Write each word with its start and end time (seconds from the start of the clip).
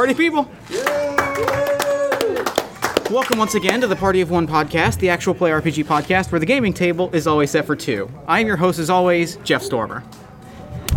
Party 0.00 0.14
people! 0.14 0.48
Welcome 3.10 3.38
once 3.38 3.54
again 3.54 3.82
to 3.82 3.86
the 3.86 3.96
Party 3.96 4.22
of 4.22 4.30
One 4.30 4.46
podcast, 4.46 4.98
the 4.98 5.10
actual 5.10 5.34
play 5.34 5.50
RPG 5.50 5.84
podcast 5.84 6.32
where 6.32 6.38
the 6.38 6.46
gaming 6.46 6.72
table 6.72 7.10
is 7.12 7.26
always 7.26 7.50
set 7.50 7.66
for 7.66 7.76
two. 7.76 8.10
I 8.26 8.40
am 8.40 8.46
your 8.46 8.56
host, 8.56 8.78
as 8.78 8.88
always, 8.88 9.36
Jeff 9.44 9.60
Stormer. 9.60 10.02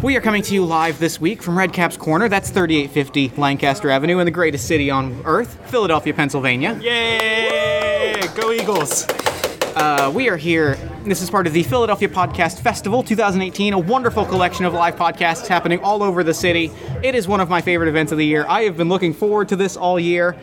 We 0.02 0.16
are 0.16 0.22
coming 0.22 0.42
to 0.44 0.54
you 0.54 0.64
live 0.64 1.00
this 1.00 1.20
week 1.20 1.44
from 1.44 1.58
Redcap's 1.58 1.98
Corner, 1.98 2.30
that's 2.30 2.50
3850 2.50 3.34
Lancaster 3.36 3.90
Avenue 3.90 4.20
in 4.20 4.26
the 4.26 4.32
greatest 4.32 4.68
city 4.68 4.90
on 4.90 5.22
earth, 5.26 5.60
Philadelphia, 5.70 6.14
Pennsylvania. 6.14 6.80
Yay! 6.82 8.22
Go 8.38 8.54
Eagles! 8.54 9.06
Uh, 9.76 10.12
we 10.14 10.30
are 10.30 10.38
here. 10.38 10.76
This 11.04 11.22
is 11.24 11.32
part 11.32 11.48
of 11.48 11.54
the 11.54 11.64
Philadelphia 11.64 12.08
Podcast 12.08 12.60
Festival 12.60 13.02
2018, 13.02 13.74
a 13.74 13.80
wonderful 13.80 14.24
collection 14.24 14.66
of 14.66 14.74
live 14.74 14.96
podcasts 14.96 15.48
happening 15.48 15.80
all 15.80 16.04
over 16.04 16.24
the 16.24 16.34
city. 16.34 16.72
It 17.02 17.16
is 17.16 17.28
one 17.28 17.42
of 17.42 17.50
my 17.50 17.60
favorite 17.60 17.90
events 17.90 18.12
of 18.12 18.20
the 18.20 18.26
year. 18.26 18.46
I 18.48 18.64
have 18.64 18.78
been 18.78 18.88
looking 18.88 19.14
forward 19.16 19.50
to 19.50 19.56
this 19.56 19.76
all 19.76 20.00
year, 20.00 20.38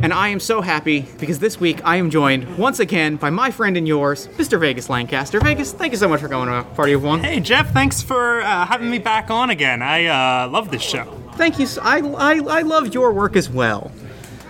and 0.00 0.12
I 0.12 0.28
am 0.28 0.38
so 0.38 0.60
happy 0.60 1.08
because 1.18 1.40
this 1.40 1.58
week 1.58 1.80
I 1.84 1.96
am 1.96 2.08
joined 2.08 2.56
once 2.56 2.78
again 2.78 3.16
by 3.16 3.30
my 3.30 3.50
friend 3.50 3.76
and 3.76 3.88
yours, 3.88 4.28
Mr. 4.36 4.60
Vegas 4.60 4.88
Lancaster. 4.88 5.40
Vegas, 5.40 5.72
thank 5.72 5.92
you 5.92 5.98
so 5.98 6.08
much 6.08 6.20
for 6.20 6.28
coming 6.28 6.46
to 6.46 6.58
a 6.60 6.62
Party 6.62 6.92
of 6.92 7.02
One. 7.02 7.18
Hey 7.18 7.40
Jeff, 7.40 7.72
thanks 7.72 8.00
for 8.00 8.42
uh, 8.42 8.64
having 8.64 8.90
me 8.90 9.00
back 9.00 9.28
on 9.28 9.50
again. 9.50 9.82
I 9.82 10.06
uh, 10.44 10.48
love 10.50 10.70
this 10.70 10.82
show. 10.82 11.04
Thank 11.34 11.58
you. 11.58 11.66
I 11.82 11.98
I 11.98 12.62
love 12.62 12.94
your 12.94 13.12
work 13.12 13.34
as 13.34 13.50
well. 13.50 13.90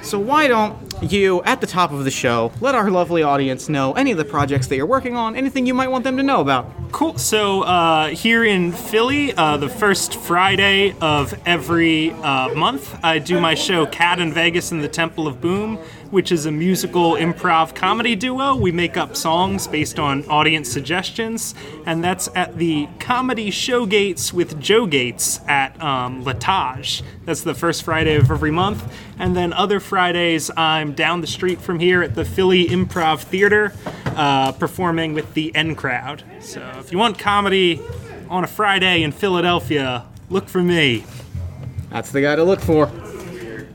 So 0.02 0.18
why 0.18 0.48
don't 0.48 0.87
you, 1.02 1.42
at 1.44 1.60
the 1.60 1.66
top 1.66 1.92
of 1.92 2.04
the 2.04 2.10
show, 2.10 2.52
let 2.60 2.74
our 2.74 2.90
lovely 2.90 3.22
audience 3.22 3.68
know 3.68 3.92
any 3.92 4.10
of 4.10 4.18
the 4.18 4.24
projects 4.24 4.66
that 4.68 4.76
you're 4.76 4.86
working 4.86 5.16
on, 5.16 5.36
anything 5.36 5.66
you 5.66 5.74
might 5.74 5.88
want 5.88 6.04
them 6.04 6.16
to 6.16 6.22
know 6.22 6.40
about? 6.40 6.70
Cool. 6.92 7.18
So 7.18 7.62
uh, 7.62 8.08
here 8.08 8.44
in 8.44 8.72
Philly, 8.72 9.34
uh, 9.34 9.56
the 9.58 9.68
first 9.68 10.16
Friday 10.16 10.94
of 11.00 11.34
every 11.46 12.10
uh, 12.12 12.54
month, 12.54 12.98
I 13.02 13.18
do 13.18 13.40
my 13.40 13.54
show 13.54 13.86
Cat 13.86 14.20
and 14.20 14.32
Vegas 14.32 14.72
in 14.72 14.80
the 14.80 14.88
Temple 14.88 15.26
of 15.26 15.40
Boom, 15.40 15.78
which 16.10 16.32
is 16.32 16.46
a 16.46 16.52
musical 16.52 17.12
improv 17.12 17.74
comedy 17.74 18.16
duo. 18.16 18.54
We 18.56 18.72
make 18.72 18.96
up 18.96 19.16
songs 19.16 19.66
based 19.66 19.98
on 19.98 20.24
audience 20.28 20.70
suggestions, 20.70 21.54
and 21.86 22.02
that's 22.02 22.28
at 22.34 22.56
the 22.58 22.88
Comedy 22.98 23.50
Showgates 23.50 24.32
with 24.32 24.60
Joe 24.60 24.86
Gates 24.86 25.40
at 25.48 25.80
um, 25.82 26.24
L'Etage. 26.24 27.02
That's 27.24 27.42
the 27.42 27.54
first 27.54 27.82
Friday 27.82 28.16
of 28.16 28.30
every 28.30 28.50
month. 28.50 28.92
And 29.18 29.36
then 29.36 29.52
other 29.52 29.80
Fridays, 29.80 30.50
I'm 30.56 30.92
down 30.92 31.20
the 31.20 31.26
street 31.26 31.60
from 31.60 31.78
here 31.78 32.02
at 32.02 32.14
the 32.14 32.24
Philly 32.24 32.66
Improv 32.66 33.22
Theater, 33.22 33.72
uh, 34.06 34.52
performing 34.52 35.14
with 35.14 35.34
the 35.34 35.54
N 35.54 35.74
Crowd. 35.74 36.22
So 36.40 36.60
if 36.78 36.92
you 36.92 36.98
want 36.98 37.18
comedy 37.18 37.80
on 38.28 38.44
a 38.44 38.46
Friday 38.46 39.02
in 39.02 39.12
Philadelphia, 39.12 40.06
look 40.30 40.48
for 40.48 40.62
me. 40.62 41.04
That's 41.90 42.10
the 42.10 42.20
guy 42.20 42.36
to 42.36 42.44
look 42.44 42.60
for. 42.60 42.90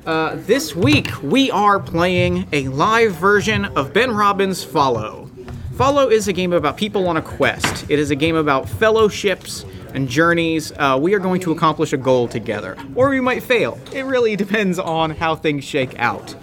Uh, 0.05 0.35
this 0.39 0.75
week, 0.75 1.07
we 1.23 1.49
are 1.49 1.79
playing 1.79 2.45
a 2.51 2.67
live 2.67 3.13
version 3.13 3.63
of 3.63 3.93
Ben 3.93 4.11
Robbins' 4.11 4.61
Follow. 4.61 5.29
Follow 5.75 6.09
is 6.09 6.27
a 6.27 6.33
game 6.33 6.51
about 6.51 6.75
people 6.75 7.07
on 7.07 7.15
a 7.15 7.21
quest. 7.21 7.85
It 7.89 7.99
is 7.99 8.11
a 8.11 8.15
game 8.15 8.35
about 8.35 8.67
fellowships 8.67 9.63
and 9.93 10.09
journeys. 10.09 10.73
Uh, 10.73 10.99
we 11.01 11.13
are 11.13 11.19
going 11.19 11.39
to 11.41 11.53
accomplish 11.53 11.93
a 11.93 11.97
goal 11.97 12.27
together, 12.27 12.77
or 12.95 13.11
we 13.11 13.21
might 13.21 13.43
fail. 13.43 13.79
It 13.93 14.01
really 14.01 14.35
depends 14.45 14.77
on 14.77 15.11
how 15.11 15.35
things 15.35 15.63
shake 15.63 15.97
out. 15.97 16.35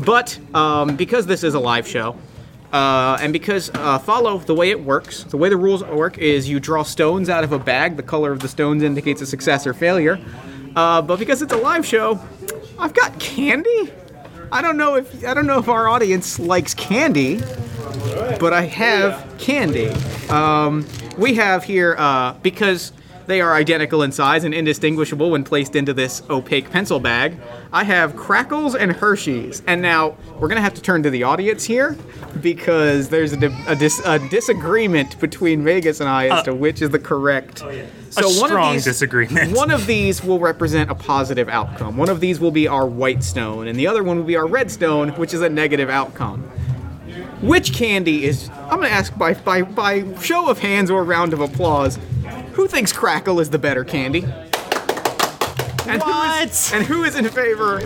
But 0.00 0.36
um, 0.52 0.96
because 0.96 1.24
this 1.24 1.44
is 1.44 1.54
a 1.54 1.60
live 1.60 1.86
show, 1.86 2.18
uh, 2.72 3.16
and 3.20 3.32
because 3.32 3.70
uh, 3.74 4.00
follow 4.00 4.38
the 4.38 4.54
way 4.56 4.70
it 4.70 4.80
works, 4.82 5.22
the 5.22 5.36
way 5.36 5.48
the 5.48 5.56
rules 5.56 5.84
work 5.84 6.18
is 6.18 6.48
you 6.48 6.58
draw 6.58 6.82
stones 6.82 7.28
out 7.28 7.44
of 7.44 7.52
a 7.52 7.60
bag. 7.60 7.96
The 7.96 8.02
color 8.02 8.32
of 8.32 8.40
the 8.40 8.48
stones 8.48 8.82
indicates 8.82 9.20
a 9.22 9.26
success 9.26 9.68
or 9.68 9.72
failure. 9.72 10.18
Uh, 10.74 11.00
but 11.00 11.20
because 11.20 11.40
it's 11.40 11.52
a 11.52 11.56
live 11.56 11.86
show, 11.86 12.20
I've 12.78 12.94
got 12.94 13.18
candy. 13.18 13.92
I 14.52 14.62
don't 14.62 14.76
know 14.76 14.96
if 14.96 15.24
I 15.24 15.34
don't 15.34 15.46
know 15.46 15.58
if 15.58 15.68
our 15.68 15.88
audience 15.88 16.38
likes 16.38 16.74
candy, 16.74 17.40
but 18.38 18.52
I 18.52 18.62
have 18.62 19.38
candy. 19.38 19.88
Um, 20.28 20.86
we 21.18 21.34
have 21.34 21.64
here 21.64 21.96
uh, 21.98 22.34
because 22.42 22.92
they 23.26 23.40
are 23.40 23.54
identical 23.54 24.02
in 24.02 24.12
size 24.12 24.44
and 24.44 24.52
indistinguishable 24.54 25.30
when 25.30 25.44
placed 25.44 25.76
into 25.76 25.92
this 25.94 26.22
opaque 26.30 26.70
pencil 26.70 27.00
bag. 27.00 27.36
I 27.72 27.84
have 27.84 28.14
Krackels 28.14 28.74
and 28.78 28.92
Hershey's, 28.92 29.62
and 29.66 29.80
now 29.82 30.16
we're 30.38 30.48
gonna 30.48 30.60
have 30.60 30.74
to 30.74 30.82
turn 30.82 31.02
to 31.04 31.10
the 31.10 31.22
audience 31.22 31.64
here 31.64 31.96
because 32.40 33.08
there's 33.08 33.32
a, 33.32 33.36
di- 33.36 33.64
a, 33.66 33.76
dis- 33.76 34.02
a 34.04 34.18
disagreement 34.28 35.18
between 35.20 35.64
Vegas 35.64 36.00
and 36.00 36.08
I 36.08 36.28
as 36.28 36.44
to 36.44 36.52
uh, 36.52 36.54
which 36.54 36.82
is 36.82 36.90
the 36.90 36.98
correct. 36.98 37.62
Oh 37.64 37.70
So 38.10 38.28
A 38.28 38.30
strong 38.30 38.78
disagreement. 38.78 39.56
One 39.56 39.70
of 39.70 39.86
these 39.94 40.22
will 40.22 40.38
represent 40.38 40.90
a 40.90 40.94
positive 40.94 41.48
outcome. 41.48 41.96
One 41.96 42.08
of 42.08 42.20
these 42.20 42.40
will 42.40 42.50
be 42.50 42.68
our 42.68 42.86
white 42.86 43.24
stone, 43.24 43.66
and 43.68 43.78
the 43.78 43.86
other 43.86 44.02
one 44.02 44.16
will 44.18 44.24
be 44.24 44.36
our 44.36 44.46
red 44.46 44.70
stone, 44.70 45.10
which 45.10 45.34
is 45.34 45.42
a 45.42 45.48
negative 45.48 45.90
outcome. 45.90 46.48
Which 47.44 47.74
candy 47.74 48.24
is? 48.24 48.48
I'm 48.48 48.80
gonna 48.80 48.86
ask 48.88 49.16
by 49.18 49.34
by 49.34 49.60
by 49.60 50.18
show 50.22 50.48
of 50.48 50.60
hands 50.60 50.90
or 50.90 51.04
round 51.04 51.34
of 51.34 51.40
applause. 51.40 51.98
Who 52.54 52.66
thinks 52.66 52.90
Krackel 52.90 53.38
is 53.38 53.50
the 53.50 53.58
better 53.58 53.84
candy? 53.84 54.24
And 55.86 56.02
Who 56.02 56.22
is, 56.42 56.72
and 56.72 56.86
who 56.86 57.04
is 57.04 57.16
in 57.16 57.28
favor 57.28 57.82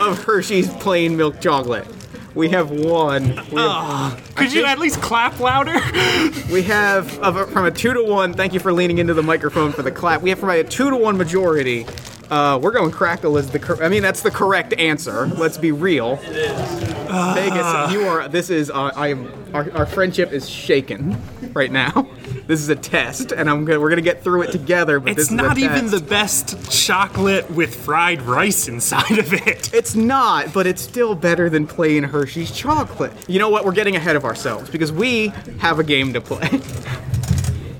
of 0.00 0.24
Hershey's 0.24 0.70
plain 0.76 1.18
milk 1.18 1.42
chocolate? 1.42 1.86
We 2.34 2.48
have 2.48 2.70
one. 2.70 3.38
We 3.50 3.60
have, 3.60 4.34
Could 4.34 4.54
you 4.54 4.64
at 4.64 4.78
least 4.78 5.02
clap 5.02 5.38
louder? 5.38 5.74
we 6.50 6.62
have 6.62 7.22
a, 7.22 7.46
from 7.48 7.66
a 7.66 7.70
two 7.70 7.92
to 7.92 8.02
one. 8.02 8.32
Thank 8.32 8.54
you 8.54 8.60
for 8.60 8.72
leaning 8.72 8.96
into 8.96 9.12
the 9.12 9.22
microphone 9.22 9.72
for 9.72 9.82
the 9.82 9.90
clap. 9.90 10.22
We 10.22 10.30
have 10.30 10.38
from 10.38 10.48
a 10.48 10.64
two 10.64 10.88
to 10.88 10.96
one 10.96 11.18
majority. 11.18 11.84
Uh, 12.32 12.58
we're 12.58 12.70
going 12.70 12.90
Krackel 12.90 13.38
is 13.38 13.50
the. 13.50 13.58
Cor- 13.58 13.82
I 13.84 13.90
mean, 13.90 14.00
that's 14.00 14.22
the 14.22 14.30
correct 14.30 14.72
answer. 14.78 15.26
Let's 15.26 15.58
be 15.58 15.70
real. 15.70 16.16
Vegas, 16.16 17.92
you 17.92 18.04
are. 18.08 18.26
This 18.26 18.48
is. 18.48 18.70
Uh, 18.70 18.90
I 18.96 19.08
am. 19.08 19.30
Our, 19.52 19.70
our 19.72 19.84
friendship 19.84 20.32
is 20.32 20.48
shaken 20.48 21.20
right 21.52 21.70
now. 21.70 22.08
This 22.46 22.58
is 22.60 22.70
a 22.70 22.74
test, 22.74 23.32
and 23.32 23.50
I'm 23.50 23.66
gonna. 23.66 23.78
We're 23.78 23.90
gonna 23.90 24.00
get 24.00 24.24
through 24.24 24.42
it 24.42 24.50
together. 24.50 24.98
But 24.98 25.16
this 25.16 25.26
it's 25.26 25.30
is 25.30 25.36
not 25.36 25.58
even 25.58 25.90
the 25.90 26.00
best 26.00 26.70
chocolate 26.72 27.50
with 27.50 27.74
fried 27.74 28.22
rice 28.22 28.66
inside 28.66 29.18
of 29.18 29.34
it. 29.34 29.72
It's 29.74 29.94
not, 29.94 30.54
but 30.54 30.66
it's 30.66 30.80
still 30.80 31.14
better 31.14 31.50
than 31.50 31.66
plain 31.66 32.02
Hershey's 32.02 32.50
chocolate. 32.50 33.12
You 33.28 33.40
know 33.40 33.50
what? 33.50 33.66
We're 33.66 33.72
getting 33.72 33.94
ahead 33.94 34.16
of 34.16 34.24
ourselves 34.24 34.70
because 34.70 34.90
we 34.90 35.28
have 35.60 35.78
a 35.78 35.84
game 35.84 36.14
to 36.14 36.20
play. 36.22 36.48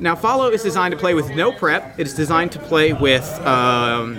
now, 0.02 0.16
Follow 0.16 0.48
is 0.50 0.64
designed 0.64 0.90
to 0.90 0.98
play 0.98 1.14
with 1.14 1.30
no 1.30 1.52
prep. 1.52 1.96
It 1.96 2.08
is 2.08 2.14
designed 2.14 2.50
to 2.52 2.58
play 2.58 2.92
with. 2.92 3.24
Um, 3.46 4.16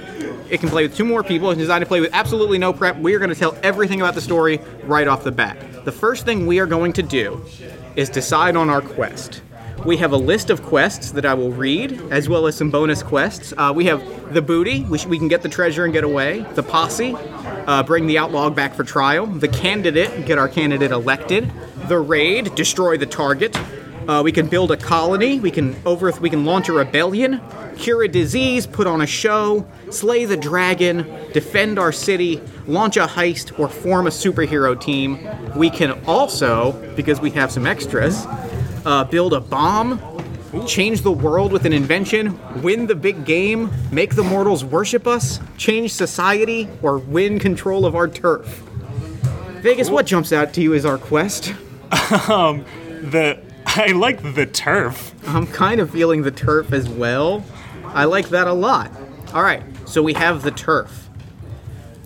it 0.50 0.62
can 0.62 0.70
play 0.70 0.84
with 0.84 0.96
two 0.96 1.04
more 1.04 1.24
people. 1.24 1.52
It's 1.52 1.60
designed 1.60 1.82
to 1.82 1.88
play 1.88 2.00
with 2.00 2.14
absolutely 2.14 2.58
no 2.58 2.72
prep. 2.72 2.98
We 3.00 3.14
are 3.16 3.20
going 3.20 3.32
to 3.32 3.36
tell 3.36 3.58
everything 3.64 4.00
about 4.00 4.16
the 4.16 4.22
story 4.22 4.62
right 4.86 5.10
off 5.10 5.26
the 5.26 5.32
bat. 5.34 5.84
The 5.84 5.92
first 5.92 6.24
thing 6.24 6.48
we 6.48 6.60
are 6.60 6.66
going 6.66 6.94
to 6.94 7.04
do 7.04 7.44
is 7.98 8.10
decide 8.10 8.56
on 8.56 8.70
our 8.70 8.82
quest. 8.82 9.42
We 9.86 9.98
have 9.98 10.14
a 10.14 10.18
list 10.18 10.50
of 10.50 10.64
quests 10.64 11.12
that 11.12 11.26
I 11.26 11.34
will 11.34 11.52
read, 11.52 12.00
as 12.12 12.30
well 12.30 12.48
as 12.48 12.56
some 12.56 12.72
bonus 12.72 13.04
quests. 13.04 13.54
Uh, 13.58 13.74
we 13.76 13.84
have 13.88 14.34
the 14.34 14.42
booty, 14.42 14.84
which 14.84 15.06
we 15.06 15.18
can 15.18 15.28
get 15.28 15.42
the 15.42 15.50
treasure 15.50 15.84
and 15.84 15.92
get 15.92 16.06
away. 16.06 16.46
The 16.54 16.64
posse, 16.64 17.14
uh, 17.68 17.84
bring 17.84 18.08
the 18.08 18.18
outlaw 18.18 18.50
back 18.50 18.74
for 18.74 18.86
trial. 18.86 19.26
The 19.26 19.50
candidate, 19.50 20.26
get 20.26 20.38
our 20.38 20.48
candidate 20.48 20.92
elected. 20.92 21.52
The 21.90 22.00
raid, 22.00 22.56
destroy 22.56 22.96
the 22.96 23.06
target. 23.06 23.58
Uh, 24.08 24.22
we 24.24 24.32
can 24.32 24.48
build 24.48 24.72
a 24.72 24.78
colony. 24.78 25.40
We 25.40 25.52
can 25.52 25.76
over. 25.86 26.12
We 26.20 26.30
can 26.30 26.46
launch 26.46 26.68
a 26.68 26.74
rebellion, 26.74 27.42
cure 27.78 28.04
a 28.04 28.08
disease, 28.08 28.68
put 28.68 28.86
on 28.86 29.02
a 29.02 29.08
show, 29.08 29.66
slay 29.92 30.26
the 30.26 30.36
dragon, 30.36 31.06
defend 31.32 31.80
our 31.80 31.92
city, 31.92 32.42
launch 32.68 32.98
a 32.98 33.06
heist, 33.06 33.58
or 33.58 33.70
form 33.70 34.08
a 34.08 34.10
superhero 34.10 34.80
team. 34.80 35.26
We 35.56 35.70
can 35.70 35.92
also, 36.06 36.74
because 36.96 37.22
we 37.22 37.32
have 37.32 37.52
some 37.52 37.66
extras, 37.66 38.26
uh, 38.86 39.06
build 39.06 39.34
a 39.34 39.40
bomb, 39.40 40.02
change 40.68 41.02
the 41.02 41.12
world 41.12 41.54
with 41.54 41.66
an 41.66 41.72
invention, 41.74 42.38
win 42.62 42.88
the 42.88 42.96
big 42.96 43.26
game, 43.26 43.72
make 43.92 44.16
the 44.16 44.24
mortals 44.24 44.66
worship 44.66 45.08
us, 45.08 45.40
change 45.58 45.94
society, 45.94 46.68
or 46.82 46.98
win 46.98 47.40
control 47.40 47.86
of 47.86 47.96
our 47.96 48.10
turf. 48.10 48.48
Vegas, 49.62 49.90
what 49.90 50.06
jumps 50.06 50.34
out 50.34 50.54
to 50.54 50.62
you 50.62 50.74
is 50.74 50.86
our 50.86 50.98
quest? 50.98 51.54
The 53.04 53.38
I 53.76 53.88
like 53.88 54.36
the 54.36 54.46
turf. 54.46 55.16
I'm 55.28 55.48
kind 55.48 55.82
of 55.82 55.90
feeling 55.90 56.22
the 56.22 56.30
turf 56.30 56.74
as 56.74 56.88
well. 56.88 57.44
I 57.86 58.06
like 58.06 58.30
that 58.30 58.46
a 58.46 58.54
lot. 58.54 58.92
All 59.34 59.42
right, 59.42 59.64
so 59.88 60.04
we 60.04 60.14
have 60.14 60.44
the 60.44 60.52
turf. 60.52 61.10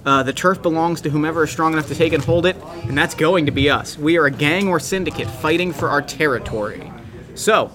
Uh, 0.06 0.24
the 0.24 0.32
turf 0.32 0.62
belongs 0.62 1.02
to 1.02 1.10
whomever 1.10 1.44
is 1.44 1.52
strong 1.52 1.74
enough 1.74 1.88
to 1.88 1.96
take 1.96 2.14
and 2.14 2.24
hold 2.24 2.46
it, 2.46 2.56
and 2.84 2.98
that's 2.98 3.14
going 3.14 3.46
to 3.48 3.52
be 3.52 3.70
us. 3.70 3.98
We 3.98 4.18
are 4.18 4.28
a 4.28 4.32
gang 4.32 4.70
or 4.70 4.80
syndicate 4.80 5.28
fighting 5.28 5.74
for 5.74 5.90
our 5.90 6.02
territory. 6.02 6.90
So, 7.36 7.70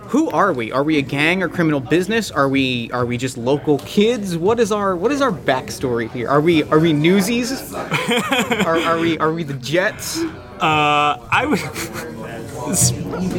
who 0.00 0.28
are 0.28 0.52
we? 0.52 0.70
Are 0.70 0.82
we 0.82 0.98
a 0.98 1.02
gang 1.02 1.42
or 1.42 1.48
criminal 1.48 1.80
business? 1.80 2.30
Are 2.30 2.48
we 2.48 2.90
are 2.90 3.06
we 3.06 3.16
just 3.16 3.38
local 3.38 3.78
kids? 3.78 4.36
What 4.36 4.60
is 4.60 4.70
our 4.70 4.94
what 4.94 5.12
is 5.12 5.22
our 5.22 5.32
backstory 5.32 6.10
here? 6.10 6.28
Are 6.28 6.42
we 6.42 6.62
are 6.64 6.78
we 6.78 6.92
newsies? 6.92 7.72
are, 7.74 8.76
are 8.80 8.98
we 8.98 9.16
are 9.18 9.32
we 9.32 9.44
the 9.44 9.54
Jets? 9.54 10.18
Uh, 10.60 11.26
I 11.30 11.46
would. 11.46 12.16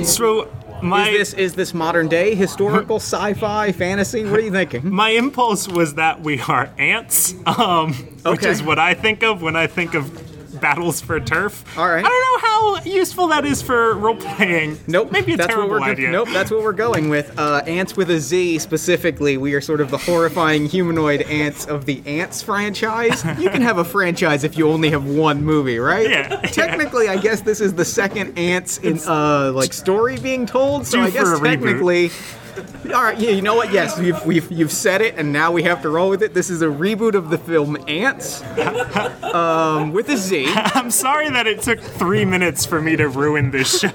So 0.04 0.50
my 0.82 1.10
is 1.10 1.18
this 1.18 1.34
is 1.34 1.54
this 1.54 1.74
modern 1.74 2.08
day 2.08 2.36
historical 2.36 2.96
sci-fi 3.00 3.72
fantasy? 3.72 4.26
What 4.26 4.40
are 4.40 4.44
you 4.44 4.52
thinking? 4.52 4.90
my 4.90 5.10
impulse 5.12 5.68
was 5.68 5.96
that 5.96 6.22
we 6.22 6.40
are 6.42 6.70
ants, 6.78 7.36
um, 7.46 7.94
which 8.26 8.46
is 8.46 8.64
what 8.64 8.80
I 8.80 8.94
think 8.94 9.24
of 9.24 9.42
when 9.42 9.56
I 9.56 9.68
think 9.68 9.94
of 9.94 10.31
battles 10.62 11.02
for 11.02 11.20
turf. 11.20 11.66
All 11.78 11.88
right. 11.90 12.06
I 12.06 12.08
don't 12.08 12.42
know 12.44 12.48
how 12.48 12.84
useful 12.90 13.28
that 13.28 13.46
is 13.46 13.62
for 13.62 13.96
role 13.96 14.16
playing. 14.16 14.78
Nope. 14.88 15.12
Maybe 15.12 15.34
a 15.34 15.38
that's 15.38 15.48
terrible 15.48 15.70
what 15.72 15.82
we're 15.82 15.92
idea. 15.92 16.12
Nope, 16.12 16.30
that's 16.32 16.52
what 16.52 16.62
we're 16.64 16.72
going 16.74 17.10
with. 17.10 17.38
Uh, 17.38 17.62
ants 17.68 17.98
with 17.98 18.10
a 18.12 18.20
Z 18.20 18.60
specifically. 18.60 19.38
We 19.38 19.54
are 19.54 19.62
sort 19.62 19.82
of 19.82 19.90
the 19.92 19.98
horrifying 19.98 20.68
humanoid 20.68 21.24
ants 21.24 21.66
of 21.66 21.86
the 21.86 22.02
Antz 22.06 22.42
franchise. 22.42 23.24
You 23.40 23.50
can 23.50 23.62
have 23.62 23.78
a 23.78 23.84
franchise 23.86 24.44
if 24.44 24.58
you 24.58 24.70
only 24.70 24.90
have 24.92 25.06
one 25.06 25.44
movie, 25.44 25.80
right? 25.80 26.10
Yeah. 26.10 26.42
Technically, 26.42 27.08
I 27.08 27.18
guess 27.18 27.42
this 27.42 27.60
is 27.62 27.74
the 27.74 27.86
second 27.86 28.38
Antz 28.38 28.78
in 28.80 29.00
uh 29.08 29.52
like 29.54 29.74
story 29.74 30.18
being 30.18 30.46
told. 30.46 30.86
So 30.86 31.02
I 31.02 31.10
guess 31.10 31.40
technically. 31.40 32.10
reboot. 32.10 32.38
All 32.94 33.04
right, 33.04 33.18
yeah, 33.18 33.30
you 33.30 33.42
know 33.42 33.56
what? 33.56 33.72
Yes, 33.72 34.00
you've, 34.00 34.26
we've 34.26 34.52
you've 34.52 34.72
said 34.72 35.02
it, 35.02 35.16
and 35.16 35.32
now 35.32 35.52
we 35.52 35.64
have 35.64 35.82
to 35.84 35.90
roll 35.90 36.10
with 36.10 36.22
it. 36.24 36.34
This 36.34 36.50
is 36.50 36.62
a 36.62 36.68
reboot 36.68 37.14
of 37.14 37.30
the 37.30 37.38
film 37.38 37.78
Antz, 37.88 38.42
um, 39.24 39.94
with 39.94 40.10
a 40.10 40.18
Z. 40.18 40.48
I'm 40.56 40.92
sorry 40.92 41.30
that 41.30 41.48
it 41.48 41.62
took 41.62 41.80
three 41.80 42.26
minutes 42.26 42.66
for 42.66 42.82
me 42.82 42.96
to 42.96 43.08
ruin 43.08 43.52
this 43.52 43.80
show. 43.80 43.90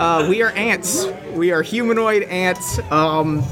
Uh, 0.00 0.26
we 0.28 0.42
are 0.42 0.50
ants. 0.52 1.06
We 1.32 1.52
are 1.52 1.62
humanoid 1.62 2.24
ants. 2.24 2.78
Um, 2.90 3.44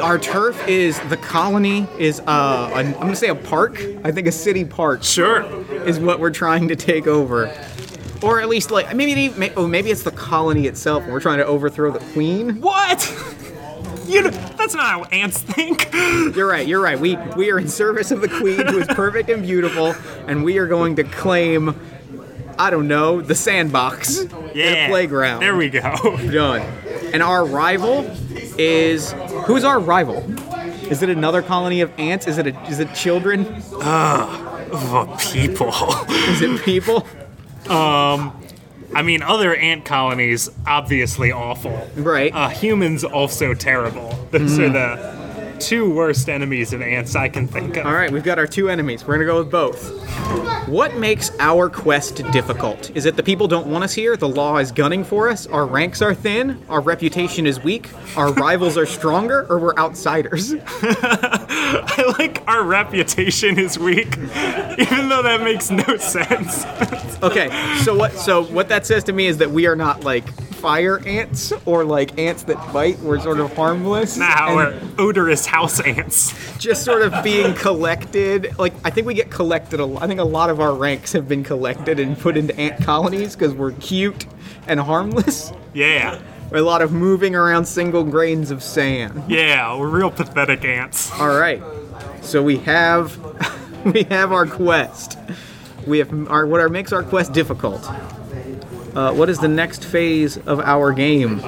our 0.00 0.18
turf 0.18 0.66
is 0.68 0.98
the 1.08 1.16
colony 1.16 1.86
is 1.98 2.20
uh, 2.20 2.70
I'm 2.74 2.92
gonna 2.92 3.16
say 3.16 3.28
a 3.28 3.34
park. 3.34 3.82
I 4.04 4.12
think 4.12 4.26
a 4.26 4.32
city 4.32 4.64
park 4.64 5.02
sure. 5.02 5.42
is 5.86 5.98
what 5.98 6.20
we're 6.20 6.30
trying 6.30 6.68
to 6.68 6.76
take 6.76 7.06
over, 7.06 7.46
or 8.22 8.40
at 8.40 8.48
least 8.48 8.70
like 8.70 8.94
maybe 8.96 9.26
it 9.26 9.52
oh 9.56 9.66
maybe 9.66 9.90
it's 9.90 10.02
the 10.02 10.10
colony 10.10 10.66
itself. 10.66 11.04
and 11.04 11.12
We're 11.12 11.20
trying 11.20 11.38
to 11.38 11.46
overthrow 11.46 11.90
the 11.90 12.00
queen. 12.12 12.60
What? 12.60 13.12
You 14.06 14.22
know, 14.22 14.30
that's 14.30 14.72
not 14.72 14.84
how 14.86 15.02
ants 15.04 15.42
think. 15.42 15.92
You're 16.36 16.46
right. 16.46 16.64
You're 16.64 16.80
right. 16.80 16.96
We 16.96 17.16
we 17.36 17.50
are 17.50 17.58
in 17.58 17.66
service 17.66 18.12
of 18.12 18.20
the 18.20 18.28
queen, 18.28 18.64
who 18.64 18.78
is 18.78 18.86
perfect 18.86 19.28
and 19.30 19.42
beautiful, 19.42 19.96
and 20.28 20.44
we 20.44 20.58
are 20.58 20.68
going 20.68 20.94
to 20.96 21.02
claim. 21.02 21.74
I 22.56 22.70
don't 22.70 22.86
know 22.86 23.20
the 23.20 23.34
sandbox, 23.34 24.22
Yeah. 24.54 24.86
the 24.86 24.92
playground. 24.92 25.40
There 25.40 25.56
we 25.56 25.70
go. 25.70 25.80
done. 26.30 26.60
And 27.12 27.20
our 27.20 27.44
rival 27.44 28.08
is 28.56 29.10
who's 29.46 29.64
our 29.64 29.80
rival? 29.80 30.18
Is 30.88 31.02
it 31.02 31.08
another 31.10 31.42
colony 31.42 31.80
of 31.80 31.90
ants? 31.98 32.28
Is 32.28 32.38
it 32.38 32.46
a, 32.46 32.62
is 32.68 32.78
it 32.78 32.94
children? 32.94 33.44
Oh, 33.72 35.16
people. 35.32 35.72
Is 36.30 36.42
it 36.42 36.62
people? 36.62 37.04
I 37.74 39.02
mean, 39.02 39.22
other 39.22 39.54
ant 39.54 39.84
colonies, 39.84 40.48
obviously 40.66 41.32
awful. 41.32 41.88
Right. 41.96 42.32
Uh, 42.32 42.48
humans, 42.48 43.04
also 43.04 43.52
terrible. 43.54 44.10
Those 44.30 44.58
are 44.58 44.68
the 44.70 45.25
two 45.60 45.92
worst 45.94 46.28
enemies 46.28 46.72
of 46.72 46.82
ants 46.82 47.14
I 47.16 47.28
can 47.28 47.46
think 47.48 47.76
of. 47.76 47.86
All 47.86 47.92
right, 47.92 48.10
we've 48.10 48.24
got 48.24 48.38
our 48.38 48.46
two 48.46 48.68
enemies. 48.68 49.06
We're 49.06 49.14
gonna 49.14 49.26
go 49.26 49.38
with 49.38 49.50
both. 49.50 49.92
What 50.68 50.96
makes 50.96 51.30
our 51.38 51.70
quest 51.70 52.16
difficult? 52.32 52.90
Is 52.96 53.06
it 53.06 53.14
the 53.16 53.22
people 53.22 53.46
don't 53.46 53.68
want 53.68 53.84
us 53.84 53.92
here? 53.92 54.16
The 54.16 54.28
law 54.28 54.56
is 54.58 54.72
gunning 54.72 55.04
for 55.04 55.28
us? 55.28 55.46
Our 55.46 55.64
ranks 55.64 56.02
are 56.02 56.14
thin? 56.14 56.60
Our 56.68 56.80
reputation 56.80 57.46
is 57.46 57.62
weak? 57.62 57.88
Our 58.16 58.32
rivals 58.34 58.76
are 58.76 58.86
stronger? 58.86 59.46
Or 59.48 59.58
we're 59.58 59.76
outsiders? 59.76 60.54
I 60.82 62.14
like 62.18 62.42
our 62.48 62.64
reputation 62.64 63.58
is 63.58 63.78
weak, 63.78 64.16
even 64.16 65.08
though 65.08 65.22
that 65.22 65.40
makes 65.42 65.70
no 65.70 65.96
sense. 65.96 66.64
Okay, 67.22 67.48
so 67.82 67.96
what? 67.96 68.12
So 68.12 68.44
what 68.44 68.68
that 68.68 68.84
says 68.84 69.02
to 69.04 69.12
me 69.12 69.26
is 69.26 69.38
that 69.38 69.50
we 69.50 69.66
are 69.66 69.74
not 69.74 70.04
like 70.04 70.28
fire 70.56 70.98
ants 71.06 71.50
or 71.64 71.82
like 71.82 72.18
ants 72.18 72.42
that 72.42 72.58
bite. 72.74 72.98
We're 72.98 73.18
sort 73.20 73.40
of 73.40 73.56
harmless. 73.56 74.18
Nah, 74.18 74.48
and- 74.48 74.54
we're 74.56 74.80
odorous 75.08 75.45
house 75.46 75.80
ants. 75.80 76.34
just 76.58 76.84
sort 76.84 77.02
of 77.02 77.22
being 77.24 77.54
collected. 77.54 78.58
Like 78.58 78.74
I 78.84 78.90
think 78.90 79.06
we 79.06 79.14
get 79.14 79.30
collected. 79.30 79.80
A, 79.80 79.96
I 79.98 80.06
think 80.06 80.20
a 80.20 80.24
lot 80.24 80.50
of 80.50 80.60
our 80.60 80.74
ranks 80.74 81.12
have 81.12 81.28
been 81.28 81.44
collected 81.44 81.98
and 82.00 82.18
put 82.18 82.36
into 82.36 82.54
ant 82.58 82.82
colonies 82.84 83.34
because 83.34 83.54
we're 83.54 83.72
cute 83.72 84.26
and 84.66 84.80
harmless. 84.80 85.52
Yeah, 85.74 86.20
A 86.52 86.60
lot 86.60 86.82
of 86.82 86.92
moving 86.92 87.34
around 87.34 87.66
single 87.66 88.02
grains 88.04 88.50
of 88.50 88.62
sand. 88.62 89.24
yeah, 89.28 89.76
we're 89.78 89.88
real 89.88 90.10
pathetic 90.10 90.64
ants. 90.64 91.10
All 91.12 91.28
right, 91.36 91.62
so 92.22 92.42
we 92.42 92.56
have 92.58 93.16
we 93.92 94.02
have 94.04 94.32
our 94.32 94.46
quest. 94.46 95.18
We 95.86 95.98
have 95.98 96.28
our 96.30 96.46
what 96.46 96.60
our 96.60 96.68
makes 96.68 96.92
our 96.92 97.02
quest 97.02 97.32
difficult. 97.32 97.88
Uh, 98.96 99.12
what 99.12 99.28
is 99.28 99.38
the 99.38 99.48
next 99.48 99.84
phase 99.84 100.38
of 100.38 100.58
our 100.60 100.90
game? 100.92 101.38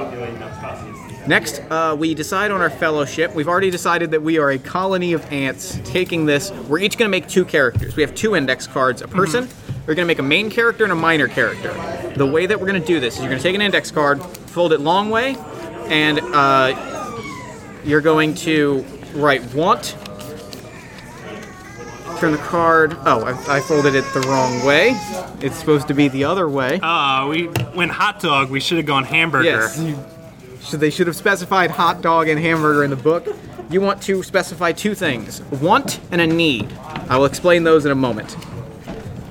Next, 1.28 1.60
uh, 1.70 1.94
we 1.96 2.14
decide 2.14 2.50
on 2.50 2.62
our 2.62 2.70
fellowship. 2.70 3.34
We've 3.34 3.48
already 3.48 3.70
decided 3.70 4.12
that 4.12 4.22
we 4.22 4.38
are 4.38 4.50
a 4.50 4.58
colony 4.58 5.12
of 5.12 5.30
ants 5.30 5.78
taking 5.84 6.24
this. 6.24 6.50
We're 6.50 6.78
each 6.78 6.96
going 6.96 7.06
to 7.06 7.10
make 7.10 7.28
two 7.28 7.44
characters. 7.44 7.96
We 7.96 8.02
have 8.02 8.14
two 8.14 8.34
index 8.34 8.66
cards 8.66 9.02
a 9.02 9.08
person. 9.08 9.46
We're 9.86 9.94
going 9.94 10.06
to 10.06 10.10
make 10.10 10.20
a 10.20 10.22
main 10.22 10.48
character 10.48 10.84
and 10.84 10.92
a 10.92 10.96
minor 10.96 11.28
character. 11.28 11.74
The 12.16 12.24
way 12.24 12.46
that 12.46 12.58
we're 12.58 12.66
going 12.66 12.80
to 12.80 12.86
do 12.86 12.98
this 12.98 13.16
is 13.16 13.20
you're 13.20 13.28
going 13.28 13.40
to 13.40 13.42
take 13.42 13.54
an 13.54 13.60
index 13.60 13.90
card, 13.90 14.22
fold 14.22 14.72
it 14.72 14.80
long 14.80 15.10
way, 15.10 15.36
and 15.88 16.18
uh, 16.18 17.20
you're 17.84 18.00
going 18.00 18.34
to 18.36 18.86
write 19.12 19.44
want. 19.52 19.98
Turn 22.20 22.32
the 22.32 22.38
card. 22.38 22.96
Oh, 23.04 23.24
I, 23.24 23.58
I 23.58 23.60
folded 23.60 23.94
it 23.94 24.04
the 24.14 24.20
wrong 24.22 24.64
way. 24.64 24.92
It's 25.42 25.56
supposed 25.56 25.88
to 25.88 25.94
be 25.94 26.08
the 26.08 26.24
other 26.24 26.48
way. 26.48 26.80
Uh, 26.82 27.28
we 27.28 27.48
went 27.74 27.90
hot 27.90 28.18
dog. 28.18 28.48
We 28.50 28.60
should 28.60 28.78
have 28.78 28.86
gone 28.86 29.04
hamburger. 29.04 29.44
Yes. 29.44 30.16
So 30.68 30.76
they 30.76 30.90
should 30.90 31.06
have 31.06 31.16
specified 31.16 31.70
hot 31.70 32.02
dog 32.02 32.28
and 32.28 32.38
hamburger 32.38 32.84
in 32.84 32.90
the 32.90 32.96
book. 32.96 33.26
You 33.70 33.80
want 33.80 34.02
to 34.02 34.22
specify 34.22 34.72
two 34.72 34.94
things 34.94 35.40
want 35.62 35.98
and 36.10 36.20
a 36.20 36.26
need. 36.26 36.70
I 37.08 37.16
will 37.16 37.24
explain 37.24 37.64
those 37.64 37.86
in 37.86 37.90
a 37.90 37.94
moment. 37.94 38.36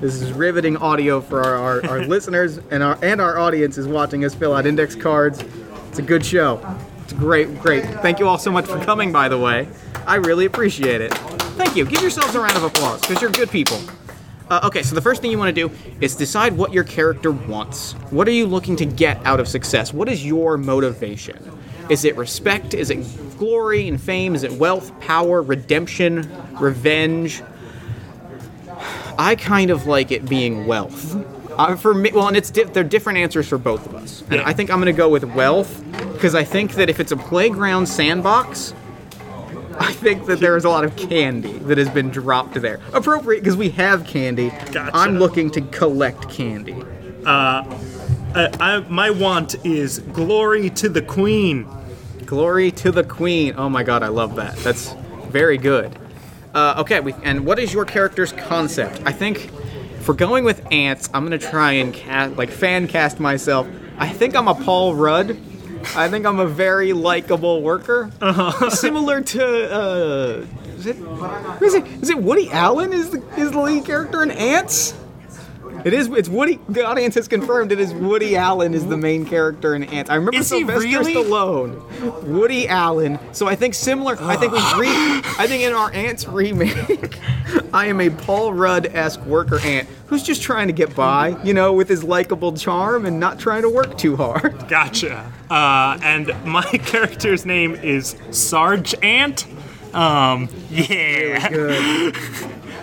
This 0.00 0.20
is 0.20 0.32
riveting 0.32 0.76
audio 0.78 1.20
for 1.20 1.44
our, 1.44 1.54
our, 1.54 1.86
our 1.90 2.00
listeners, 2.06 2.58
and 2.72 2.82
our, 2.82 2.98
and 3.02 3.20
our 3.20 3.38
audience 3.38 3.78
is 3.78 3.86
watching 3.86 4.24
us 4.24 4.34
fill 4.34 4.52
out 4.52 4.66
index 4.66 4.96
cards. 4.96 5.40
It's 5.88 6.00
a 6.00 6.02
good 6.02 6.26
show. 6.26 6.60
It's 7.04 7.12
great, 7.12 7.60
great. 7.60 7.84
Thank 7.84 8.18
you 8.18 8.26
all 8.26 8.38
so 8.38 8.50
much 8.50 8.66
for 8.66 8.84
coming, 8.84 9.12
by 9.12 9.28
the 9.28 9.38
way. 9.38 9.68
I 10.08 10.16
really 10.16 10.46
appreciate 10.46 11.00
it. 11.00 11.14
Thank 11.54 11.76
you. 11.76 11.84
Give 11.84 12.00
yourselves 12.00 12.34
a 12.34 12.40
round 12.40 12.56
of 12.56 12.64
applause 12.64 13.00
because 13.02 13.22
you're 13.22 13.30
good 13.30 13.50
people. 13.50 13.78
Uh, 14.50 14.60
okay, 14.64 14.82
so 14.82 14.94
the 14.94 15.02
first 15.02 15.20
thing 15.20 15.30
you 15.30 15.38
want 15.38 15.54
to 15.54 15.68
do 15.68 15.74
is 16.00 16.16
decide 16.16 16.56
what 16.56 16.72
your 16.72 16.84
character 16.84 17.30
wants. 17.30 17.92
What 18.10 18.26
are 18.26 18.32
you 18.32 18.46
looking 18.46 18.76
to 18.76 18.86
get 18.86 19.24
out 19.26 19.40
of 19.40 19.48
success? 19.48 19.92
What 19.92 20.08
is 20.08 20.24
your 20.24 20.56
motivation? 20.56 21.38
Is 21.90 22.04
it 22.04 22.16
respect? 22.16 22.72
Is 22.74 22.90
it 22.90 22.96
glory 23.38 23.88
and 23.88 24.00
fame? 24.00 24.34
Is 24.34 24.42
it 24.44 24.52
wealth, 24.52 24.98
power, 25.00 25.42
redemption, 25.42 26.30
revenge? 26.58 27.42
I 29.18 29.34
kind 29.36 29.70
of 29.70 29.86
like 29.86 30.12
it 30.12 30.26
being 30.28 30.66
wealth. 30.66 31.16
Uh, 31.58 31.74
for 31.76 31.92
me, 31.92 32.10
well, 32.14 32.28
and 32.28 32.36
it's 32.36 32.50
di- 32.50 32.64
they're 32.64 32.84
different 32.84 33.18
answers 33.18 33.48
for 33.48 33.58
both 33.58 33.84
of 33.86 33.94
us. 33.96 34.22
And 34.30 34.34
Yeah. 34.34 34.42
I 34.46 34.52
think 34.52 34.70
I'm 34.70 34.78
going 34.80 34.86
to 34.94 34.96
go 34.96 35.08
with 35.08 35.24
wealth 35.24 35.82
because 36.12 36.34
I 36.34 36.44
think 36.44 36.74
that 36.74 36.88
if 36.88 37.00
it's 37.00 37.10
a 37.10 37.16
playground 37.16 37.86
sandbox, 37.86 38.72
I 39.78 39.92
think 39.92 40.26
that 40.26 40.40
there 40.40 40.56
is 40.56 40.64
a 40.64 40.68
lot 40.68 40.84
of 40.84 40.96
candy 40.96 41.58
that 41.58 41.78
has 41.78 41.88
been 41.88 42.10
dropped 42.10 42.54
there. 42.54 42.80
Appropriate 42.92 43.40
because 43.40 43.56
we 43.56 43.70
have 43.70 44.06
candy. 44.06 44.50
Gotcha. 44.50 44.90
I'm 44.92 45.18
looking 45.18 45.50
to 45.52 45.60
collect 45.60 46.28
candy. 46.28 46.76
I, 48.34 48.50
I, 48.60 48.78
my 48.88 49.10
want 49.10 49.64
is 49.64 49.98
glory 49.98 50.70
to 50.70 50.88
the 50.88 51.02
queen. 51.02 51.68
Glory 52.24 52.70
to 52.72 52.90
the 52.90 53.04
queen. 53.04 53.54
Oh 53.56 53.68
my 53.68 53.82
god, 53.82 54.02
I 54.02 54.08
love 54.08 54.36
that. 54.36 54.56
That's 54.58 54.94
very 55.28 55.58
good. 55.58 55.96
Uh, 56.54 56.76
okay, 56.78 57.00
we, 57.00 57.14
and 57.22 57.46
what 57.46 57.58
is 57.58 57.72
your 57.72 57.84
character's 57.84 58.32
concept? 58.32 59.02
I 59.06 59.12
think 59.12 59.50
for 60.00 60.14
going 60.14 60.44
with 60.44 60.66
ants, 60.70 61.08
I'm 61.12 61.24
gonna 61.24 61.38
try 61.38 61.72
and 61.72 61.92
cast, 61.92 62.36
like 62.36 62.50
fan 62.50 62.88
cast 62.88 63.20
myself. 63.20 63.66
I 63.98 64.08
think 64.08 64.36
I'm 64.36 64.48
a 64.48 64.54
Paul 64.54 64.94
Rudd. 64.94 65.38
I 65.96 66.08
think 66.08 66.26
I'm 66.26 66.40
a 66.40 66.46
very 66.46 66.92
likable 66.92 67.62
worker, 67.62 68.10
similar 68.70 69.20
to 69.20 69.72
uh, 69.72 70.46
is 70.76 70.86
it, 70.86 70.96
is 71.60 71.74
it? 71.74 71.86
Is 72.02 72.10
it 72.10 72.18
Woody 72.18 72.50
Allen? 72.50 72.92
Is 72.92 73.10
the 73.10 73.22
is 73.36 73.50
the 73.50 73.60
lead 73.60 73.84
character 73.84 74.22
in 74.22 74.30
Antz? 74.30 74.94
It 75.88 75.94
is. 75.94 76.08
It's 76.08 76.28
Woody. 76.28 76.60
The 76.68 76.84
audience 76.84 77.14
has 77.14 77.28
confirmed 77.28 77.72
it 77.72 77.80
is 77.80 77.94
Woody 77.94 78.36
Allen 78.36 78.74
is 78.74 78.86
the 78.86 78.98
main 78.98 79.24
character 79.24 79.74
in 79.74 79.84
Antz. 79.84 80.10
I 80.10 80.16
remember 80.16 80.36
Is 80.36 80.48
Sylvester 80.48 80.86
really? 80.86 81.14
Stallone, 81.14 82.24
Woody 82.24 82.68
Allen. 82.68 83.18
So 83.32 83.48
I 83.48 83.54
think 83.54 83.72
similar. 83.72 84.18
I 84.20 84.36
think 84.36 84.52
we 84.52 84.58
re. 84.58 84.88
I 85.38 85.46
think 85.46 85.62
in 85.62 85.72
our 85.72 85.90
Antz 85.94 86.28
remake, 86.28 87.18
I 87.72 87.86
am 87.86 88.02
a 88.02 88.10
Paul 88.10 88.52
Rudd-esque 88.52 89.24
worker 89.24 89.58
ant 89.60 89.88
who's 90.08 90.22
just 90.22 90.42
trying 90.42 90.66
to 90.66 90.74
get 90.74 90.94
by, 90.94 91.42
you 91.42 91.54
know, 91.54 91.72
with 91.72 91.88
his 91.88 92.04
likable 92.04 92.52
charm 92.52 93.06
and 93.06 93.18
not 93.18 93.38
trying 93.38 93.62
to 93.62 93.70
work 93.70 93.96
too 93.96 94.14
hard. 94.14 94.64
Gotcha. 94.68 95.32
Uh, 95.48 95.98
and 96.02 96.34
my 96.44 96.64
character's 96.84 97.46
name 97.46 97.74
is 97.76 98.14
Sarge 98.30 98.94
Ant. 99.02 99.46
Um, 99.94 100.50
yeah. 100.70 101.48
Good. 101.48 102.14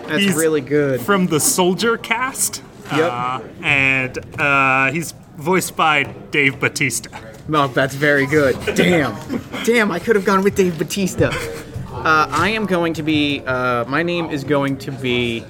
That's 0.08 0.24
He's 0.24 0.34
really 0.34 0.60
good. 0.60 1.00
From 1.00 1.28
the 1.28 1.38
Soldier 1.38 1.96
cast. 1.96 2.64
Yep. 2.90 3.12
Uh, 3.12 3.40
and 3.62 4.40
uh, 4.40 4.92
he's 4.92 5.12
voiced 5.36 5.76
by 5.76 6.04
Dave 6.30 6.60
Bautista. 6.60 7.10
Oh, 7.52 7.68
that's 7.68 7.94
very 7.94 8.26
good. 8.26 8.56
Damn. 8.74 9.16
Damn, 9.64 9.90
I 9.90 9.98
could 9.98 10.16
have 10.16 10.24
gone 10.24 10.42
with 10.42 10.56
Dave 10.56 10.78
Bautista. 10.78 11.30
Uh, 11.92 12.28
I 12.30 12.50
am 12.50 12.66
going 12.66 12.94
to 12.94 13.02
be. 13.02 13.42
Uh, 13.46 13.84
my 13.86 14.02
name 14.02 14.30
is 14.30 14.44
going 14.44 14.78
to 14.78 14.92
be 14.92 15.44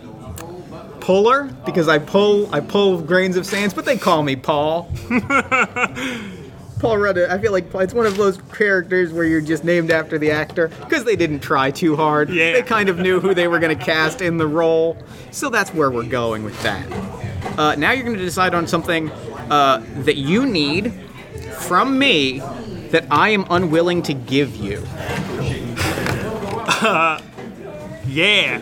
Puller 1.00 1.44
because 1.64 1.88
I 1.88 1.98
pull. 1.98 2.52
I 2.54 2.60
pull 2.60 3.00
grains 3.00 3.36
of 3.36 3.46
sands, 3.46 3.74
but 3.74 3.84
they 3.84 3.96
call 3.96 4.22
me 4.22 4.36
Paul. 4.36 4.90
Paul 6.78 6.98
Rudd. 6.98 7.18
I 7.18 7.38
feel 7.38 7.52
like 7.52 7.74
it's 7.74 7.94
one 7.94 8.06
of 8.06 8.16
those 8.16 8.38
characters 8.52 9.12
where 9.12 9.24
you're 9.24 9.40
just 9.40 9.64
named 9.64 9.90
after 9.90 10.18
the 10.18 10.30
actor 10.30 10.68
because 10.68 11.04
they 11.04 11.16
didn't 11.16 11.40
try 11.40 11.70
too 11.70 11.96
hard. 11.96 12.28
Yeah. 12.28 12.52
They 12.52 12.62
kind 12.62 12.88
of 12.88 12.98
knew 12.98 13.18
who 13.18 13.34
they 13.34 13.48
were 13.48 13.58
going 13.58 13.76
to 13.76 13.82
cast 13.84 14.20
in 14.20 14.36
the 14.36 14.46
role, 14.46 14.96
so 15.30 15.48
that's 15.48 15.72
where 15.72 15.90
we're 15.90 16.04
going 16.04 16.44
with 16.44 16.60
that. 16.62 16.86
Uh, 17.58 17.74
now 17.76 17.92
you're 17.92 18.04
going 18.04 18.16
to 18.18 18.24
decide 18.24 18.54
on 18.54 18.66
something 18.66 19.10
uh, 19.50 19.84
that 20.04 20.16
you 20.16 20.46
need 20.46 20.92
from 21.60 21.98
me 21.98 22.40
that 22.90 23.06
I 23.10 23.30
am 23.30 23.44
unwilling 23.50 24.02
to 24.02 24.14
give 24.14 24.56
you. 24.56 24.84
Yeah. 28.08 28.60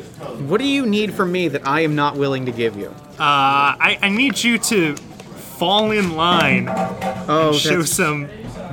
What 0.49 0.59
do 0.59 0.67
you 0.67 0.87
need 0.87 1.15
from 1.15 1.31
me 1.31 1.49
that 1.49 1.67
I 1.67 1.81
am 1.83 1.95
not 1.95 2.17
willing 2.17 2.47
to 2.47 2.53
give 2.53 2.77
you? 2.77 2.89
Uh, 2.89 3.21
I, 3.21 3.99
I 4.03 4.09
need 4.09 4.43
you 4.43 4.59
to 4.59 4.97
fall 4.97 5.91
in 5.91 6.17
line, 6.17 6.69
Oh, 7.29 7.53
show 7.53 7.79
that's, 7.79 7.93
some 7.93 8.29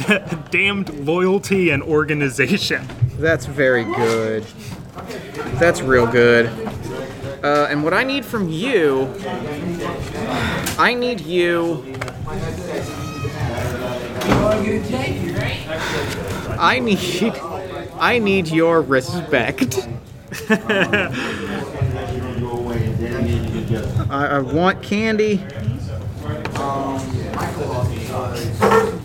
damned 0.50 1.06
loyalty 1.06 1.70
and 1.70 1.84
organization. 1.84 2.88
that's 3.20 3.46
very 3.46 3.84
good. 3.84 4.44
That's 5.60 5.82
real 5.82 6.08
good. 6.08 6.48
Uh, 7.44 7.68
and 7.70 7.84
what 7.84 7.94
I 7.94 8.04
need 8.04 8.26
from 8.26 8.50
you, 8.50 9.06
I 10.78 10.94
need 10.94 11.22
you. 11.22 11.84
I 16.60 16.80
need, 16.80 17.34
I 18.00 18.20
need 18.20 18.48
your 18.48 18.82
respect. 18.82 19.88
I, 24.10 24.28
I 24.28 24.40
want 24.40 24.82
candy. 24.84 25.44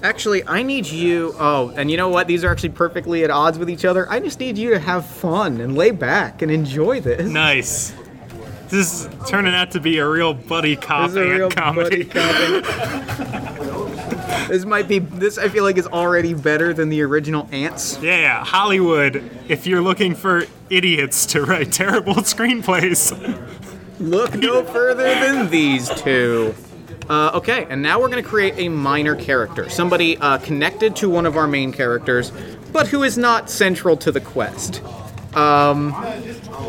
Actually, 0.03 0.47
I 0.47 0.63
need 0.63 0.87
you. 0.87 1.35
Oh, 1.39 1.73
and 1.77 1.91
you 1.91 1.97
know 1.97 2.09
what? 2.09 2.27
These 2.27 2.45
are 2.45 2.51
actually 2.51 2.71
perfectly 2.71 3.25
at 3.25 3.31
odds 3.31 3.59
with 3.59 3.71
each 3.71 3.85
other. 3.85 4.11
I 4.11 4.21
just 4.21 4.39
need 4.41 4.59
you 4.59 4.71
to 4.71 4.79
have 4.79 5.07
fun 5.07 5.61
and 5.61 5.77
lay 5.77 5.91
back 5.91 6.43
and 6.43 6.51
enjoy 6.51 7.01
this. 7.01 7.31
Nice. 7.31 7.95
This 8.69 9.05
is 9.07 9.09
turning 9.29 9.55
out 9.55 9.71
to 9.73 9.81
be 9.81 9.99
a 9.99 10.09
real 10.09 10.35
buddy 10.35 10.77
cop 10.77 11.11
This 11.11 11.17
is 11.17 11.17
a 11.17 11.21
ant 11.31 11.39
real 11.39 11.51
comedy. 11.51 12.05
buddy 12.05 12.63
comedy. 12.63 12.67
this 14.49 14.65
might 14.65 14.89
be. 14.89 14.99
This 14.99 15.39
I 15.39 15.49
feel 15.49 15.63
like 15.65 15.77
is 15.79 15.87
already 15.87 16.35
better 16.35 16.73
than 16.75 16.89
the 16.89 17.03
original 17.03 17.49
Antz. 17.53 17.99
Yeah, 18.03 18.45
Hollywood. 18.45 19.23
If 19.49 19.67
you're 19.67 19.83
looking 19.83 20.15
for 20.15 20.45
idiots 20.71 21.27
to 21.27 21.43
write 21.45 21.73
terrible 21.73 22.15
screenplays, 22.17 23.13
Look 23.99 24.35
no 24.35 24.65
further 24.65 25.05
than 25.05 25.49
these 25.51 25.89
two. 26.03 26.55
Uh, 27.09 27.31
okay, 27.35 27.67
and 27.71 27.81
now 27.81 28.01
we're 28.01 28.09
going 28.09 28.23
to 28.23 28.29
create 28.29 28.55
a 28.57 28.69
minor 28.69 29.15
character, 29.15 29.71
somebody 29.71 30.19
uh, 30.19 30.39
connected 30.39 30.97
to 30.97 31.09
one 31.09 31.25
of 31.25 31.37
our 31.37 31.47
main 31.47 31.71
characters, 31.73 32.33
but 32.73 32.89
who 32.89 33.05
is 33.05 33.17
not 33.17 33.49
central 33.49 33.97
to 33.97 34.11
the 34.11 34.21
quest. 34.21 34.83
Um, 35.37 35.93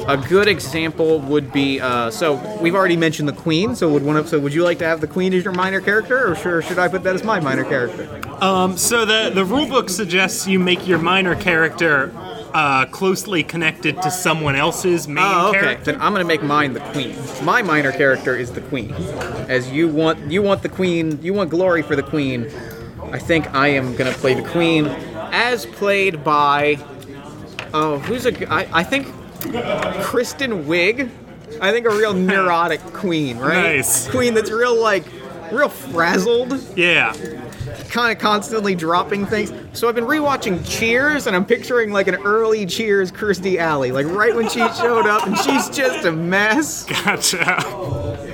a 0.07 0.17
good 0.29 0.47
example 0.47 1.19
would 1.19 1.51
be 1.53 1.79
uh, 1.79 2.11
so 2.11 2.33
we've 2.61 2.75
already 2.75 2.97
mentioned 2.97 3.27
the 3.29 3.33
queen. 3.33 3.75
So 3.75 3.89
would 3.93 4.03
one 4.03 4.17
of 4.17 4.27
so 4.27 4.39
would 4.39 4.53
you 4.53 4.63
like 4.63 4.79
to 4.79 4.85
have 4.85 4.99
the 5.01 5.07
queen 5.07 5.33
as 5.33 5.43
your 5.43 5.53
minor 5.53 5.79
character, 5.81 6.29
or 6.31 6.35
sure 6.35 6.61
should 6.61 6.77
I 6.77 6.87
put 6.87 7.03
that 7.03 7.15
as 7.15 7.23
my 7.23 7.39
minor 7.39 7.63
character? 7.63 8.05
so 8.77 9.05
the 9.05 9.31
the 9.33 9.45
rule 9.45 9.67
book 9.67 9.89
suggests 9.89 10.47
you 10.47 10.59
make 10.59 10.85
your 10.87 10.99
minor 10.99 11.35
character 11.35 12.11
uh, 12.53 12.85
closely 12.87 13.43
connected 13.43 14.01
to 14.01 14.11
someone 14.11 14.55
else's 14.55 15.07
main 15.07 15.23
Oh, 15.25 15.49
okay. 15.49 15.59
character. 15.59 15.91
Then 15.93 16.01
I'm 16.01 16.11
gonna 16.11 16.25
make 16.25 16.43
mine 16.43 16.73
the 16.73 16.79
queen. 16.79 17.15
My 17.43 17.61
minor 17.61 17.91
character 17.91 18.35
is 18.35 18.51
the 18.51 18.61
queen. 18.61 18.91
As 19.47 19.71
you 19.71 19.87
want, 19.87 20.29
you 20.31 20.41
want 20.41 20.61
the 20.61 20.69
queen. 20.69 21.19
You 21.21 21.33
want 21.33 21.49
glory 21.49 21.83
for 21.83 21.95
the 21.95 22.03
queen. 22.03 22.49
I 23.11 23.19
think 23.19 23.53
I 23.53 23.69
am 23.69 23.95
gonna 23.95 24.11
play 24.11 24.33
the 24.33 24.47
queen, 24.49 24.87
as 25.31 25.65
played 25.65 26.23
by. 26.23 26.77
Oh, 27.73 27.99
who's 27.99 28.25
a? 28.25 28.31
g- 28.31 28.45
I, 28.45 28.67
I 28.79 28.83
think 28.83 29.07
Kristen 30.03 30.65
Wiig. 30.65 31.09
I 31.61 31.71
think 31.71 31.85
a 31.85 31.89
real 31.95 32.13
neurotic 32.15 32.81
queen, 32.93 33.37
right? 33.37 33.75
Nice. 33.77 34.09
Queen 34.09 34.33
that's 34.33 34.51
real 34.51 34.75
like, 34.79 35.05
real 35.51 35.69
frazzled 35.69 36.53
Yeah. 36.75 37.13
kind 37.89 38.11
of 38.15 38.19
constantly 38.21 38.75
dropping 38.75 39.25
things. 39.25 39.51
So 39.73 39.87
I've 39.87 39.95
been 39.95 40.03
rewatching 40.05 40.61
Cheers, 40.69 41.25
and 41.27 41.35
I'm 41.35 41.45
picturing 41.45 41.91
like 41.91 42.07
an 42.07 42.15
early 42.15 42.65
Cheers 42.65 43.11
Kirstie 43.11 43.57
Alley, 43.57 43.91
like 43.91 44.05
right 44.07 44.35
when 44.35 44.49
she 44.49 44.59
showed 44.79 45.07
up, 45.07 45.25
and 45.25 45.37
she's 45.37 45.69
just 45.69 46.05
a 46.05 46.11
mess. 46.11 46.83
Gotcha. 46.85 48.23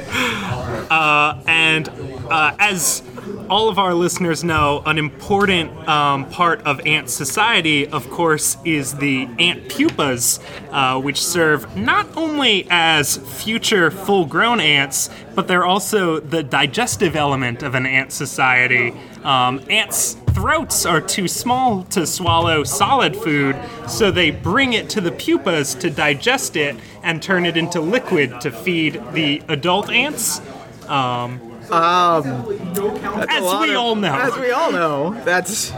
Uh, 0.90 1.42
and 1.48 1.90
uh, 2.30 2.56
as 2.60 3.02
all 3.50 3.70
of 3.70 3.78
our 3.78 3.94
listeners 3.94 4.44
know, 4.44 4.82
an 4.86 4.98
important 4.98 5.72
um, 5.88 6.30
part 6.30 6.62
of 6.62 6.80
ant 6.86 7.10
society, 7.10 7.88
of 7.88 8.10
course, 8.10 8.58
is 8.66 8.96
the 8.96 9.28
ant 9.40 9.70
pupas, 9.70 10.40
uh, 10.72 11.00
which 11.00 11.24
serve 11.24 11.76
not 11.76 12.08
only 12.18 12.68
as 12.70 13.18
future 13.42 13.92
full 13.92 14.26
grown 14.26 14.60
ants, 14.60 15.10
but 15.36 15.48
they're 15.48 15.66
also 15.66 16.20
the 16.20 16.44
digestive 16.44 17.16
element 17.16 17.64
of 17.64 17.76
an 17.76 17.86
ant 17.86 18.12
society. 18.12 18.94
Um, 19.24 19.62
ants' 19.70 20.18
throats 20.34 20.86
are 20.86 21.02
too 21.02 21.28
small 21.28 21.84
to 21.86 22.06
swallow 22.06 22.64
solid 22.64 23.16
food, 23.16 23.56
so 23.88 24.12
they 24.12 24.32
bring 24.32 24.74
it 24.74 24.90
to 24.90 25.02
the 25.02 25.12
pupas 25.12 25.80
to 25.80 25.90
digest 25.90 26.56
it 26.56 26.76
and 27.04 27.22
turn 27.22 27.46
it 27.46 27.56
into 27.56 27.80
liquid 27.80 28.42
to 28.42 28.52
feed 28.52 29.02
the 29.14 29.42
adult 29.48 29.90
ants. 29.90 30.42
Um, 30.88 31.53
That's 31.70 33.32
As 33.32 33.42
we 33.62 33.72
of- 33.72 33.78
all 33.78 33.96
know. 33.96 34.14
As 34.14 34.38
we 34.38 34.52
all 34.52 34.72
know, 34.72 35.14
that's. 35.24 35.72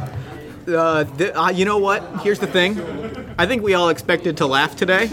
Uh, 0.67 1.03
th- 1.03 1.31
uh, 1.35 1.51
you 1.53 1.63
know 1.65 1.77
what? 1.77 2.21
Here's 2.23 2.39
the 2.39 2.47
thing. 2.47 2.79
I 3.37 3.45
think 3.45 3.61
we 3.61 3.75
all 3.75 3.89
expected 3.89 4.37
to 4.37 4.47
laugh 4.47 4.75
today. 4.75 5.09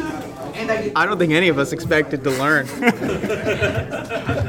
I 0.54 1.06
don't 1.06 1.18
think 1.18 1.32
any 1.32 1.48
of 1.48 1.58
us 1.58 1.72
expected 1.72 2.22
to 2.24 2.30
learn. 2.30 2.66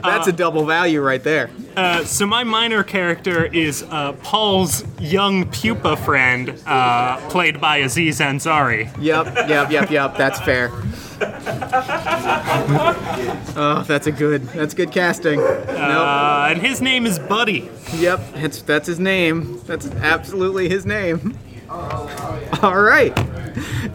that's 0.04 0.28
a 0.28 0.32
double 0.32 0.66
value 0.66 1.02
right 1.02 1.24
there. 1.24 1.50
uh, 1.76 2.04
so 2.06 2.26
my 2.26 2.44
minor 2.44 2.84
character 2.84 3.46
is 3.46 3.84
uh, 3.90 4.14
Paul's 4.24 4.84
young 5.00 5.50
pupa 5.50 5.96
friend, 5.98 6.60
uh, 6.66 7.18
played 7.30 7.60
by 7.62 7.78
Aziz 7.78 8.20
Ansari. 8.20 8.92
Yep, 9.02 9.48
yep, 9.48 9.72
yep, 9.72 9.90
yep. 9.92 10.18
That's 10.18 10.40
fair. 10.42 10.70
oh, 13.56 13.84
that's 13.88 14.08
a 14.08 14.12
good. 14.12 14.44
That's 14.50 14.74
good 14.74 14.92
casting. 14.92 15.40
nope. 15.40 15.70
Uh, 15.70 16.48
and 16.50 16.62
his 16.62 16.82
name 16.82 17.06
is 17.06 17.18
Buddy. 17.20 17.70
Yep, 17.96 18.20
it's, 18.36 18.62
that's 18.62 18.88
his 18.88 19.00
name. 19.00 19.62
That's 19.66 19.88
absolutely 19.88 20.68
his 20.70 20.86
name. 20.86 21.38
All 22.62 22.82
right. 22.82 23.18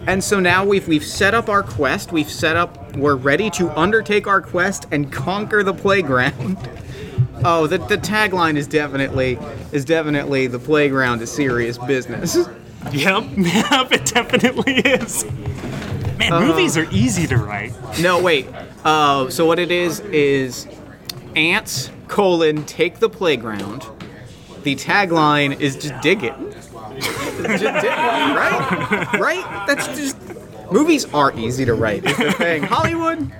And 0.07 0.23
so 0.23 0.39
now 0.39 0.65
we've 0.65 0.87
we've 0.87 1.03
set 1.03 1.33
up 1.33 1.49
our 1.49 1.63
quest. 1.63 2.11
We've 2.11 2.29
set 2.29 2.55
up. 2.55 2.95
We're 2.95 3.15
ready 3.15 3.49
to 3.51 3.69
undertake 3.77 4.27
our 4.27 4.41
quest 4.41 4.87
and 4.91 5.11
conquer 5.11 5.63
the 5.63 5.73
playground. 5.73 6.57
Oh, 7.41 7.67
the, 7.67 7.77
the 7.77 7.97
tagline 7.97 8.57
is 8.57 8.67
definitely 8.67 9.39
is 9.71 9.85
definitely 9.85 10.47
the 10.47 10.59
playground 10.59 11.21
is 11.21 11.31
serious 11.31 11.77
business. 11.77 12.35
Yep, 12.91 13.23
yep, 13.37 13.91
it 13.93 14.05
definitely 14.05 14.73
is. 14.79 15.23
Man, 16.17 16.33
movies 16.45 16.77
are 16.77 16.87
easy 16.91 17.27
to 17.27 17.37
write. 17.37 17.71
No, 18.01 18.21
wait. 18.21 18.45
Uh, 18.83 19.29
so 19.29 19.45
what 19.45 19.57
it 19.57 19.71
is 19.71 20.01
is 20.01 20.67
ants 21.35 21.91
colon 22.09 22.65
take 22.65 22.99
the 22.99 23.09
playground. 23.09 23.85
The 24.63 24.75
tagline 24.75 25.57
is 25.61 25.77
just 25.77 26.01
dig 26.01 26.23
it. 26.25 26.33
Just 26.99 27.61
dig 27.61 27.85
it, 27.85 27.89
right? 27.89 29.17
Right? 29.19 29.65
That's 29.67 29.87
just 29.87 30.17
movies 30.71 31.05
are 31.13 31.37
easy 31.37 31.65
to 31.65 31.73
write. 31.73 32.05
Is 32.05 32.17
the 32.17 32.31
thing. 32.33 32.63
Hollywood, 32.63 33.31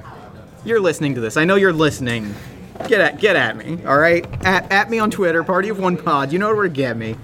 you're 0.66 0.80
listening 0.80 1.16
to 1.16 1.22
this. 1.22 1.38
I 1.38 1.46
know 1.46 1.56
you're 1.56 1.74
listening. 1.74 2.34
Get 2.88 3.02
at 3.02 3.20
get 3.20 3.36
at 3.36 3.58
me, 3.58 3.84
all 3.86 3.98
right? 3.98 4.26
At, 4.46 4.72
at 4.72 4.90
me 4.90 5.00
on 5.00 5.12
Twitter, 5.12 5.44
Party 5.44 5.68
of 5.70 5.80
One 5.80 5.98
Pod. 5.98 6.32
You 6.32 6.40
know 6.40 6.56
where 6.56 6.64
to 6.64 6.74
get 6.74 6.96
me. 6.96 7.16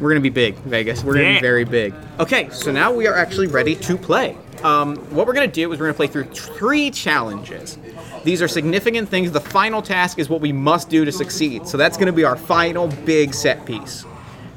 We're 0.00 0.10
gonna 0.10 0.20
be 0.20 0.30
big, 0.30 0.56
Vegas. 0.56 1.04
We're 1.04 1.14
gonna 1.14 1.34
be 1.34 1.40
very 1.40 1.64
big. 1.64 1.94
Okay, 2.18 2.48
so 2.50 2.72
now 2.72 2.92
we 2.92 3.06
are 3.06 3.14
actually 3.14 3.46
ready 3.46 3.76
to 3.76 3.96
play. 3.96 4.36
Um, 4.64 4.96
what 5.10 5.28
we're 5.28 5.32
gonna 5.32 5.46
do 5.46 5.72
is 5.72 5.78
we're 5.78 5.86
gonna 5.86 5.94
play 5.96 6.08
through 6.08 6.24
three 6.24 6.90
challenges. 6.90 7.78
These 8.24 8.42
are 8.42 8.48
significant 8.48 9.08
things. 9.08 9.30
The 9.30 9.40
final 9.40 9.80
task 9.80 10.18
is 10.18 10.28
what 10.28 10.40
we 10.40 10.52
must 10.52 10.88
do 10.88 11.04
to 11.04 11.12
succeed. 11.12 11.68
So 11.68 11.76
that's 11.76 11.96
gonna 11.96 12.12
be 12.12 12.24
our 12.24 12.36
final 12.36 12.88
big 12.88 13.34
set 13.34 13.64
piece. 13.64 14.04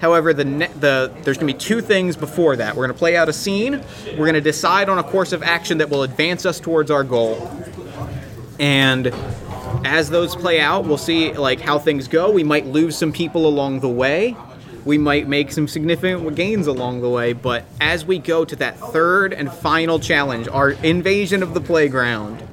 However, 0.01 0.33
the, 0.33 0.45
ne- 0.45 0.71
the 0.79 1.11
there's 1.23 1.37
going 1.37 1.47
to 1.47 1.53
be 1.53 1.59
two 1.59 1.81
things 1.81 2.15
before 2.15 2.55
that. 2.57 2.75
We're 2.75 2.85
going 2.85 2.93
to 2.93 2.99
play 2.99 3.15
out 3.15 3.29
a 3.29 3.33
scene. 3.33 3.83
We're 4.11 4.25
going 4.25 4.33
to 4.33 4.41
decide 4.41 4.89
on 4.89 4.97
a 4.97 5.03
course 5.03 5.31
of 5.31 5.41
action 5.43 5.77
that 5.79 5.89
will 5.89 6.03
advance 6.03 6.45
us 6.45 6.59
towards 6.59 6.91
our 6.91 7.03
goal. 7.03 7.49
And 8.59 9.13
as 9.85 10.09
those 10.09 10.35
play 10.35 10.59
out, 10.59 10.85
we'll 10.85 10.97
see 10.97 11.33
like 11.33 11.59
how 11.61 11.79
things 11.79 12.07
go. 12.07 12.31
We 12.31 12.43
might 12.43 12.65
lose 12.65 12.97
some 12.97 13.11
people 13.11 13.47
along 13.47 13.81
the 13.81 13.89
way. 13.89 14.35
We 14.83 14.99
might 14.99 15.27
make 15.27 15.51
some 15.51 15.67
significant 15.67 16.35
gains 16.35 16.67
along 16.67 17.01
the 17.01 17.09
way, 17.09 17.33
but 17.33 17.65
as 17.81 18.05
we 18.05 18.19
go 18.19 18.45
to 18.45 18.55
that 18.57 18.77
third 18.77 19.33
and 19.33 19.51
final 19.51 19.99
challenge, 19.99 20.47
our 20.47 20.71
invasion 20.71 21.41
of 21.41 21.55
the 21.55 21.61
playground, 21.61 22.47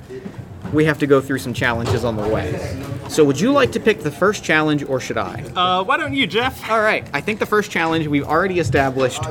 we 0.73 0.87
have 0.87 0.99
to 1.01 1.07
go 1.07 1.21
through 1.21 1.41
some 1.41 1.53
challenges 1.53 2.05
on 2.05 2.17
the 2.17 2.27
way. 2.27 2.83
So, 3.09 3.25
would 3.25 3.38
you 3.40 3.52
like 3.52 3.73
to 3.73 3.80
pick 3.80 4.00
the 4.00 4.11
first 4.11 4.42
challenge 4.42 4.82
or 4.85 4.99
should 5.00 5.18
I? 5.18 5.42
Uh, 5.54 5.85
why 5.85 5.97
don't 5.99 6.14
you, 6.14 6.26
Jeff? 6.26 6.68
All 6.71 6.80
right. 6.80 7.06
I 7.12 7.21
think 7.21 7.40
the 7.40 7.47
first 7.47 7.71
challenge 7.71 8.06
we've 8.06 8.25
already 8.25 8.59
established 8.59 9.23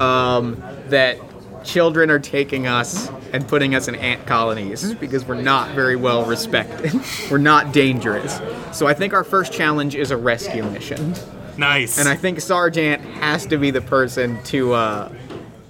um, 0.00 0.62
that 0.88 1.18
children 1.64 2.10
are 2.10 2.18
taking 2.18 2.66
us 2.66 3.10
and 3.32 3.46
putting 3.46 3.74
us 3.74 3.86
in 3.88 3.94
ant 3.94 4.26
colonies 4.26 4.94
because 4.94 5.24
we're 5.24 5.40
not 5.40 5.70
very 5.74 5.96
well 5.96 6.24
respected. 6.24 6.92
we're 7.30 7.38
not 7.38 7.72
dangerous. 7.72 8.40
So 8.76 8.86
I 8.86 8.94
think 8.94 9.12
our 9.14 9.24
first 9.24 9.52
challenge 9.52 9.94
is 9.94 10.10
a 10.10 10.16
rescue 10.16 10.64
mission, 10.64 11.14
Nice. 11.56 11.98
and 11.98 12.08
I 12.08 12.16
think 12.16 12.40
Sergeant 12.40 13.02
has 13.02 13.46
to 13.46 13.56
be 13.58 13.70
the 13.70 13.80
person 13.82 14.42
to. 14.44 14.72
Uh, 14.74 15.12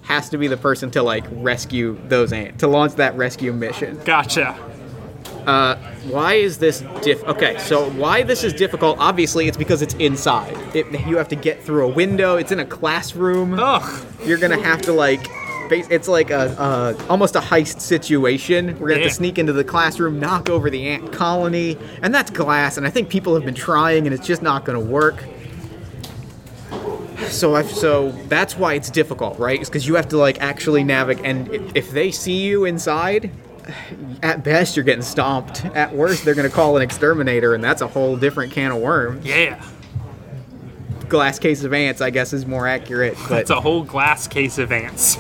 has 0.02 0.28
to 0.30 0.38
be 0.38 0.48
the 0.48 0.56
person 0.56 0.90
to 0.90 1.04
like 1.04 1.22
rescue 1.30 1.96
those 2.08 2.32
ants 2.32 2.58
to 2.58 2.66
launch 2.66 2.94
that 2.96 3.16
rescue 3.16 3.52
mission. 3.52 3.96
gotcha. 4.04 4.58
Uh, 5.46 5.76
why 6.08 6.34
is 6.34 6.58
this 6.58 6.80
diff? 7.02 7.22
Okay, 7.24 7.58
so 7.58 7.90
why 7.92 8.22
this 8.22 8.44
is 8.44 8.52
difficult? 8.52 8.98
Obviously, 8.98 9.48
it's 9.48 9.56
because 9.56 9.82
it's 9.82 9.94
inside. 9.94 10.56
It, 10.74 10.86
you 11.06 11.16
have 11.16 11.28
to 11.28 11.36
get 11.36 11.62
through 11.62 11.84
a 11.84 11.88
window. 11.88 12.36
It's 12.36 12.52
in 12.52 12.60
a 12.60 12.64
classroom. 12.64 13.58
Ugh. 13.58 14.06
You're 14.24 14.38
gonna 14.38 14.62
have 14.62 14.82
to 14.82 14.92
like. 14.92 15.26
It's 15.72 16.08
like 16.08 16.30
a, 16.30 16.96
a 16.98 17.06
almost 17.08 17.36
a 17.36 17.40
heist 17.40 17.80
situation. 17.80 18.78
We're 18.80 18.88
gonna 18.88 19.02
have 19.02 19.10
to 19.10 19.14
sneak 19.14 19.38
into 19.38 19.52
the 19.52 19.62
classroom, 19.62 20.18
knock 20.18 20.48
over 20.48 20.68
the 20.68 20.88
ant 20.88 21.12
colony, 21.12 21.78
and 22.02 22.12
that's 22.12 22.30
glass. 22.30 22.76
And 22.76 22.84
I 22.86 22.90
think 22.90 23.08
people 23.08 23.34
have 23.34 23.44
been 23.44 23.54
trying, 23.54 24.06
and 24.06 24.14
it's 24.14 24.26
just 24.26 24.42
not 24.42 24.64
gonna 24.64 24.80
work. 24.80 25.24
So 27.28 27.54
I've, 27.54 27.70
so 27.70 28.10
that's 28.28 28.56
why 28.56 28.74
it's 28.74 28.90
difficult, 28.90 29.38
right? 29.38 29.60
It's 29.60 29.68
because 29.68 29.86
you 29.86 29.94
have 29.94 30.08
to 30.08 30.16
like 30.16 30.40
actually 30.40 30.82
navigate, 30.82 31.24
and 31.24 31.76
if 31.76 31.92
they 31.92 32.10
see 32.10 32.42
you 32.42 32.64
inside, 32.64 33.30
at 34.22 34.42
best 34.44 34.76
you're 34.76 34.84
getting 34.84 35.02
stomped. 35.02 35.64
At 35.66 35.94
worst, 35.94 36.24
they're 36.24 36.34
gonna 36.34 36.48
call 36.50 36.76
an 36.76 36.82
exterminator, 36.82 37.54
and 37.54 37.62
that's 37.62 37.82
a 37.82 37.88
whole 37.88 38.16
different 38.16 38.52
can 38.52 38.72
of 38.72 38.78
worms. 38.78 39.24
Yeah. 39.24 39.62
Glass 41.08 41.38
case 41.38 41.64
of 41.64 41.72
ants, 41.72 42.00
I 42.00 42.10
guess, 42.10 42.32
is 42.32 42.46
more 42.46 42.68
accurate. 42.68 43.16
But 43.28 43.40
It's 43.40 43.50
a 43.50 43.60
whole 43.60 43.82
glass 43.82 44.28
case 44.28 44.58
of 44.58 44.70
ants. 44.70 45.18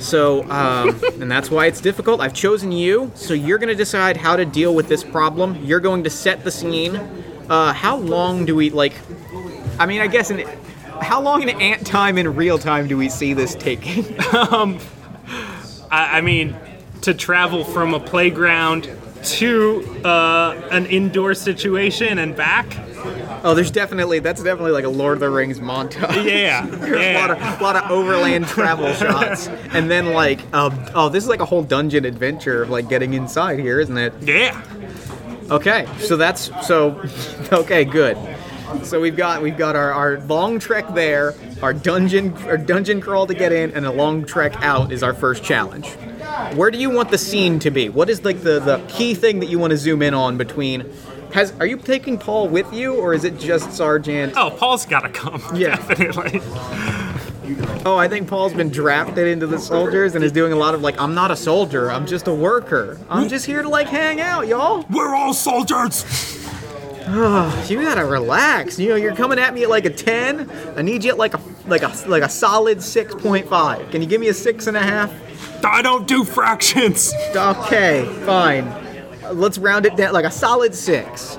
So, 0.00 0.48
um, 0.50 0.98
and 1.20 1.30
that's 1.30 1.50
why 1.50 1.66
it's 1.66 1.80
difficult. 1.80 2.20
I've 2.20 2.32
chosen 2.32 2.72
you, 2.72 3.10
so 3.14 3.34
you're 3.34 3.58
going 3.58 3.68
to 3.68 3.74
decide 3.74 4.16
how 4.16 4.34
to 4.34 4.46
deal 4.46 4.74
with 4.74 4.88
this 4.88 5.04
problem. 5.04 5.62
You're 5.62 5.80
going 5.80 6.04
to 6.04 6.10
set 6.10 6.42
the 6.42 6.50
scene. 6.50 6.96
Uh, 7.50 7.72
how 7.74 7.96
long 7.96 8.46
do 8.46 8.54
we 8.56 8.70
like? 8.70 8.94
I 9.78 9.84
mean, 9.86 10.00
I 10.00 10.06
guess 10.06 10.30
in 10.30 10.46
how 11.02 11.20
long 11.20 11.42
in 11.42 11.50
ant 11.50 11.86
time 11.86 12.16
in 12.18 12.34
real 12.34 12.58
time 12.58 12.86
do 12.88 12.96
we 12.96 13.08
see 13.08 13.34
this 13.34 13.54
taking? 13.54 14.04
I, 14.20 14.78
I 15.90 16.20
mean, 16.20 16.56
to 17.02 17.14
travel 17.14 17.64
from 17.64 17.94
a 17.94 18.00
playground 18.00 18.88
to 19.22 19.84
uh, 20.04 20.68
an 20.70 20.86
indoor 20.86 21.34
situation 21.34 22.18
and 22.18 22.34
back. 22.34 22.66
oh, 23.44 23.54
there's 23.54 23.70
definitely 23.70 24.18
that's 24.18 24.42
definitely 24.42 24.72
like 24.72 24.84
a 24.84 24.88
Lord 24.90 25.14
of 25.14 25.20
the 25.20 25.30
Rings 25.30 25.60
montage. 25.60 26.24
Yeah, 26.24 26.66
There's 26.70 27.00
a 27.00 27.14
lot 27.14 27.30
of 27.30 27.60
lot 27.60 27.76
of 27.76 27.90
overland 27.90 28.46
travel 28.46 28.92
shots, 28.94 29.48
and 29.72 29.90
then 29.90 30.12
like, 30.12 30.40
uh, 30.52 30.70
oh, 30.94 31.08
this 31.08 31.24
is 31.24 31.28
like 31.28 31.40
a 31.40 31.44
whole 31.44 31.62
dungeon 31.62 32.04
adventure 32.04 32.62
of 32.62 32.70
like 32.70 32.88
getting 32.88 33.14
inside 33.14 33.58
here, 33.58 33.80
isn't 33.80 33.96
it? 33.98 34.14
Yeah. 34.22 34.62
Okay, 35.50 35.86
so 35.98 36.16
that's 36.16 36.50
so. 36.66 37.02
Okay, 37.52 37.84
good. 37.84 38.16
So 38.84 39.00
we've 39.00 39.16
got 39.16 39.42
we've 39.42 39.56
got 39.56 39.76
our, 39.76 39.92
our 39.92 40.20
long 40.20 40.58
trek 40.58 40.86
there, 40.94 41.34
our 41.62 41.72
dungeon 41.72 42.36
our 42.44 42.56
dungeon 42.56 43.00
crawl 43.00 43.26
to 43.26 43.34
get 43.34 43.52
in, 43.52 43.72
and 43.72 43.84
a 43.86 43.90
long 43.92 44.24
trek 44.24 44.54
out 44.62 44.92
is 44.92 45.02
our 45.02 45.14
first 45.14 45.44
challenge. 45.44 45.88
Where 46.54 46.70
do 46.70 46.78
you 46.78 46.90
want 46.90 47.10
the 47.10 47.18
scene 47.18 47.58
to 47.60 47.70
be? 47.70 47.88
What 47.88 48.08
is 48.08 48.24
like 48.24 48.42
the, 48.42 48.60
the 48.60 48.78
key 48.88 49.14
thing 49.14 49.40
that 49.40 49.46
you 49.46 49.58
want 49.58 49.72
to 49.72 49.76
zoom 49.76 50.02
in 50.02 50.14
on 50.14 50.36
between? 50.36 50.90
Has 51.32 51.52
are 51.60 51.66
you 51.66 51.76
taking 51.76 52.18
Paul 52.18 52.48
with 52.48 52.72
you, 52.72 52.94
or 52.94 53.14
is 53.14 53.24
it 53.24 53.38
just 53.38 53.72
Sergeant? 53.72 54.34
Oh, 54.36 54.50
Paul's 54.50 54.86
gotta 54.86 55.08
come. 55.08 55.42
Yeah. 55.54 55.76
Definitely. 55.76 56.40
Oh, 57.84 57.96
I 57.96 58.08
think 58.08 58.28
Paul's 58.28 58.52
been 58.52 58.68
drafted 58.68 59.26
into 59.26 59.46
the 59.46 59.58
soldiers 59.58 60.14
and 60.14 60.24
is 60.24 60.32
doing 60.32 60.52
a 60.52 60.56
lot 60.56 60.74
of 60.74 60.82
like, 60.82 61.00
I'm 61.00 61.14
not 61.14 61.30
a 61.30 61.36
soldier, 61.36 61.90
I'm 61.90 62.06
just 62.06 62.28
a 62.28 62.34
worker. 62.34 62.98
I'm 63.08 63.28
just 63.28 63.46
here 63.46 63.62
to 63.62 63.68
like 63.68 63.88
hang 63.88 64.20
out, 64.20 64.46
y'all. 64.46 64.84
We're 64.90 65.14
all 65.14 65.34
soldiers. 65.34 66.04
You 67.70 67.82
gotta 67.82 68.04
relax. 68.04 68.78
You 68.78 68.90
know, 68.90 68.96
you're 68.96 69.14
coming 69.14 69.38
at 69.38 69.54
me 69.54 69.62
at 69.62 69.70
like 69.70 69.84
a 69.84 69.90
ten. 69.90 70.50
I 70.76 70.82
need 70.82 71.04
you 71.04 71.10
at 71.10 71.18
like 71.18 71.34
a 71.34 71.40
like 71.66 71.82
a 71.82 71.92
like 72.06 72.22
a 72.22 72.28
solid 72.28 72.82
six 72.82 73.14
point 73.14 73.48
five. 73.48 73.90
Can 73.90 74.02
you 74.02 74.08
give 74.08 74.20
me 74.20 74.28
a 74.28 74.34
six 74.34 74.66
and 74.66 74.76
a 74.76 74.82
half? 74.82 75.12
I 75.64 75.82
don't 75.82 76.06
do 76.08 76.24
fractions. 76.24 77.12
Okay, 77.34 78.04
fine. 78.24 78.64
Uh, 78.64 79.32
Let's 79.32 79.58
round 79.58 79.86
it 79.86 79.96
down 79.96 80.12
like 80.12 80.24
a 80.24 80.30
solid 80.30 80.74
six. 80.74 81.38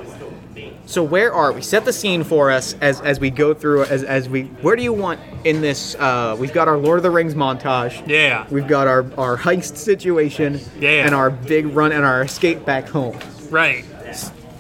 So 0.86 1.04
where 1.04 1.34
are 1.34 1.54
we? 1.54 1.62
Set 1.62 1.86
the 1.86 1.94
scene 1.94 2.24
for 2.24 2.52
us 2.52 2.76
as 2.82 3.00
as 3.02 3.20
we 3.20 3.30
go 3.30 3.54
through 3.54 3.84
as 3.84 4.04
as 4.04 4.28
we. 4.30 4.44
Where 4.62 4.76
do 4.76 4.84
you 4.84 4.94
want 4.94 5.20
in 5.46 5.62
this? 5.62 5.96
Uh, 5.96 6.36
we've 6.40 6.54
got 6.54 6.68
our 6.68 6.78
Lord 6.78 6.98
of 7.00 7.04
the 7.04 7.12
Rings 7.12 7.34
montage. 7.36 8.06
Yeah. 8.08 8.46
We've 8.50 8.68
got 8.68 8.88
our 8.88 9.06
our 9.18 9.38
heist 9.38 9.78
situation. 9.78 10.60
Yeah. 10.80 11.06
And 11.06 11.16
our 11.16 11.30
big 11.30 11.68
run 11.68 11.92
and 11.92 12.04
our 12.06 12.22
escape 12.24 12.66
back 12.66 12.88
home. 12.90 13.18
Right. 13.50 13.86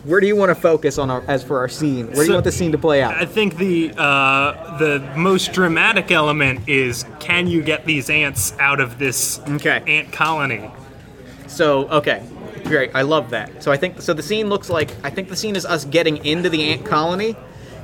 Where 0.04 0.20
do 0.20 0.26
you 0.26 0.36
want 0.36 0.50
to 0.50 0.56
focus 0.56 0.98
on 0.98 1.12
our 1.12 1.24
as 1.28 1.44
for 1.44 1.60
our 1.60 1.70
scene? 1.70 2.08
Where 2.08 2.24
do 2.24 2.28
you 2.28 2.34
want 2.34 2.44
the 2.46 2.52
scene 2.52 2.72
to 2.72 2.78
play 2.78 3.04
out? 3.04 3.14
I 3.16 3.26
think 3.26 3.58
the 3.58 3.94
uh, 3.96 4.78
the 4.80 5.00
most 5.16 5.54
dramatic 5.54 6.12
element 6.12 6.68
is 6.68 7.06
can 7.20 7.46
you 7.48 7.62
get 7.62 7.86
these 7.86 8.10
ants 8.10 8.54
out 8.60 8.80
of 8.80 8.98
this 8.98 9.40
Okay. 9.48 9.84
ant 9.86 10.12
colony? 10.12 10.72
So 11.48 11.88
okay, 11.90 12.24
great. 12.64 12.92
I 12.96 13.04
love 13.04 13.30
that. 13.30 13.62
So 13.62 13.72
I 13.72 13.78
think 13.78 14.02
so. 14.02 14.14
The 14.14 14.24
scene 14.24 14.50
looks 14.50 14.70
like 14.70 14.90
I 15.04 15.12
think 15.12 15.30
the 15.30 15.36
scene 15.36 15.56
is 15.56 15.66
us 15.68 15.86
getting 15.86 16.26
into 16.26 16.50
the 16.50 16.70
ant 16.72 16.84
colony 16.86 17.36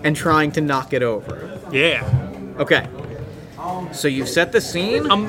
and 0.03 0.15
trying 0.15 0.51
to 0.53 0.61
knock 0.61 0.93
it 0.93 1.03
over. 1.03 1.59
Yeah. 1.71 2.03
Okay. 2.57 2.87
So 3.91 4.07
you've 4.07 4.29
set 4.29 4.53
the 4.53 4.61
scene. 4.61 5.11
Um, 5.11 5.27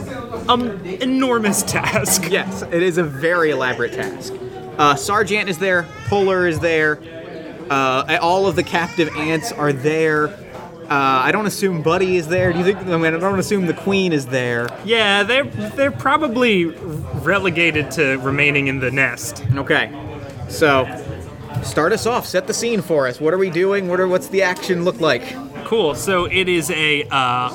um, 0.49 0.71
enormous 0.87 1.63
task. 1.67 2.31
yes, 2.31 2.63
it 2.63 2.83
is 2.83 2.97
a 2.97 3.03
very 3.03 3.51
elaborate 3.51 3.93
task. 3.93 4.33
Uh, 4.79 4.95
Sergeant 4.95 5.49
is 5.49 5.59
there. 5.59 5.87
Puller 6.07 6.47
is 6.47 6.61
there. 6.61 7.01
Uh, 7.69 8.19
all 8.23 8.47
of 8.47 8.57
the 8.57 8.63
captive 8.63 9.09
ants 9.17 9.53
are 9.53 9.73
there. 9.73 10.29
Uh, 10.85 11.21
I 11.25 11.33
don't 11.33 11.47
assume 11.47 11.83
Buddy 11.83 12.17
is 12.17 12.29
there. 12.29 12.51
Do 12.53 12.59
you 12.59 12.65
think? 12.65 12.79
I 12.79 12.97
mean, 12.97 13.15
I 13.15 13.19
don't 13.19 13.39
assume 13.39 13.67
the 13.67 13.75
Queen 13.75 14.13
is 14.13 14.27
there. 14.27 14.69
Yeah, 14.87 15.23
they're 15.23 15.45
they're 15.45 15.91
probably 15.91 16.65
relegated 16.65 17.91
to 17.93 18.17
remaining 18.19 18.69
in 18.69 18.79
the 18.79 18.91
nest. 18.91 19.45
Okay. 19.55 19.93
So, 20.49 20.87
start 21.63 21.93
us 21.93 22.07
off. 22.07 22.25
Set 22.25 22.47
the 22.47 22.55
scene 22.55 22.81
for 22.81 23.07
us. 23.07 23.21
What 23.21 23.35
are 23.35 23.39
we 23.39 23.51
doing? 23.51 23.89
What 23.89 24.01
are 24.01 24.09
what's 24.09 24.29
the 24.29 24.41
action 24.43 24.85
look 24.85 24.99
like? 24.99 25.23
Cool. 25.67 25.95
So 25.95 26.25
it 26.25 26.49
is 26.49 26.71
a 26.71 27.03
uh, 27.11 27.51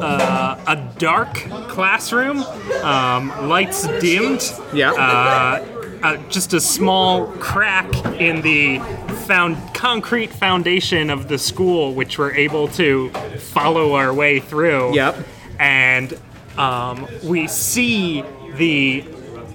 uh, 0.00 0.58
a 0.66 0.76
dark 0.98 1.34
classroom, 1.68 2.38
um, 2.82 3.48
lights 3.48 3.86
dimmed. 4.00 4.50
Yeah. 4.72 4.92
Uh, 6.04 6.18
just 6.28 6.52
a 6.52 6.60
small 6.60 7.26
crack 7.38 7.90
in 8.20 8.42
the 8.42 8.78
found 9.26 9.56
concrete 9.72 10.30
foundation 10.30 11.08
of 11.08 11.28
the 11.28 11.38
school, 11.38 11.94
which 11.94 12.18
we're 12.18 12.34
able 12.34 12.68
to 12.68 13.08
follow 13.38 13.94
our 13.94 14.12
way 14.12 14.38
through. 14.38 14.94
Yep. 14.94 15.16
And 15.58 16.20
um, 16.58 17.08
we 17.22 17.48
see 17.48 18.22
the 18.56 19.02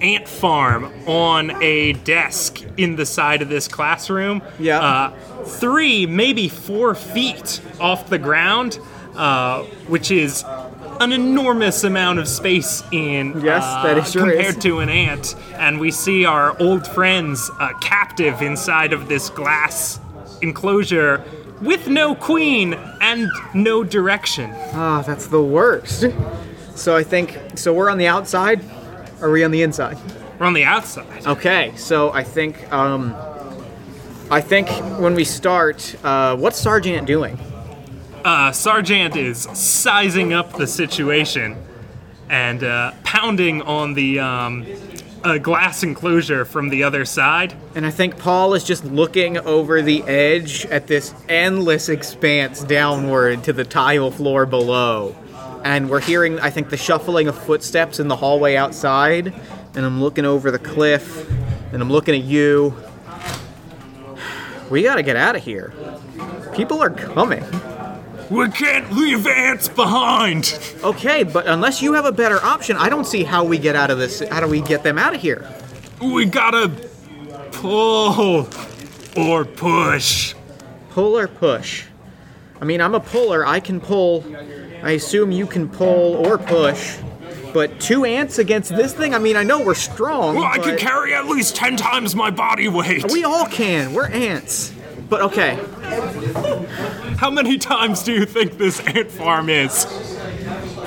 ant 0.00 0.26
farm 0.26 0.92
on 1.06 1.52
a 1.62 1.92
desk 1.92 2.64
in 2.76 2.96
the 2.96 3.06
side 3.06 3.42
of 3.42 3.48
this 3.48 3.68
classroom. 3.68 4.42
Yeah. 4.58 4.80
Uh, 4.80 5.44
three, 5.44 6.04
maybe 6.04 6.48
four 6.48 6.96
feet 6.96 7.60
off 7.78 8.10
the 8.10 8.18
ground, 8.18 8.80
uh, 9.14 9.62
which 9.86 10.10
is 10.10 10.44
an 11.00 11.12
enormous 11.12 11.82
amount 11.82 12.18
of 12.18 12.28
space 12.28 12.84
in 12.92 13.40
Yes, 13.40 13.64
uh, 13.64 13.94
that 13.94 14.06
sure 14.06 14.26
compared 14.26 14.56
is. 14.56 14.62
to 14.64 14.80
an 14.80 14.88
ant. 14.90 15.34
And 15.54 15.80
we 15.80 15.90
see 15.90 16.26
our 16.26 16.56
old 16.60 16.86
friends 16.86 17.50
uh, 17.58 17.72
captive 17.80 18.42
inside 18.42 18.92
of 18.92 19.08
this 19.08 19.30
glass 19.30 19.98
enclosure 20.42 21.24
with 21.62 21.88
no 21.88 22.14
queen 22.14 22.74
and 23.00 23.30
no 23.54 23.82
direction. 23.82 24.50
Ah, 24.72 25.02
that's 25.06 25.26
the 25.26 25.42
worst. 25.42 26.04
So 26.74 26.96
I 26.96 27.02
think 27.02 27.38
so. 27.56 27.72
We're 27.74 27.90
on 27.90 27.98
the 27.98 28.06
outside. 28.06 28.62
Are 29.20 29.30
we 29.30 29.42
on 29.44 29.50
the 29.50 29.62
inside? 29.62 29.98
We're 30.38 30.46
on 30.46 30.54
the 30.54 30.64
outside. 30.64 31.26
Okay. 31.26 31.72
So 31.76 32.10
I 32.12 32.24
think 32.24 32.70
um, 32.72 33.14
I 34.30 34.40
think 34.40 34.68
when 34.98 35.14
we 35.14 35.24
start, 35.24 35.94
uh, 36.04 36.36
what's 36.36 36.58
Sergeant 36.58 37.06
doing? 37.06 37.38
Uh, 38.24 38.52
Sergeant 38.52 39.16
is 39.16 39.48
sizing 39.54 40.34
up 40.34 40.52
the 40.52 40.66
situation 40.66 41.56
and 42.28 42.62
uh, 42.62 42.92
pounding 43.02 43.62
on 43.62 43.94
the 43.94 44.20
um, 44.20 44.66
glass 45.40 45.82
enclosure 45.82 46.44
from 46.44 46.68
the 46.68 46.84
other 46.84 47.06
side. 47.06 47.54
And 47.74 47.86
I 47.86 47.90
think 47.90 48.18
Paul 48.18 48.52
is 48.52 48.62
just 48.62 48.84
looking 48.84 49.38
over 49.38 49.80
the 49.80 50.02
edge 50.02 50.66
at 50.66 50.86
this 50.86 51.14
endless 51.30 51.88
expanse 51.88 52.62
downward 52.62 53.42
to 53.44 53.54
the 53.54 53.64
tile 53.64 54.10
floor 54.10 54.44
below. 54.44 55.16
And 55.64 55.88
we're 55.88 56.00
hearing, 56.00 56.38
I 56.40 56.50
think, 56.50 56.68
the 56.68 56.76
shuffling 56.76 57.26
of 57.26 57.38
footsteps 57.38 58.00
in 58.00 58.08
the 58.08 58.16
hallway 58.16 58.54
outside. 58.54 59.32
And 59.74 59.86
I'm 59.86 60.00
looking 60.00 60.26
over 60.26 60.50
the 60.50 60.58
cliff, 60.58 61.30
and 61.72 61.80
I'm 61.80 61.90
looking 61.90 62.14
at 62.14 62.24
you. 62.24 62.76
We 64.70 64.84
gotta 64.84 65.02
get 65.02 65.16
out 65.16 65.34
of 65.34 65.42
here. 65.42 65.72
People 66.54 66.80
are 66.80 66.90
coming. 66.90 67.42
We 68.30 68.48
can't 68.50 68.92
leave 68.92 69.26
ants 69.26 69.68
behind. 69.68 70.58
Okay, 70.84 71.24
but 71.24 71.48
unless 71.48 71.82
you 71.82 71.94
have 71.94 72.04
a 72.04 72.12
better 72.12 72.40
option, 72.44 72.76
I 72.76 72.88
don't 72.88 73.04
see 73.04 73.24
how 73.24 73.44
we 73.44 73.58
get 73.58 73.74
out 73.74 73.90
of 73.90 73.98
this. 73.98 74.20
How 74.30 74.38
do 74.40 74.46
we 74.46 74.60
get 74.60 74.84
them 74.84 74.98
out 74.98 75.14
of 75.14 75.20
here? 75.20 75.52
We 76.00 76.26
gotta 76.26 76.70
pull 77.50 78.48
or 79.16 79.44
push. 79.44 80.34
Pull 80.90 81.18
or 81.18 81.26
push? 81.26 81.84
I 82.60 82.64
mean, 82.64 82.80
I'm 82.80 82.94
a 82.94 83.00
puller. 83.00 83.44
I 83.44 83.58
can 83.58 83.80
pull. 83.80 84.24
I 84.82 84.92
assume 84.92 85.32
you 85.32 85.46
can 85.46 85.68
pull 85.68 86.24
or 86.24 86.38
push. 86.38 86.98
But 87.52 87.80
two 87.80 88.04
ants 88.04 88.38
against 88.38 88.70
this 88.70 88.92
thing? 88.92 89.12
I 89.12 89.18
mean, 89.18 89.34
I 89.34 89.42
know 89.42 89.60
we're 89.60 89.74
strong. 89.74 90.36
Well, 90.36 90.44
I 90.44 90.58
can 90.58 90.78
carry 90.78 91.14
at 91.14 91.26
least 91.26 91.56
ten 91.56 91.76
times 91.76 92.14
my 92.14 92.30
body 92.30 92.68
weight. 92.68 93.10
We 93.10 93.24
all 93.24 93.46
can. 93.46 93.92
We're 93.92 94.06
ants. 94.06 94.72
But 95.10 95.22
okay, 95.22 95.58
How 97.18 97.30
many 97.30 97.58
times 97.58 98.02
do 98.04 98.12
you 98.12 98.24
think 98.24 98.56
this 98.56 98.80
ant 98.80 99.10
farm 99.10 99.48
is? 99.48 99.86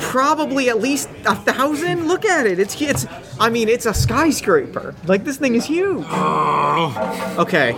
probably 0.00 0.68
at 0.68 0.80
least 0.80 1.08
a 1.26 1.34
thousand. 1.34 2.06
Look 2.06 2.24
at 2.24 2.46
it. 2.46 2.58
It's 2.58 2.80
it's. 2.80 3.06
I 3.40 3.50
mean, 3.50 3.68
it's 3.68 3.84
a 3.86 3.94
skyscraper. 3.94 4.94
Like 5.06 5.24
this 5.24 5.36
thing 5.36 5.54
is 5.56 5.64
huge. 5.64 6.04
Oh. 6.08 7.36
Okay. 7.38 7.76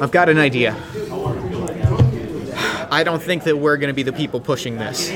I've 0.00 0.10
got 0.10 0.28
an 0.28 0.38
idea. 0.38 0.74
I 2.90 3.02
don't 3.04 3.22
think 3.22 3.44
that 3.44 3.58
we're 3.58 3.76
going 3.76 3.88
to 3.88 3.94
be 3.94 4.02
the 4.02 4.12
people 4.12 4.40
pushing 4.40 4.78
this. 4.78 5.10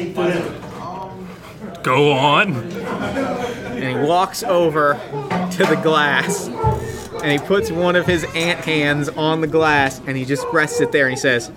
Go 1.83 2.13
on. 2.13 2.53
and 2.53 3.99
he 3.99 4.07
walks 4.07 4.43
over 4.43 5.01
to 5.53 5.65
the 5.65 5.81
glass 5.83 6.49
and 7.23 7.31
he 7.33 7.39
puts 7.47 7.71
one 7.71 7.95
of 7.97 8.07
his 8.07 8.25
ant 8.35 8.61
hands 8.65 9.09
on 9.11 9.41
the 9.41 9.47
glass 9.47 10.01
and 10.07 10.17
he 10.17 10.25
just 10.25 10.47
rests 10.53 10.81
it 10.81 10.93
there 10.93 11.07
and 11.07 11.13
he 11.15 11.21
says 11.21 11.51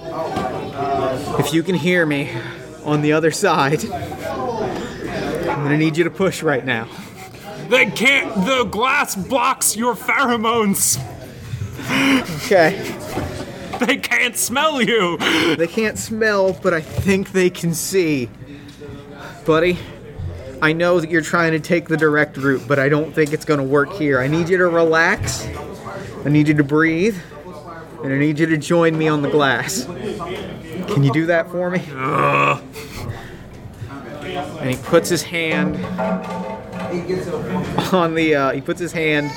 if 1.40 1.54
you 1.54 1.64
can 1.64 1.76
hear 1.76 2.06
me 2.06 2.32
on 2.84 3.02
the 3.02 3.14
other 3.14 3.32
side 3.32 3.84
i'm 3.90 5.64
gonna 5.64 5.78
need 5.78 5.98
you 5.98 6.04
to 6.04 6.10
push 6.10 6.44
right 6.44 6.66
now 6.66 6.88
They 7.70 7.86
can't. 7.88 8.46
The 8.46 8.66
glass 8.66 9.16
blocks 9.16 9.76
your 9.76 9.96
pheromones. 9.96 10.98
okay 12.46 12.76
They 13.86 13.98
can't 13.98 14.38
smell 14.38 14.82
you. 14.82 15.18
they 15.56 15.68
can't 15.68 15.98
smell 15.98 16.54
but 16.54 16.74
i 16.74 16.82
think 16.82 17.32
they 17.32 17.50
can 17.50 17.74
see 17.74 18.30
buddy 19.46 19.78
I 20.66 20.74
know 20.74 21.00
that 21.00 21.12
you're 21.12 21.22
trying 21.22 21.52
to 21.52 21.60
take 21.60 21.88
the 21.90 21.96
direct 21.96 22.38
route, 22.38 22.68
but 22.68 22.80
I 22.80 22.90
don't 22.90 23.14
think 23.14 23.34
it's 23.34 23.46
going 23.46 23.60
to 23.60 23.64
work 23.64 23.94
here. 23.94 24.20
I 24.20 24.26
need 24.26 24.50
you 24.50 24.58
to 24.58 24.68
relax. 24.68 25.46
I 26.26 26.30
need 26.30 26.48
you 26.48 26.56
to 26.56 26.64
breathe. 26.64 27.16
And 28.04 28.12
I 28.12 28.18
need 28.18 28.40
you 28.40 28.48
to 28.48 28.58
join 28.58 28.98
me 28.98 29.08
on 29.08 29.22
the 29.22 29.30
glass. 29.30 29.86
Can 29.86 31.04
you 31.04 31.14
do 31.14 31.28
that 31.28 31.52
for 31.52 31.70
me? 31.70 31.84
And 34.60 34.72
he 34.72 34.78
puts 34.78 35.08
his 35.08 35.22
hand 35.22 35.76
on 37.94 38.16
the. 38.16 38.34
Uh, 38.34 38.52
he 38.52 38.62
puts 38.62 38.80
his 38.80 38.92
hand. 38.92 39.30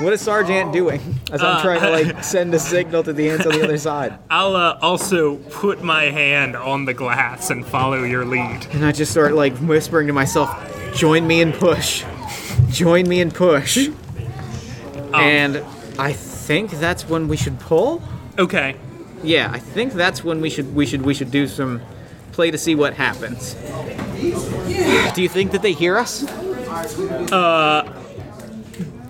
What 0.00 0.12
is 0.12 0.20
Sergeant 0.20 0.72
doing? 0.72 1.00
As 1.30 1.42
I'm 1.42 1.56
uh, 1.56 1.62
trying 1.62 1.80
to 1.80 1.90
like 1.90 2.24
send 2.24 2.54
a 2.54 2.58
signal 2.58 3.02
to 3.02 3.12
the 3.12 3.28
ants 3.30 3.46
on 3.46 3.52
the 3.52 3.62
other 3.62 3.78
side. 3.78 4.18
I'll 4.30 4.56
uh, 4.56 4.78
also 4.80 5.36
put 5.36 5.82
my 5.82 6.04
hand 6.04 6.56
on 6.56 6.86
the 6.86 6.94
glass 6.94 7.50
and 7.50 7.66
follow 7.66 8.04
your 8.04 8.24
lead. 8.24 8.66
And 8.72 8.84
I 8.84 8.92
just 8.92 9.12
start 9.12 9.34
like 9.34 9.56
whispering 9.58 10.06
to 10.06 10.12
myself, 10.12 10.50
"Join 10.94 11.26
me 11.26 11.42
and 11.42 11.52
push, 11.52 12.04
join 12.70 13.08
me 13.08 13.20
and 13.20 13.34
push." 13.34 13.88
Um, 13.88 15.14
and 15.14 15.64
I 15.98 16.12
think 16.12 16.70
that's 16.70 17.08
when 17.08 17.28
we 17.28 17.36
should 17.36 17.60
pull. 17.60 18.02
Okay. 18.38 18.76
Yeah, 19.22 19.50
I 19.52 19.58
think 19.58 19.92
that's 19.92 20.24
when 20.24 20.40
we 20.40 20.48
should 20.48 20.74
we 20.74 20.86
should 20.86 21.02
we 21.02 21.12
should 21.12 21.30
do 21.30 21.46
some 21.46 21.82
play 22.32 22.50
to 22.50 22.58
see 22.58 22.74
what 22.74 22.94
happens. 22.94 23.54
Do 25.14 25.22
you 25.22 25.28
think 25.28 25.52
that 25.52 25.60
they 25.62 25.72
hear 25.72 25.98
us? 25.98 26.24
Uh, 27.30 27.99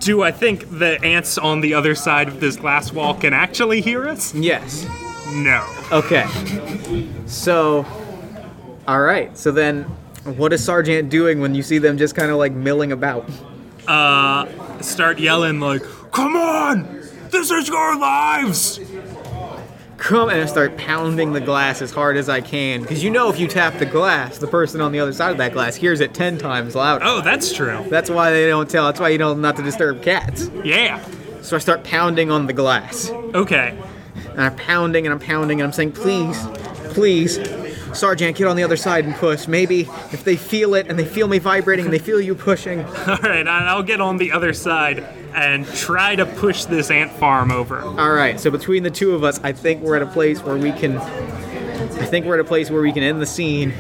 Do 0.00 0.22
I 0.22 0.32
think 0.32 0.78
the 0.78 0.98
ants 1.04 1.36
on 1.36 1.60
the 1.60 1.74
other 1.74 1.94
side 1.94 2.28
of 2.28 2.40
this 2.40 2.56
glass 2.56 2.90
wall 2.92 3.14
can 3.14 3.34
actually 3.34 3.82
hear 3.82 4.08
us? 4.08 4.34
Yes. 4.34 4.86
No. 5.32 5.64
Okay. 5.92 6.26
So, 7.26 7.86
all 8.88 9.00
right. 9.00 9.36
So 9.36 9.52
then, 9.52 9.84
what 10.24 10.54
is 10.54 10.64
Sergeant 10.64 11.10
doing 11.10 11.40
when 11.40 11.54
you 11.54 11.62
see 11.62 11.76
them 11.78 11.98
just 11.98 12.14
kind 12.16 12.30
of 12.30 12.38
like 12.38 12.52
milling 12.52 12.92
about? 12.92 13.28
Uh, 13.86 14.46
start 14.80 15.18
yelling 15.18 15.60
like, 15.60 15.82
"Come 16.12 16.34
on! 16.34 16.84
This 17.30 17.50
is 17.50 17.68
your 17.68 17.98
lives!" 17.98 18.80
Come 20.00 20.30
and 20.30 20.40
I 20.40 20.46
start 20.46 20.76
pounding 20.76 21.32
the 21.32 21.40
glass 21.40 21.80
as 21.82 21.92
hard 21.92 22.16
as 22.16 22.28
I 22.28 22.40
can. 22.40 22.82
Because 22.82 23.04
you 23.04 23.10
know, 23.10 23.28
if 23.30 23.38
you 23.38 23.46
tap 23.46 23.78
the 23.78 23.86
glass, 23.86 24.38
the 24.38 24.48
person 24.48 24.80
on 24.80 24.90
the 24.90 24.98
other 24.98 25.12
side 25.12 25.30
of 25.30 25.38
that 25.38 25.52
glass 25.52 25.76
hears 25.76 26.00
it 26.00 26.14
ten 26.14 26.38
times 26.38 26.74
louder. 26.74 27.04
Oh, 27.04 27.20
that's 27.20 27.52
true. 27.52 27.84
That's 27.88 28.10
why 28.10 28.32
they 28.32 28.48
don't 28.48 28.68
tell. 28.68 28.86
That's 28.86 28.98
why 28.98 29.10
you 29.10 29.18
know 29.18 29.34
not 29.34 29.56
to 29.56 29.62
disturb 29.62 30.02
cats. 30.02 30.50
Yeah. 30.64 31.04
So 31.42 31.56
I 31.56 31.58
start 31.58 31.84
pounding 31.84 32.30
on 32.30 32.46
the 32.46 32.52
glass. 32.52 33.10
Okay. 33.10 33.78
And 34.30 34.40
I'm 34.40 34.56
pounding 34.56 35.06
and 35.06 35.12
I'm 35.12 35.20
pounding 35.20 35.60
and 35.60 35.68
I'm 35.68 35.72
saying, 35.72 35.92
please, 35.92 36.44
please, 36.92 37.38
Sergeant, 37.92 38.36
get 38.36 38.46
on 38.46 38.56
the 38.56 38.62
other 38.62 38.76
side 38.76 39.04
and 39.04 39.14
push. 39.14 39.48
Maybe 39.48 39.80
if 40.12 40.24
they 40.24 40.36
feel 40.36 40.74
it 40.74 40.88
and 40.88 40.98
they 40.98 41.04
feel 41.04 41.28
me 41.28 41.38
vibrating 41.38 41.86
and 41.86 41.94
they 41.94 41.98
feel 41.98 42.20
you 42.20 42.34
pushing. 42.34 42.84
All 43.06 43.16
right, 43.18 43.46
I'll 43.46 43.82
get 43.82 44.00
on 44.00 44.18
the 44.18 44.32
other 44.32 44.52
side 44.52 45.06
and 45.34 45.66
try 45.66 46.16
to 46.16 46.26
push 46.26 46.64
this 46.64 46.90
ant 46.90 47.12
farm 47.12 47.50
over. 47.50 47.80
All 47.80 48.12
right, 48.12 48.38
so 48.40 48.50
between 48.50 48.82
the 48.82 48.90
two 48.90 49.14
of 49.14 49.24
us, 49.24 49.40
I 49.42 49.52
think 49.52 49.82
we're 49.82 49.96
at 49.96 50.02
a 50.02 50.06
place 50.06 50.42
where 50.42 50.56
we 50.56 50.72
can. 50.72 50.96
I 50.98 52.04
think 52.06 52.26
we're 52.26 52.34
at 52.34 52.40
a 52.40 52.44
place 52.44 52.70
where 52.70 52.82
we 52.82 52.92
can 52.92 53.02
end 53.02 53.20
the 53.22 53.26
scene 53.26 53.72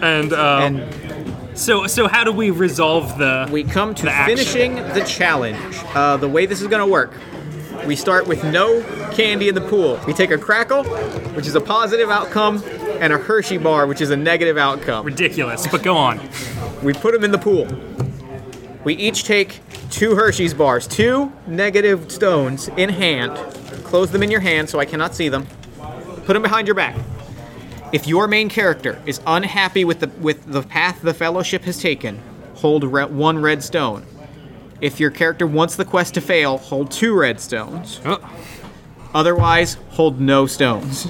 And, 0.00 0.32
uh, 0.32 0.58
and 0.62 1.58
so 1.58 1.86
so 1.86 2.06
how 2.08 2.22
do 2.24 2.32
we 2.32 2.50
resolve 2.50 3.16
the? 3.18 3.48
we 3.50 3.64
come 3.64 3.94
to 3.94 4.02
The 4.04 4.10
action. 4.10 4.36
finishing 4.36 4.74
the 4.76 5.04
challenge. 5.06 5.76
Uh, 5.94 6.16
the 6.16 6.28
way 6.28 6.46
this 6.46 6.60
is 6.60 6.68
going 6.68 6.80
to 6.86 6.90
work, 6.90 7.12
we 7.86 7.96
start 7.96 8.26
with 8.26 8.42
no 8.44 8.82
candy 9.12 9.48
in 9.48 9.54
the 9.54 9.60
pool. 9.60 9.98
We 10.06 10.12
take 10.12 10.30
a 10.30 10.36
Krackel, 10.38 10.84
which 11.36 11.46
is 11.46 11.54
a 11.54 11.60
positive 11.60 12.10
outcome, 12.10 12.62
and 13.00 13.12
a 13.12 13.18
Hershey 13.18 13.58
bar, 13.58 13.86
which 13.86 14.00
is 14.00 14.10
a 14.10 14.16
negative 14.16 14.56
outcome. 14.58 15.04
ridiculous, 15.06 15.66
but 15.66 15.82
go 15.82 15.96
on. 15.96 16.20
We 16.82 16.92
put 16.92 17.12
them 17.14 17.24
in 17.24 17.30
the 17.30 17.38
pool. 17.38 17.66
We 18.84 18.94
each 18.94 19.24
take 19.24 19.60
two 19.90 20.16
Hershey's 20.16 20.54
bars, 20.54 20.86
two 20.86 21.32
negative 21.46 22.10
stones 22.10 22.68
in 22.76 22.88
hand. 22.88 23.36
Close 23.84 24.10
them 24.10 24.22
in 24.22 24.30
your 24.30 24.40
hand 24.40 24.68
so 24.68 24.78
I 24.78 24.84
cannot 24.84 25.14
see 25.14 25.28
them. 25.28 25.46
Put 26.24 26.34
them 26.34 26.42
behind 26.42 26.66
your 26.66 26.74
back. 26.74 26.96
If 27.92 28.06
your 28.06 28.26
main 28.26 28.48
character 28.48 29.00
is 29.06 29.20
unhappy 29.26 29.84
with 29.84 30.00
the 30.00 30.08
with 30.20 30.44
the 30.44 30.62
path 30.62 31.02
the 31.02 31.14
fellowship 31.14 31.62
has 31.64 31.80
taken, 31.80 32.20
hold 32.56 32.84
re- 32.84 33.04
one 33.06 33.40
red 33.40 33.62
stone. 33.62 34.04
If 34.80 35.00
your 35.00 35.10
character 35.10 35.46
wants 35.46 35.76
the 35.76 35.84
quest 35.84 36.14
to 36.14 36.20
fail, 36.20 36.58
hold 36.58 36.90
two 36.90 37.14
red 37.18 37.40
stones. 37.40 38.00
Oh, 38.04 38.18
Otherwise, 39.14 39.78
hold 39.90 40.20
no 40.20 40.46
stones. 40.46 41.06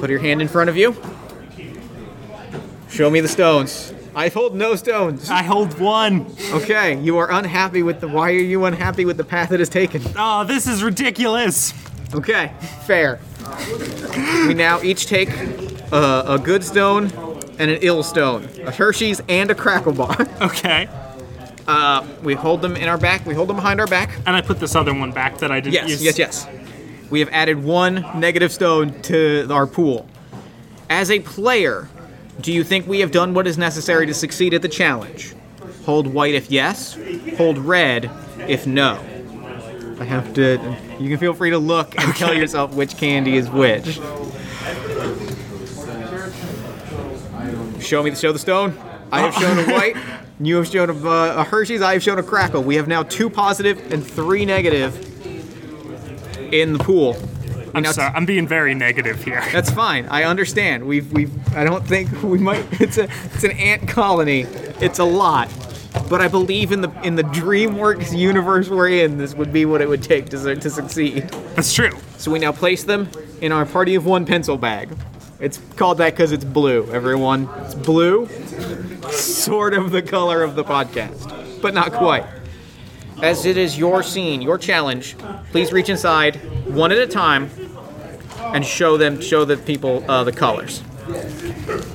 Put 0.00 0.08
your 0.08 0.20
hand 0.20 0.40
in 0.40 0.48
front 0.48 0.70
of 0.70 0.76
you. 0.76 0.96
Show 2.88 3.10
me 3.10 3.20
the 3.20 3.28
stones. 3.28 3.92
I 4.14 4.28
hold 4.28 4.54
no 4.54 4.76
stones. 4.76 5.30
I 5.30 5.42
hold 5.42 5.78
one. 5.80 6.26
Okay, 6.52 7.00
you 7.00 7.16
are 7.18 7.30
unhappy 7.32 7.82
with 7.82 8.00
the. 8.00 8.08
Why 8.08 8.30
are 8.30 8.34
you 8.34 8.64
unhappy 8.66 9.04
with 9.04 9.16
the 9.16 9.24
path 9.24 9.52
it 9.52 9.60
has 9.60 9.68
taken? 9.68 10.02
Oh, 10.16 10.44
this 10.44 10.66
is 10.66 10.82
ridiculous. 10.82 11.72
Okay, 12.14 12.52
fair. 12.84 13.20
We 14.46 14.54
now 14.54 14.82
each 14.82 15.06
take 15.06 15.30
a, 15.92 16.24
a 16.28 16.38
good 16.42 16.62
stone 16.62 17.04
and 17.58 17.70
an 17.70 17.78
ill 17.80 18.02
stone, 18.02 18.44
a 18.64 18.70
Hershey's 18.70 19.22
and 19.28 19.50
a 19.50 19.54
Krackel 19.54 19.96
bar. 19.96 20.16
Okay. 20.46 20.88
Uh, 21.66 22.04
we 22.24 22.34
hold 22.34 22.60
them 22.60 22.76
in 22.76 22.88
our 22.88 22.98
back. 22.98 23.24
We 23.24 23.34
hold 23.34 23.48
them 23.48 23.56
behind 23.56 23.80
our 23.80 23.86
back. 23.86 24.10
And 24.26 24.34
I 24.34 24.40
put 24.42 24.58
this 24.58 24.74
other 24.74 24.92
one 24.92 25.12
back 25.12 25.38
that 25.38 25.52
I 25.52 25.60
didn't 25.60 25.74
Yes, 25.74 25.88
use. 25.90 26.02
yes, 26.02 26.18
yes. 26.18 26.48
We 27.08 27.20
have 27.20 27.28
added 27.30 27.62
one 27.62 28.04
negative 28.16 28.50
stone 28.52 29.00
to 29.02 29.46
our 29.50 29.66
pool. 29.68 30.08
As 30.90 31.08
a 31.10 31.20
player, 31.20 31.88
do 32.40 32.52
you 32.52 32.64
think 32.64 32.86
we 32.86 33.00
have 33.00 33.10
done 33.10 33.34
what 33.34 33.46
is 33.46 33.58
necessary 33.58 34.06
to 34.06 34.14
succeed 34.14 34.54
at 34.54 34.62
the 34.62 34.68
challenge? 34.68 35.34
Hold 35.84 36.06
white 36.06 36.34
if 36.34 36.50
yes, 36.50 36.98
hold 37.36 37.58
red 37.58 38.10
if 38.48 38.66
no. 38.66 38.98
I 40.00 40.04
have 40.04 40.34
to. 40.34 40.76
You 40.98 41.08
can 41.08 41.18
feel 41.18 41.34
free 41.34 41.50
to 41.50 41.58
look 41.58 41.98
and 41.98 42.14
tell 42.16 42.34
yourself 42.34 42.74
which 42.74 42.96
candy 42.96 43.36
is 43.36 43.48
which. 43.50 44.00
Show 47.80 48.02
me 48.02 48.10
the 48.10 48.16
show 48.16 48.32
the 48.32 48.38
stone. 48.38 48.76
I 49.10 49.20
have 49.20 49.34
shown 49.34 49.58
a 49.58 49.72
white. 49.72 49.96
You 50.40 50.56
have 50.56 50.66
shown 50.66 50.90
a, 50.90 51.08
uh, 51.08 51.34
a 51.36 51.44
Hershey's. 51.44 51.82
I 51.82 51.92
have 51.92 52.02
shown 52.02 52.18
a 52.18 52.22
Krackel. 52.22 52.64
We 52.64 52.74
have 52.74 52.88
now 52.88 53.04
two 53.04 53.30
positive 53.30 53.92
and 53.92 54.04
three 54.04 54.44
negative 54.44 54.96
in 56.52 56.72
the 56.72 56.80
pool. 56.80 57.16
I'm 57.74 57.84
sorry. 57.84 58.12
I'm 58.14 58.26
being 58.26 58.46
very 58.46 58.74
negative 58.74 59.22
here. 59.22 59.42
That's 59.52 59.70
fine. 59.70 60.06
I 60.06 60.24
understand. 60.24 60.86
We've 60.86 61.10
we've. 61.12 61.54
I 61.56 61.64
don't 61.64 61.86
think 61.86 62.22
we 62.22 62.38
might. 62.38 62.64
It's 62.80 62.98
a 62.98 63.08
it's 63.34 63.44
an 63.44 63.52
ant 63.52 63.88
colony. 63.88 64.42
It's 64.80 64.98
a 64.98 65.04
lot, 65.04 65.52
but 66.08 66.20
I 66.20 66.28
believe 66.28 66.72
in 66.72 66.80
the 66.80 66.90
in 67.02 67.16
the 67.16 67.22
DreamWorks 67.24 68.16
universe 68.16 68.68
we're 68.68 68.88
in. 68.88 69.18
This 69.18 69.34
would 69.34 69.52
be 69.52 69.64
what 69.64 69.80
it 69.80 69.88
would 69.88 70.02
take 70.02 70.28
to 70.30 70.54
to 70.56 70.70
succeed. 70.70 71.28
That's 71.54 71.72
true. 71.72 71.92
So 72.18 72.30
we 72.30 72.38
now 72.38 72.52
place 72.52 72.84
them 72.84 73.08
in 73.40 73.52
our 73.52 73.66
party 73.66 73.94
of 73.94 74.06
one 74.06 74.26
pencil 74.26 74.56
bag. 74.56 74.90
It's 75.40 75.58
called 75.76 75.98
that 75.98 76.12
because 76.12 76.30
it's 76.30 76.44
blue. 76.44 76.88
Everyone, 76.92 77.48
it's 77.64 77.74
blue, 77.74 78.28
sort 79.10 79.74
of 79.74 79.90
the 79.90 80.00
color 80.00 80.44
of 80.44 80.54
the 80.54 80.62
podcast, 80.62 81.60
but 81.60 81.74
not 81.74 81.92
quite. 81.92 82.24
As 83.22 83.46
it 83.46 83.56
is 83.56 83.78
your 83.78 84.02
scene, 84.02 84.42
your 84.42 84.58
challenge, 84.58 85.16
please 85.52 85.72
reach 85.72 85.88
inside 85.88 86.36
one 86.66 86.90
at 86.90 86.98
a 86.98 87.06
time 87.06 87.48
and 88.40 88.66
show 88.66 88.96
them, 88.96 89.20
show 89.20 89.44
the 89.44 89.56
people 89.56 90.04
uh, 90.10 90.24
the 90.24 90.32
colors. 90.32 90.82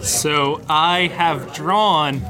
So 0.01 0.61
I 0.69 1.07
have 1.07 1.53
drawn 1.53 2.21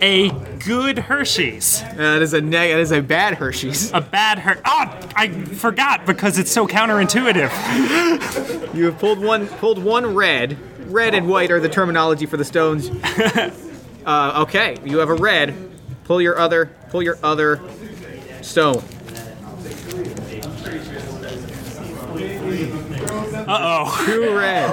a 0.00 0.30
good 0.64 0.98
Hershey's. 0.98 1.82
Uh, 1.82 1.94
that 1.96 2.22
is 2.22 2.34
a 2.34 2.40
neg- 2.40 2.72
that 2.72 2.80
is 2.80 2.92
a 2.92 3.00
bad 3.00 3.34
Hershey's. 3.34 3.92
A 3.92 4.00
bad 4.00 4.40
Her. 4.40 4.60
Oh, 4.64 5.08
I 5.16 5.28
forgot 5.28 6.04
because 6.04 6.38
it's 6.38 6.50
so 6.50 6.66
counterintuitive. 6.66 8.74
You 8.74 8.86
have 8.86 8.98
pulled 8.98 9.20
one, 9.20 9.46
pulled 9.46 9.82
one 9.82 10.14
red. 10.14 10.58
Red 10.90 11.14
and 11.14 11.28
white 11.28 11.50
are 11.50 11.60
the 11.60 11.68
terminology 11.68 12.26
for 12.26 12.36
the 12.36 12.44
stones. 12.44 12.88
uh, 14.06 14.42
okay, 14.42 14.76
you 14.84 14.98
have 14.98 15.10
a 15.10 15.14
red. 15.14 15.54
Pull 16.08 16.22
your 16.22 16.38
other, 16.38 16.70
pull 16.88 17.02
your 17.02 17.18
other 17.22 17.60
stone. 18.40 18.82
Uh 23.46 23.84
oh. 23.86 24.04
Two 24.06 24.34
red. 24.34 24.70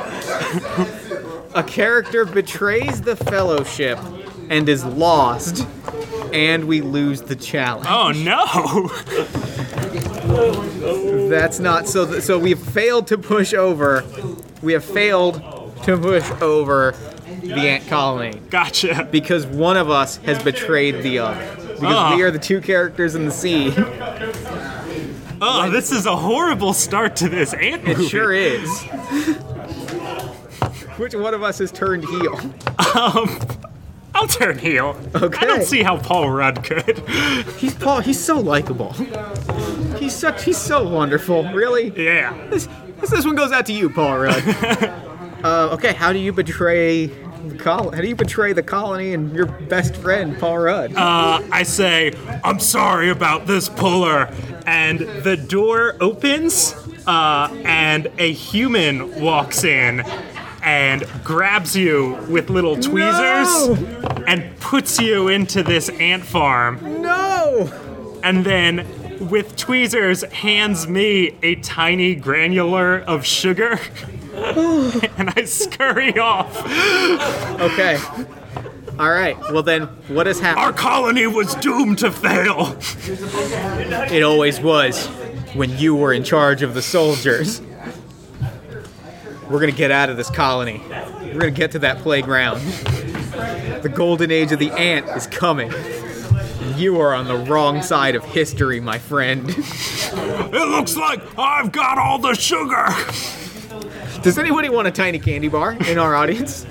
a 1.54 1.62
character 1.62 2.24
betrays 2.24 3.02
the 3.02 3.17
fellowship 3.17 4.00
and 4.50 4.69
is 4.69 4.86
lost, 4.86 5.67
and 6.32 6.63
we 6.69 6.80
lose 6.80 7.21
the 7.21 7.36
challenge. 7.36 7.88
Oh 7.89 8.12
no. 8.13 8.88
That's 11.28 11.60
not 11.60 11.89
so. 11.89 12.10
Th- 12.10 12.24
so 12.24 12.39
we've 12.39 12.58
failed 12.58 13.08
to 13.08 13.17
push 13.17 13.54
over. 13.54 14.06
We 14.62 14.71
have 14.71 14.86
failed 14.86 15.41
to 15.86 15.98
push 15.98 16.30
over 16.41 16.95
the 17.41 17.54
ant 17.56 17.88
colony 17.88 18.39
Gotcha. 18.50 19.08
because 19.12 19.45
one 19.45 19.78
of 19.78 19.89
us 19.89 20.17
has 20.17 20.41
betrayed 20.41 21.04
the 21.04 21.19
other. 21.19 21.56
Because 21.58 21.84
Ah. 21.84 22.15
we 22.15 22.24
are 22.24 22.32
the 22.32 22.39
two 22.39 22.62
characters 22.62 23.15
in 23.15 23.26
the 23.26 23.32
scene. 23.32 23.74
Oh, 25.41 25.69
this 25.69 25.91
is 25.91 26.06
a 26.06 26.15
horrible 26.15 26.74
start 26.74 27.15
to 27.17 27.30
this 27.30 27.54
ant 27.54 27.84
movie. 27.86 28.06
It 28.06 28.10
sure 28.10 28.34
is. 28.34 28.69
Which 30.98 31.13
one 31.13 31.34
of 31.34 31.43
us 31.43 31.60
has 31.60 31.71
turned 31.71 32.04
heel? 32.06 32.39
Um, 32.95 33.38
I'll 34.13 34.28
turn 34.28 34.58
heel. 34.58 34.95
Okay. 35.13 35.39
I 35.39 35.45
don't 35.45 35.63
see 35.65 35.84
how 35.84 35.98
Paul 35.98 36.30
Rudd 36.32 36.63
could. 36.63 37.00
He's 37.58 37.74
Paul. 37.76 38.00
He's 38.00 38.24
so 38.24 38.39
likable. 38.39 38.93
He's 40.00 40.15
such. 40.15 40.45
He's 40.45 40.58
so 40.58 40.88
wonderful. 40.88 41.43
Really. 41.52 41.91
Yeah. 42.02 42.32
This, 42.50 42.69
this, 43.02 43.10
this 43.10 43.26
one 43.26 43.36
goes 43.36 43.52
out 43.52 43.65
to 43.65 43.74
you, 43.74 43.89
Paul 43.89 44.19
Rudd. 44.19 44.43
uh, 45.45 45.69
okay, 45.73 45.93
how 45.93 46.12
do 46.12 46.19
you 46.19 46.34
betray 46.34 47.05
the 47.05 47.55
col- 47.58 47.91
How 47.91 48.01
do 48.01 48.08
you 48.08 48.15
betray 48.15 48.53
the 48.53 48.63
colony 48.63 49.13
and 49.13 49.34
your 49.36 49.45
best 49.45 49.95
friend, 49.95 50.38
Paul 50.39 50.58
Rudd? 50.58 50.93
Uh, 50.95 51.41
I 51.51 51.62
say, 51.63 52.13
I'm 52.43 52.60
sorry 52.60 53.10
about 53.10 53.45
this 53.45 53.69
puller. 53.69 54.34
And 54.65 54.99
the 55.23 55.38
door 55.38 55.95
opens, 56.01 56.73
uh, 57.05 57.49
and 57.63 58.08
a 58.17 58.31
human 58.34 59.21
walks 59.21 59.63
in 59.63 60.01
and 60.63 61.05
grabs 61.23 61.75
you 61.77 62.15
with 62.27 62.49
little 62.49 62.75
tweezers 62.75 63.77
and 64.25 64.60
puts 64.60 64.99
you 64.99 65.27
into 65.27 65.62
this 65.62 65.89
ant 65.89 66.25
farm. 66.25 66.79
no. 67.03 67.71
And 68.23 68.43
then 68.43 68.88
with 69.29 69.55
tweezers 69.55 70.23
hands 70.23 70.88
me 70.88 71.38
a 71.43 71.55
tiny 71.58 72.15
granular 72.15 73.01
of 73.01 73.23
sugar. 73.23 73.79
and 75.17 75.34
I 75.36 75.45
scurry 75.45 76.17
off. 76.17 76.58
Okay. 77.62 77.98
All 79.00 79.10
right. 79.10 79.38
Well 79.52 79.63
then, 79.63 79.84
what 80.08 80.28
has 80.28 80.39
happened? 80.39 80.65
Our 80.65 80.74
colony 80.74 81.28
was 81.28 81.56
doomed 81.56 82.00
to 82.00 82.12
fail. 82.12 82.78
It 84.12 84.24
always 84.24 84.60
was 84.60 85.08
when 85.54 85.78
you 85.78 85.95
were 85.95 86.13
in 86.13 86.24
charge 86.24 86.62
of 86.62 86.74
the 86.74 86.82
soldiers. 86.82 87.62
We're 89.50 89.60
gonna 89.60 89.71
get 89.71 89.91
out 89.91 90.10
of 90.10 90.17
this 90.17 90.30
colony. 90.30 90.82
We're 90.89 91.39
gonna 91.39 91.52
get 91.52 91.71
to 91.71 91.80
that 91.80 92.00
playground. 92.00 92.62
The 93.82 93.91
golden 93.93 94.32
age 94.32 94.52
of 94.52 94.60
the 94.60 94.71
ant 94.71 95.08
is 95.10 95.28
coming. 95.28 95.71
You 96.76 97.00
are 97.00 97.13
on 97.13 97.26
the 97.28 97.38
wrong 97.38 97.82
side 97.82 98.15
of 98.15 98.24
history, 98.24 98.80
my 98.80 98.98
friend. 98.98 99.50
It 99.50 100.69
looks 100.69 100.95
like 100.98 101.21
I've 101.38 101.71
got 101.71 101.98
all 101.98 102.17
the 102.17 102.34
sugar. 102.34 102.88
Does 104.21 104.38
anybody 104.38 104.69
want 104.69 104.88
a 104.88 104.91
tiny 104.91 105.19
candy 105.19 105.47
bar 105.47 105.73
in 105.88 105.97
our 105.97 106.15
audience? 106.15 106.65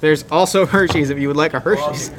There's 0.00 0.24
also 0.30 0.66
Hershey's 0.66 1.10
if 1.10 1.18
you 1.18 1.28
would 1.28 1.36
like 1.36 1.54
a 1.54 1.60
Hershey's. 1.60 2.10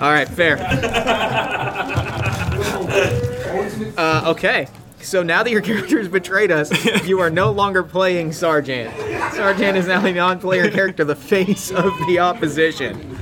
All 0.00 0.12
right, 0.12 0.28
fair. 0.28 0.58
Uh, 3.96 4.22
okay, 4.26 4.68
so 5.00 5.22
now 5.22 5.42
that 5.42 5.50
your 5.50 5.60
character 5.62 5.98
has 5.98 6.08
betrayed 6.08 6.50
us, 6.50 6.72
you 7.04 7.20
are 7.20 7.30
no 7.30 7.50
longer 7.50 7.82
playing 7.82 8.32
Sergeant. 8.32 8.94
Sergeant 9.34 9.76
is 9.76 9.86
now 9.86 10.04
a 10.04 10.12
non-player 10.12 10.70
character, 10.70 11.04
the 11.04 11.16
face 11.16 11.70
of 11.70 11.92
the 12.06 12.18
opposition. 12.18 13.16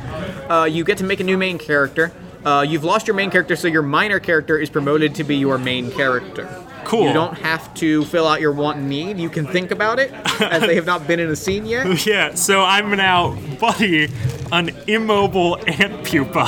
Uh, 0.50 0.64
you 0.64 0.84
get 0.84 0.98
to 0.98 1.04
make 1.04 1.20
a 1.20 1.24
new 1.24 1.36
main 1.36 1.58
character. 1.58 2.12
Uh, 2.46 2.62
you've 2.62 2.84
lost 2.84 3.08
your 3.08 3.16
main 3.16 3.28
character, 3.28 3.56
so 3.56 3.66
your 3.66 3.82
minor 3.82 4.20
character 4.20 4.56
is 4.56 4.70
promoted 4.70 5.16
to 5.16 5.24
be 5.24 5.34
your 5.36 5.58
main 5.58 5.90
character. 5.90 6.48
Cool. 6.84 7.08
You 7.08 7.12
don't 7.12 7.36
have 7.38 7.74
to 7.74 8.04
fill 8.04 8.28
out 8.28 8.40
your 8.40 8.52
want 8.52 8.78
and 8.78 8.88
need. 8.88 9.18
You 9.18 9.28
can 9.28 9.44
think 9.48 9.72
about 9.72 9.98
it, 9.98 10.12
as 10.40 10.62
they 10.62 10.76
have 10.76 10.86
not 10.86 11.08
been 11.08 11.18
in 11.18 11.28
a 11.28 11.34
scene 11.34 11.66
yet. 11.66 11.86
Yeah, 12.06 12.34
so 12.36 12.62
I'm 12.62 12.90
now 12.96 13.34
Buddy, 13.58 14.08
an 14.52 14.68
immobile 14.86 15.58
ant 15.66 16.04
pupa. 16.04 16.46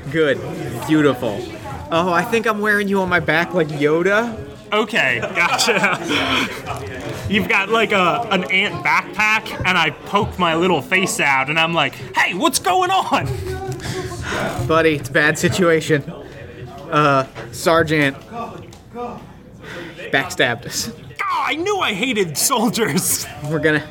Good. 0.10 0.40
Beautiful. 0.88 1.38
Oh, 1.92 2.10
I 2.14 2.22
think 2.22 2.46
I'm 2.46 2.60
wearing 2.60 2.88
you 2.88 3.02
on 3.02 3.10
my 3.10 3.20
back 3.20 3.52
like 3.52 3.68
Yoda. 3.68 4.34
okay, 4.72 5.20
gotcha. 5.20 5.98
You've 7.30 7.48
got 7.48 7.68
like 7.68 7.92
a 7.92 8.26
an 8.32 8.42
ant 8.50 8.84
backpack, 8.84 9.56
and 9.64 9.78
I 9.78 9.90
poke 9.90 10.36
my 10.36 10.56
little 10.56 10.82
face 10.82 11.20
out, 11.20 11.48
and 11.48 11.60
I'm 11.60 11.72
like, 11.72 11.94
"Hey, 12.16 12.34
what's 12.34 12.58
going 12.58 12.90
on?" 12.90 13.26
Buddy, 14.66 14.96
it's 14.96 15.08
a 15.08 15.12
bad 15.12 15.38
situation. 15.38 16.02
Uh, 16.90 17.26
Sergeant 17.52 18.16
backstabbed 20.10 20.66
us. 20.66 20.90
Oh, 21.22 21.44
I 21.46 21.54
knew 21.54 21.78
I 21.78 21.92
hated 21.92 22.36
soldiers. 22.36 23.24
We're 23.48 23.60
gonna, 23.60 23.86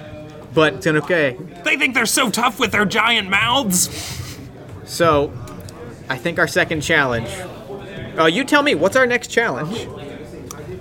but 0.54 0.74
it's 0.74 0.88
okay. 0.88 1.38
They 1.64 1.78
think 1.78 1.94
they're 1.94 2.06
so 2.06 2.30
tough 2.30 2.60
with 2.60 2.74
their 2.74 2.86
giant 2.86 3.30
mouths. 3.30 4.38
So, 4.84 5.32
I 6.10 6.18
think 6.18 6.40
our 6.40 6.48
second 6.48 6.82
challenge. 6.82 7.30
Uh, 8.18 8.26
you 8.26 8.44
tell 8.44 8.64
me, 8.64 8.76
what's 8.76 8.98
our 8.98 9.06
next 9.06 9.28
challenge? 9.28 9.88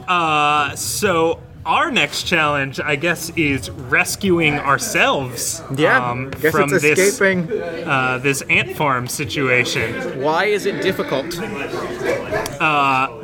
Uh, 0.08 0.74
so 0.74 1.40
our 1.68 1.90
next 1.90 2.22
challenge, 2.22 2.80
I 2.80 2.96
guess, 2.96 3.30
is 3.36 3.70
rescuing 3.70 4.54
ourselves. 4.54 5.62
Yeah, 5.76 6.10
um, 6.10 6.30
guess 6.30 6.50
from 6.50 6.72
it's 6.72 6.82
this 6.82 7.20
uh, 7.20 8.18
this 8.18 8.40
ant 8.42 8.74
farm 8.74 9.06
situation. 9.06 10.20
Why 10.22 10.46
is 10.46 10.64
it 10.64 10.82
difficult? 10.82 11.30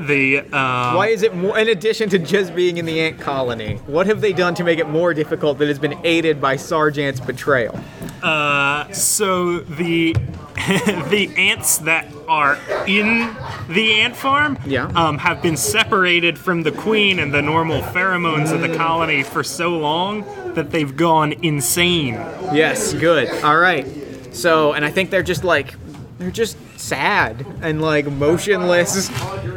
The 0.06 0.40
um, 0.52 0.94
Why 0.94 1.08
is 1.08 1.22
it 1.22 1.34
more, 1.34 1.58
in 1.58 1.68
addition 1.68 2.10
to 2.10 2.18
just 2.18 2.54
being 2.54 2.76
in 2.76 2.84
the 2.84 3.00
ant 3.00 3.18
colony? 3.18 3.76
What 3.86 4.06
have 4.06 4.20
they 4.20 4.34
done 4.34 4.54
to 4.56 4.64
make 4.64 4.78
it 4.78 4.88
more 4.88 5.14
difficult 5.14 5.58
that 5.58 5.68
has 5.68 5.78
been 5.78 5.98
aided 6.04 6.40
by 6.40 6.56
Sergeant's 6.56 7.20
betrayal? 7.20 7.74
so 8.92 9.60
the 9.60 10.12
the 11.10 11.32
ants 11.36 11.78
that 11.78 12.13
are 12.28 12.58
in 12.86 13.34
the 13.68 13.94
ant 14.00 14.16
farm 14.16 14.58
Yeah. 14.66 14.86
um, 14.94 15.18
have 15.18 15.42
been 15.42 15.56
separated 15.56 16.38
from 16.38 16.62
the 16.62 16.72
queen 16.72 17.18
and 17.18 17.32
the 17.32 17.42
normal 17.42 17.80
pheromones 17.82 18.52
of 18.52 18.60
the 18.60 18.74
colony 18.76 19.22
for 19.22 19.42
so 19.42 19.76
long 19.78 20.24
that 20.54 20.70
they've 20.70 20.96
gone 20.96 21.32
insane. 21.42 22.14
Yes, 22.52 22.92
good. 22.94 23.28
All 23.42 23.56
right. 23.58 23.86
So, 24.34 24.72
and 24.72 24.84
I 24.84 24.90
think 24.90 25.10
they're 25.10 25.22
just 25.22 25.44
like, 25.44 25.74
they're 26.18 26.30
just 26.30 26.56
sad 26.78 27.44
and 27.62 27.80
like 27.80 28.06
motionless 28.06 29.08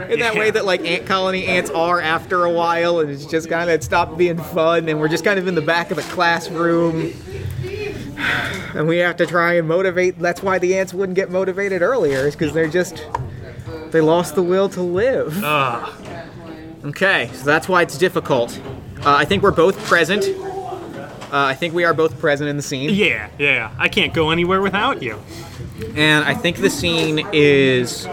in 0.10 0.20
that 0.22 0.36
way 0.36 0.50
that 0.50 0.66
like 0.66 0.86
ant 0.86 1.06
colony 1.06 1.46
ants 1.46 1.70
are 1.72 2.00
after 2.02 2.46
a 2.46 2.52
while, 2.52 3.00
and 3.00 3.10
it's 3.12 3.26
just 3.26 3.50
kind 3.50 3.70
of 3.70 3.84
stopped 3.84 4.18
being 4.18 4.38
fun, 4.38 4.88
and 4.90 5.00
we're 5.00 5.08
just 5.08 5.24
kind 5.24 5.38
of 5.38 5.48
in 5.48 5.56
the 5.56 5.62
back 5.62 5.92
of 5.92 5.98
the 5.98 6.04
classroom. 6.04 7.14
And 8.18 8.88
we 8.88 8.98
have 8.98 9.18
to 9.18 9.26
try 9.26 9.54
and 9.54 9.68
motivate. 9.68 10.18
That's 10.20 10.42
why 10.42 10.58
the 10.60 10.78
ants 10.78 10.94
wouldn't 10.94 11.16
get 11.16 11.30
motivated 11.32 11.82
earlier, 11.82 12.20
is 12.28 12.36
because 12.36 12.54
they're 12.54 12.68
just 12.68 13.06
they 13.92 14.02
lost 14.02 14.36
the 14.36 14.44
will 14.44 14.70
to 14.70 14.82
live. 14.82 15.42
Ugh. 15.44 16.04
Okay, 16.86 17.30
so 17.34 17.46
that's 17.46 17.68
why 17.68 17.82
it's 17.82 17.98
difficult. 17.98 18.60
Uh, 19.06 19.16
I 19.16 19.26
think 19.26 19.44
we're 19.44 19.52
both 19.52 19.78
present. 19.86 20.24
Uh, 20.26 21.30
I 21.32 21.56
think 21.56 21.74
we 21.74 21.84
are 21.84 21.94
both 21.94 22.20
present 22.20 22.50
in 22.50 22.56
the 22.56 22.64
scene, 22.64 22.90
Yeah, 22.92 23.30
yeah. 23.38 23.72
I 23.78 23.90
can't 23.90 24.14
go 24.14 24.30
anywhere 24.30 24.62
without 24.62 25.04
you. 25.04 25.20
and 25.96 26.24
I 26.24 26.34
think 26.34 26.58
the 26.58 26.70
scene 26.70 27.28
is. 27.34 28.08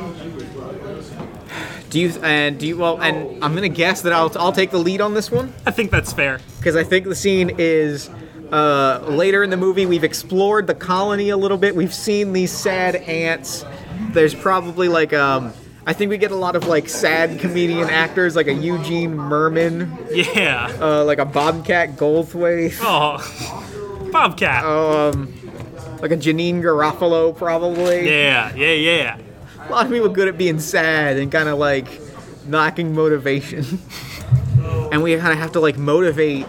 Do 1.90 2.00
you 2.00 2.10
and 2.24 2.58
do 2.58 2.66
you 2.66 2.76
well? 2.76 3.00
And 3.00 3.42
I'm 3.44 3.54
gonna 3.54 3.68
guess 3.68 4.00
that 4.02 4.12
I'll 4.12 4.32
I'll 4.36 4.50
take 4.52 4.70
the 4.72 4.78
lead 4.78 5.00
on 5.00 5.14
this 5.14 5.30
one 5.30 5.52
I 5.64 5.70
think 5.70 5.92
that's 5.92 6.12
fair. 6.12 6.40
because 6.58 6.74
I 6.74 6.82
think 6.82 7.06
the 7.06 7.14
scene 7.14 7.54
is 7.56 8.10
uh, 8.54 9.00
later 9.08 9.42
in 9.42 9.50
the 9.50 9.56
movie. 9.56 9.84
We've 9.86 10.04
explored 10.04 10.66
the 10.66 10.74
colony 10.74 11.30
a 11.30 11.36
little 11.36 11.58
bit. 11.58 11.74
We've 11.74 11.92
seen 11.94 12.32
these 12.32 12.52
sad 12.52 12.94
ants. 12.96 13.64
There's 14.12 14.34
probably 14.34 14.88
like 14.88 15.12
um. 15.12 15.52
I 15.86 15.92
think 15.92 16.08
we 16.08 16.16
get 16.16 16.30
a 16.30 16.36
lot 16.36 16.56
of 16.56 16.66
like 16.66 16.88
sad 16.88 17.38
comedian 17.40 17.90
actors, 17.90 18.34
like 18.36 18.46
a 18.46 18.54
Eugene 18.54 19.14
Mirman, 19.14 19.90
Yeah. 20.34 20.74
uh, 20.80 21.04
like 21.04 21.18
a 21.18 21.26
Bobcat 21.26 21.96
Goldthwait. 21.96 22.74
Oh, 22.80 24.08
Bobcat. 24.10 24.64
um, 24.64 25.34
like 26.00 26.10
a 26.10 26.16
Janeane 26.16 26.62
Garofalo, 26.62 27.36
probably. 27.36 28.08
Yeah, 28.08 28.54
yeah, 28.54 28.72
yeah. 28.72 29.18
A 29.68 29.70
lot 29.70 29.84
of 29.84 29.92
people 29.92 30.08
good 30.08 30.26
at 30.28 30.38
being 30.38 30.58
sad 30.58 31.18
and 31.18 31.30
kind 31.30 31.50
of 31.50 31.58
like 31.58 31.86
knocking 32.46 32.94
motivation. 32.94 33.64
and 34.90 35.02
we 35.02 35.14
kind 35.18 35.32
of 35.34 35.38
have 35.38 35.52
to 35.52 35.60
like 35.60 35.76
motivate. 35.76 36.46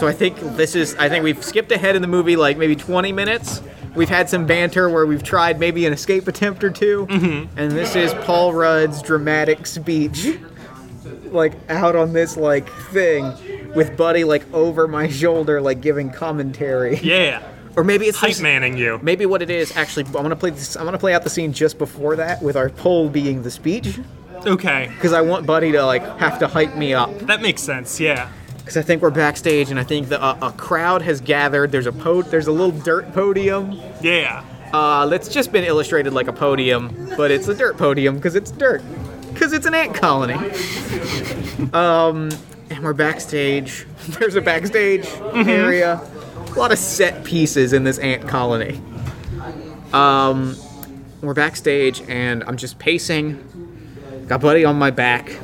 So 0.00 0.08
I 0.08 0.12
think 0.12 0.38
this 0.56 0.74
is, 0.74 0.94
I 0.94 1.10
think 1.10 1.24
we've 1.24 1.44
skipped 1.44 1.70
ahead 1.70 1.94
in 1.94 2.00
the 2.00 2.08
movie 2.08 2.34
like 2.34 2.56
maybe 2.56 2.74
20 2.74 3.12
minutes. 3.12 3.60
We've 3.94 4.08
had 4.08 4.30
some 4.30 4.46
banter 4.46 4.88
where 4.88 5.04
we've 5.04 5.22
tried 5.22 5.60
maybe 5.60 5.84
an 5.84 5.92
escape 5.92 6.26
attempt 6.26 6.64
or 6.64 6.70
2 6.70 7.06
mm-hmm. 7.06 7.58
And 7.58 7.70
this 7.72 7.94
is 7.94 8.14
Paul 8.24 8.54
Rudd's 8.54 9.02
dramatic 9.02 9.66
speech. 9.66 10.38
Like 11.24 11.52
out 11.68 11.96
on 11.96 12.14
this 12.14 12.38
like 12.38 12.66
thing 12.92 13.24
with 13.74 13.94
Buddy 13.98 14.24
like 14.24 14.50
over 14.54 14.88
my 14.88 15.06
shoulder, 15.06 15.60
like 15.60 15.82
giving 15.82 16.08
commentary. 16.08 16.96
Yeah. 16.96 17.42
Or 17.76 17.84
maybe 17.84 18.06
it's 18.06 18.16
Hype 18.16 18.40
manning 18.40 18.78
you. 18.78 19.00
Maybe 19.02 19.26
what 19.26 19.42
it 19.42 19.50
is 19.50 19.76
actually. 19.76 20.06
I'm 20.06 20.12
gonna 20.12 20.34
play 20.34 20.48
this. 20.48 20.76
I'm 20.76 20.86
gonna 20.86 20.98
play 20.98 21.12
out 21.12 21.24
the 21.24 21.30
scene 21.30 21.52
just 21.52 21.76
before 21.76 22.16
that, 22.16 22.42
with 22.42 22.56
our 22.56 22.70
poll 22.70 23.10
being 23.10 23.42
the 23.42 23.50
speech, 23.50 23.98
Okay. 24.46 24.90
because 24.94 25.12
I 25.12 25.20
want 25.20 25.44
Buddy 25.44 25.72
to 25.72 25.84
like 25.84 26.02
have 26.18 26.38
to 26.38 26.48
hype 26.48 26.74
me 26.74 26.94
up. 26.94 27.16
That 27.20 27.42
makes 27.42 27.62
sense, 27.62 28.00
yeah. 28.00 28.30
Because 28.60 28.76
I 28.76 28.82
think 28.82 29.02
we're 29.02 29.10
backstage, 29.10 29.70
and 29.70 29.80
I 29.80 29.84
think 29.84 30.08
the, 30.08 30.22
uh, 30.22 30.38
a 30.42 30.52
crowd 30.52 31.02
has 31.02 31.20
gathered. 31.20 31.72
There's 31.72 31.86
a 31.86 31.92
po- 31.92 32.22
There's 32.22 32.46
a 32.46 32.52
little 32.52 32.70
dirt 32.70 33.12
podium. 33.12 33.80
Yeah. 34.00 34.44
Uh, 34.72 35.06
that's 35.06 35.28
just 35.28 35.50
been 35.50 35.64
illustrated 35.64 36.12
like 36.12 36.28
a 36.28 36.32
podium, 36.32 37.10
but 37.16 37.30
it's 37.32 37.48
a 37.48 37.54
dirt 37.54 37.76
podium 37.76 38.16
because 38.16 38.36
it's 38.36 38.52
dirt. 38.52 38.82
Because 39.32 39.52
it's 39.52 39.66
an 39.66 39.74
ant 39.74 39.94
colony. 39.94 40.34
Um, 41.72 42.30
and 42.70 42.82
we're 42.82 42.92
backstage. 42.92 43.86
There's 44.18 44.36
a 44.36 44.40
backstage 44.40 45.06
area. 45.34 46.00
A 46.46 46.58
lot 46.58 46.70
of 46.72 46.78
set 46.78 47.24
pieces 47.24 47.72
in 47.72 47.82
this 47.84 47.98
ant 47.98 48.28
colony. 48.28 48.80
Um, 49.92 50.56
we're 51.20 51.34
backstage, 51.34 52.02
and 52.08 52.44
I'm 52.44 52.56
just 52.56 52.78
pacing. 52.78 54.24
Got 54.28 54.40
Buddy 54.40 54.64
on 54.64 54.76
my 54.76 54.90
back, 54.90 55.36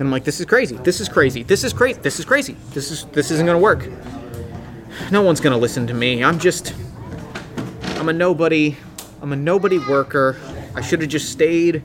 and 0.00 0.08
I'm 0.08 0.10
like, 0.10 0.24
"This 0.24 0.40
is 0.40 0.46
crazy. 0.46 0.76
This 0.78 1.00
is 1.00 1.08
crazy. 1.08 1.44
This 1.44 1.62
is 1.62 1.72
crazy. 1.72 2.00
This 2.00 2.18
is 2.18 2.24
crazy. 2.24 2.56
This 2.72 2.90
is 2.90 3.04
this 3.12 3.30
isn't 3.30 3.46
gonna 3.46 3.58
work. 3.58 3.86
No 5.12 5.22
one's 5.22 5.40
gonna 5.40 5.58
listen 5.58 5.86
to 5.86 5.94
me. 5.94 6.24
I'm 6.24 6.38
just." 6.38 6.74
I'm 8.00 8.08
a 8.08 8.14
nobody. 8.14 8.78
I'm 9.20 9.30
a 9.34 9.36
nobody 9.36 9.78
worker. 9.78 10.34
I 10.74 10.80
should 10.80 11.02
have 11.02 11.10
just 11.10 11.30
stayed 11.30 11.82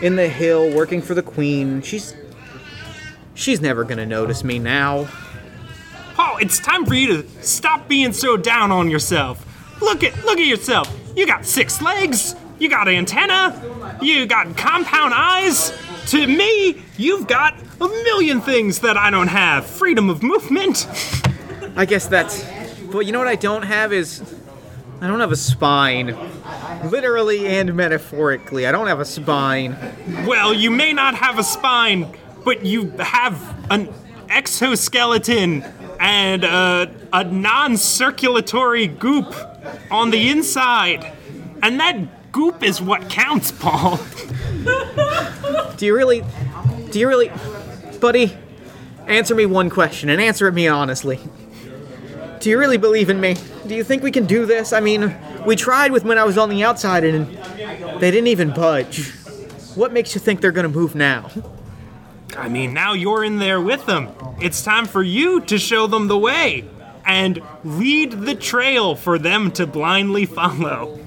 in 0.00 0.14
the 0.14 0.28
hill 0.28 0.72
working 0.72 1.02
for 1.02 1.12
the 1.14 1.24
queen. 1.24 1.82
She's 1.82 2.14
she's 3.34 3.60
never 3.60 3.82
gonna 3.82 4.06
notice 4.06 4.44
me 4.44 4.60
now. 4.60 5.08
Paul, 6.14 6.36
it's 6.36 6.60
time 6.60 6.86
for 6.86 6.94
you 6.94 7.20
to 7.20 7.28
stop 7.42 7.88
being 7.88 8.12
so 8.12 8.36
down 8.36 8.70
on 8.70 8.88
yourself. 8.90 9.44
Look 9.80 10.04
at 10.04 10.24
look 10.24 10.38
at 10.38 10.46
yourself. 10.46 10.88
You 11.16 11.26
got 11.26 11.44
six 11.44 11.82
legs. 11.82 12.36
You 12.60 12.68
got 12.68 12.86
antenna. 12.86 13.98
You 14.00 14.26
got 14.26 14.56
compound 14.56 15.14
eyes. 15.16 15.76
To 16.10 16.28
me, 16.28 16.82
you've 17.00 17.26
got 17.26 17.58
a 17.80 17.88
million 17.88 18.40
things 18.40 18.80
that 18.80 18.96
I 18.96 19.10
don't 19.10 19.28
have. 19.28 19.64
Freedom 19.66 20.10
of 20.10 20.22
movement. 20.22 20.86
I 21.76 21.86
guess 21.86 22.06
that's. 22.06 22.44
But 22.92 23.00
you 23.00 23.12
know 23.12 23.18
what 23.18 23.28
I 23.28 23.36
don't 23.36 23.62
have 23.62 23.92
is 23.92 24.22
I 25.00 25.06
don't 25.06 25.20
have 25.20 25.32
a 25.32 25.36
spine. 25.36 26.16
Literally 26.90 27.46
and 27.46 27.74
metaphorically, 27.74 28.66
I 28.66 28.72
don't 28.72 28.86
have 28.86 29.00
a 29.00 29.04
spine. 29.04 29.76
Well, 30.26 30.52
you 30.52 30.70
may 30.70 30.92
not 30.92 31.14
have 31.14 31.38
a 31.38 31.44
spine, 31.44 32.14
but 32.44 32.66
you 32.66 32.90
have 32.98 33.66
an 33.70 33.88
exoskeleton 34.28 35.64
and 35.98 36.44
a, 36.44 36.92
a 37.12 37.24
non 37.24 37.76
circulatory 37.76 38.86
goop 38.86 39.34
on 39.90 40.10
the 40.10 40.28
inside. 40.28 41.10
And 41.62 41.80
that 41.80 42.32
goop 42.32 42.62
is 42.62 42.80
what 42.80 43.08
counts, 43.08 43.52
Paul. 43.52 44.00
Do 45.76 45.86
you 45.86 45.96
really? 45.96 46.22
Do 46.90 46.98
you 46.98 47.08
really, 47.08 47.30
buddy? 48.00 48.36
Answer 49.06 49.34
me 49.34 49.46
one 49.46 49.70
question 49.70 50.08
and 50.08 50.20
answer 50.20 50.48
it 50.48 50.52
me 50.52 50.66
honestly. 50.68 51.20
Do 52.40 52.50
you 52.50 52.58
really 52.58 52.78
believe 52.78 53.10
in 53.10 53.20
me? 53.20 53.36
Do 53.66 53.74
you 53.74 53.84
think 53.84 54.02
we 54.02 54.10
can 54.10 54.26
do 54.26 54.46
this? 54.46 54.72
I 54.72 54.80
mean, 54.80 55.14
we 55.46 55.56
tried 55.56 55.92
with 55.92 56.04
when 56.04 56.18
I 56.18 56.24
was 56.24 56.38
on 56.38 56.48
the 56.48 56.64
outside 56.64 57.04
and 57.04 57.28
they 58.00 58.10
didn't 58.10 58.28
even 58.28 58.52
budge. 58.52 59.12
What 59.74 59.92
makes 59.92 60.14
you 60.14 60.20
think 60.20 60.40
they're 60.40 60.52
gonna 60.52 60.68
move 60.68 60.94
now? 60.94 61.30
I 62.36 62.48
mean, 62.48 62.72
now 62.72 62.92
you're 62.92 63.24
in 63.24 63.38
there 63.38 63.60
with 63.60 63.86
them. 63.86 64.08
It's 64.40 64.62
time 64.62 64.86
for 64.86 65.02
you 65.02 65.40
to 65.42 65.58
show 65.58 65.86
them 65.86 66.08
the 66.08 66.18
way 66.18 66.64
and 67.04 67.40
lead 67.64 68.12
the 68.12 68.34
trail 68.34 68.94
for 68.94 69.18
them 69.18 69.50
to 69.52 69.66
blindly 69.66 70.26
follow. 70.26 70.98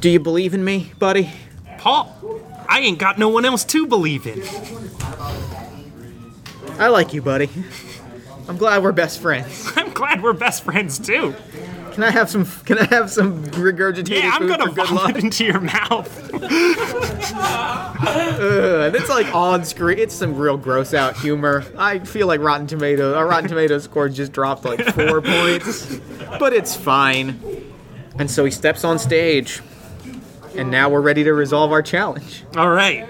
Do 0.00 0.10
you 0.10 0.20
believe 0.20 0.54
in 0.54 0.64
me, 0.64 0.92
buddy? 0.98 1.30
Paul, 1.78 2.14
I 2.68 2.80
ain't 2.80 2.98
got 2.98 3.18
no 3.18 3.28
one 3.28 3.44
else 3.44 3.64
to 3.66 3.86
believe 3.86 4.26
in. 4.26 4.42
I 6.78 6.88
like 6.88 7.12
you, 7.12 7.22
buddy. 7.22 7.48
I'm 8.48 8.56
glad 8.56 8.82
we're 8.82 8.92
best 8.92 9.20
friends. 9.20 9.72
I'm 9.76 9.90
glad 9.92 10.22
we're 10.22 10.32
best 10.32 10.62
friends 10.64 10.98
too. 10.98 11.34
Can 11.92 12.02
I 12.04 12.10
have 12.12 12.30
some? 12.30 12.44
Can 12.64 12.78
I 12.78 12.84
have 12.84 13.10
some 13.10 13.42
regurgitated 13.46 14.22
Yeah, 14.22 14.30
I'm 14.32 14.42
food 14.42 14.48
gonna 14.50 14.66
for 14.68 14.74
good 14.76 14.86
vomit 14.88 15.02
luck? 15.16 15.24
into 15.24 15.44
your 15.44 15.60
mouth. 15.60 16.30
Ugh, 18.00 18.94
it's 18.94 19.08
like 19.08 19.34
on 19.34 19.64
screen. 19.64 19.98
It's 19.98 20.14
some 20.14 20.36
real 20.36 20.56
gross 20.56 20.94
out 20.94 21.16
humor. 21.16 21.64
I 21.76 21.98
feel 22.00 22.28
like 22.28 22.40
Rotten 22.40 22.68
Tomato. 22.68 23.14
Our 23.14 23.26
Rotten 23.26 23.48
Tomato 23.48 23.78
score 23.78 24.08
just 24.08 24.30
dropped 24.32 24.64
like 24.64 24.80
four 24.94 25.20
points, 25.24 25.98
but 26.38 26.52
it's 26.52 26.76
fine. 26.76 27.40
And 28.18 28.30
so 28.30 28.44
he 28.44 28.50
steps 28.52 28.84
on 28.84 28.98
stage, 29.00 29.60
and 30.58 30.70
now 30.70 30.90
we're 30.90 31.00
ready 31.00 31.24
to 31.24 31.32
resolve 31.32 31.72
our 31.72 31.82
challenge. 31.82 32.44
All 32.56 32.70
right. 32.70 33.06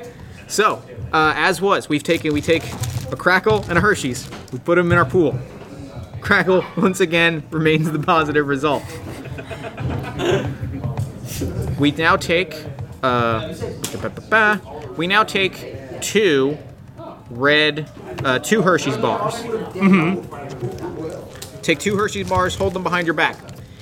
So, 0.46 0.82
uh, 1.12 1.32
as 1.34 1.61
was, 1.61 1.88
we've 1.88 2.02
taken 2.02 2.32
we 2.32 2.40
take 2.40 2.64
a 2.64 3.16
Krackel 3.16 3.66
and 3.68 3.78
a 3.78 3.80
Hershey's. 3.80 4.30
We 4.52 4.58
put 4.58 4.76
them 4.76 4.92
in 4.92 4.98
our 4.98 5.04
pool. 5.04 5.38
Krackel 6.20 6.64
once 6.82 7.00
again 7.00 7.42
remains 7.50 7.90
the 7.90 7.98
positive 7.98 8.46
result. 8.46 8.82
we 11.78 11.90
now 11.92 12.16
take 12.16 12.54
uh, 13.02 13.54
we 14.96 15.06
now 15.06 15.25
take 15.25 16.00
two 16.00 16.58
red 17.31 17.90
uh, 18.25 18.38
two 18.38 18.62
Hershey's 18.62 18.96
bars. 18.96 19.35
Mm-hmm. 19.75 21.60
Take 21.62 21.79
two 21.79 21.96
Hershey's 21.96 22.29
bars. 22.29 22.54
Hold 22.56 22.75
them 22.75 22.83
behind 22.83 23.06
your 23.06 23.14
back. 23.14 23.37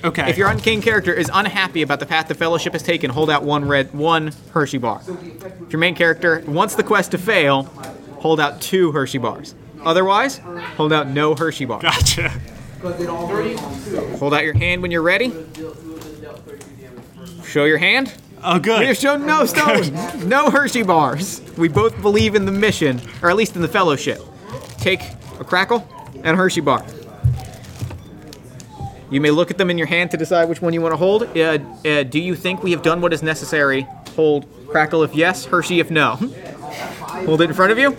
Okay. 0.07 0.29
If 0.29 0.37
your 0.37 0.47
unking 0.47 0.81
character 0.81 1.13
is 1.13 1.29
unhappy 1.33 1.81
about 1.81 1.99
the 1.99 2.05
path 2.05 2.29
the 2.29 2.33
Fellowship 2.33 2.71
has 2.71 2.81
taken, 2.81 3.09
hold 3.11 3.29
out 3.29 3.43
one 3.43 3.67
red, 3.67 3.93
one 3.93 4.31
Hershey 4.51 4.77
bar. 4.77 5.01
If 5.05 5.73
your 5.73 5.79
main 5.79 5.95
character 5.95 6.41
wants 6.47 6.75
the 6.75 6.83
quest 6.83 7.11
to 7.11 7.17
fail, 7.17 7.63
hold 8.19 8.39
out 8.39 8.61
two 8.61 8.93
Hershey 8.93 9.17
bars. 9.17 9.53
Otherwise, 9.83 10.37
hold 10.77 10.93
out 10.93 11.07
no 11.09 11.35
Hershey 11.35 11.65
bars. 11.65 11.81
Gotcha. 11.81 12.29
Hold 12.81 14.33
out 14.33 14.43
your 14.45 14.53
hand 14.53 14.81
when 14.81 14.91
you're 14.91 15.01
ready. 15.01 15.33
Show 17.43 17.65
your 17.65 17.77
hand. 17.77 18.13
Oh, 18.43 18.59
good. 18.59 18.79
We 18.79 18.85
have 18.85 18.97
shown 18.97 19.25
no 19.25 19.45
stones, 19.47 19.91
no 20.23 20.49
Hershey 20.49 20.83
bars. 20.83 21.41
We 21.57 21.67
both 21.67 22.01
believe 22.01 22.35
in 22.35 22.45
the 22.45 22.51
mission, 22.51 23.01
or 23.21 23.29
at 23.29 23.35
least 23.35 23.57
in 23.57 23.61
the 23.61 23.67
Fellowship. 23.67 24.21
Take 24.77 25.01
a 25.01 25.43
Krackel 25.43 25.85
and 26.15 26.27
a 26.27 26.35
Hershey 26.35 26.61
bar. 26.61 26.85
You 29.09 29.21
may 29.21 29.31
look 29.31 29.51
at 29.51 29.57
them 29.57 29.69
in 29.69 29.77
your 29.77 29.87
hand 29.87 30.11
to 30.11 30.17
decide 30.17 30.49
which 30.49 30.61
one 30.61 30.73
you 30.73 30.81
want 30.81 30.93
to 30.93 30.97
hold. 30.97 31.23
Uh, 31.37 31.59
uh, 31.85 32.03
do 32.03 32.19
you 32.19 32.35
think 32.35 32.61
we 32.63 32.71
have 32.71 32.81
done 32.81 32.99
what 33.01 33.13
is 33.13 33.23
necessary? 33.23 33.87
Hold 34.15 34.45
Krackel 34.67 35.05
if 35.05 35.15
yes, 35.15 35.45
Hershey 35.45 35.79
if 35.79 35.89
no. 35.89 36.15
Hold 37.25 37.41
it 37.41 37.45
in 37.49 37.53
front 37.55 37.71
of 37.71 37.77
you. 37.79 37.95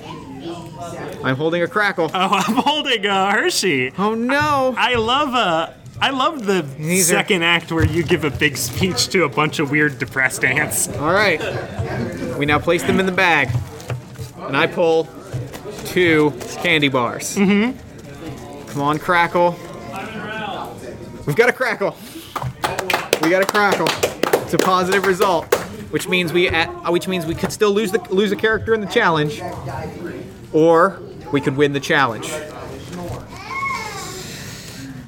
I'm 1.25 1.35
holding 1.37 1.63
a 1.63 1.67
Krackel. 1.67 2.11
Oh, 2.13 2.29
I'm 2.47 2.57
holding 2.57 3.05
a 3.07 3.31
Hershey. 3.33 3.93
Oh 3.99 4.15
no! 4.15 4.75
I 4.77 4.95
love 4.97 5.35
uh 5.35 5.73
I 6.01 6.11
love 6.11 6.45
the 6.47 6.63
These 6.63 7.11
are- 7.11 7.15
second 7.15 7.43
act 7.43 7.73
where 7.73 7.85
you 7.87 8.03
give 8.03 8.25
a 8.25 8.31
big 8.31 8.57
speech 8.57 9.09
to 9.09 9.25
a 9.25 9.29
bunch 9.29 9.59
of 9.59 9.71
weird 9.71 9.99
depressed 9.99 10.45
ants. 10.45 10.89
All 10.89 11.13
right. 11.13 11.41
We 12.39 12.47
now 12.47 12.59
place 12.59 12.83
them 12.85 13.01
in 13.01 13.07
the 13.07 13.13
bag, 13.13 13.49
and 14.39 14.57
I 14.57 14.67
pull 14.69 15.09
two 15.87 16.33
candy 16.63 16.89
bars. 16.89 17.35
Mm-hmm. 17.37 18.69
Come 18.69 18.83
on, 18.83 18.99
Krackel. 18.99 19.57
We've 21.29 21.37
got 21.37 21.51
a 21.51 21.53
Krackel. 21.53 21.95
We 23.23 23.29
got 23.29 23.43
a 23.43 23.47
Krackel. 23.47 23.87
It's 24.45 24.55
a 24.55 24.59
positive 24.59 25.05
result, 25.05 25.55
which 25.91 26.09
means 26.09 26.33
we 26.33 26.49
at, 26.49 26.71
uh, 26.71 26.91
which 26.91 27.07
means 27.07 27.27
we 27.27 27.35
could 27.35 27.53
still 27.53 27.71
lose 27.71 27.93
the 27.93 27.99
lose 28.09 28.33
a 28.33 28.37
character 28.37 28.73
in 28.73 28.81
the 28.81 28.87
challenge, 28.87 29.43
or 30.55 31.03
we 31.31 31.43
could 31.43 31.55
win 31.55 31.75
the 31.75 31.81
challenge. 31.81 32.33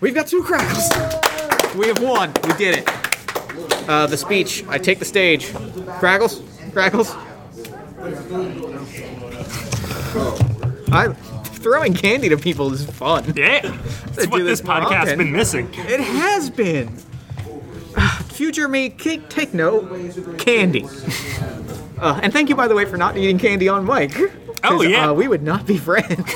We've 0.03 0.15
got 0.15 0.27
two 0.27 0.43
Krackels. 0.43 1.75
We 1.75 1.87
have 1.87 2.03
won. 2.03 2.35
We 2.45 2.53
did 2.53 2.81
it. 2.81 3.89
Uh, 3.89 4.07
the 4.07 4.19
speech. 4.19 4.63
I 4.69 4.77
take 4.77 4.99
the 4.99 5.07
stage. 5.07 5.47
Krackels, 5.47 6.43
Krackels. 6.73 7.17
I 10.93 11.15
throwing 11.61 11.95
candy 11.95 12.29
to 12.29 12.37
people 12.37 12.73
is 12.73 12.85
fun. 12.85 13.33
Yeah. 13.37 13.61
That's 14.15 14.27
what 14.27 14.39
this 14.39 14.61
this 14.61 14.63
podcast's 14.63 15.17
been 15.17 15.33
missing. 15.33 15.69
It 15.75 16.01
has 16.01 16.51
been. 16.51 16.97
Future 18.29 18.69
me, 18.69 18.91
take, 18.91 19.29
take 19.29 19.55
note. 19.55 20.39
Candy. 20.39 20.87
Uh, 22.01 22.19
and 22.23 22.33
thank 22.33 22.49
you, 22.49 22.57
by 22.57 22.67
the 22.67 22.75
way, 22.75 22.87
for 22.87 22.97
not 22.97 23.15
eating 23.19 23.39
candy 23.39 23.69
on 23.69 23.85
mic. 23.85 24.11
Oh, 24.65 24.81
yeah. 24.81 25.11
Uh, 25.11 25.13
we 25.13 25.29
would 25.29 25.43
not 25.43 25.67
be 25.67 25.77
friends. 25.77 26.33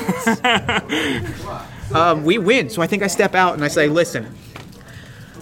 um, 1.91 2.23
we 2.23 2.37
win, 2.37 2.69
so 2.69 2.83
I 2.83 2.87
think 2.87 3.01
I 3.01 3.07
step 3.07 3.33
out 3.33 3.55
and 3.55 3.65
I 3.65 3.67
say, 3.67 3.87
listen, 3.87 4.31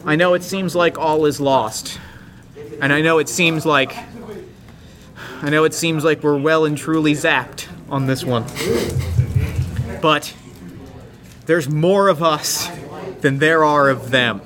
I 0.06 0.16
know 0.16 0.34
it 0.34 0.42
seems 0.42 0.78
like 0.78 0.98
all 0.98 1.26
is 1.26 1.42
lost. 1.42 2.00
And 2.80 2.94
I 2.94 3.02
know 3.02 3.20
it 3.20 3.28
seems 3.28 3.66
like. 3.66 3.98
I 5.42 5.50
know 5.50 5.66
it 5.66 5.74
seems 5.74 6.06
like 6.06 6.24
we're 6.24 6.38
well 6.38 6.64
and 6.64 6.78
truly 6.78 7.16
zapped 7.16 7.68
on 7.90 8.08
this 8.08 8.24
one. 8.24 8.46
But 10.04 10.34
there's 11.46 11.70
more 11.70 12.10
of 12.10 12.22
us 12.22 12.68
than 13.22 13.40
there 13.40 13.64
are 13.64 13.90
of 13.90 14.12
them. 14.12 14.42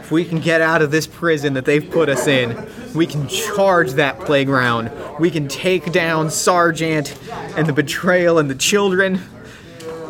If 0.00 0.10
we 0.10 0.24
can 0.24 0.40
get 0.40 0.62
out 0.62 0.80
of 0.80 0.90
this 0.90 1.06
prison 1.06 1.52
that 1.52 1.66
they've 1.66 1.90
put 1.90 2.08
us 2.08 2.26
in, 2.26 2.56
we 2.94 3.06
can 3.06 3.28
charge 3.28 3.92
that 3.92 4.18
playground. 4.20 4.90
We 5.20 5.30
can 5.30 5.46
take 5.46 5.92
down 5.92 6.30
Sergeant 6.30 7.14
and 7.30 7.66
the 7.66 7.74
betrayal 7.74 8.38
and 8.38 8.48
the 8.48 8.54
children, 8.54 9.20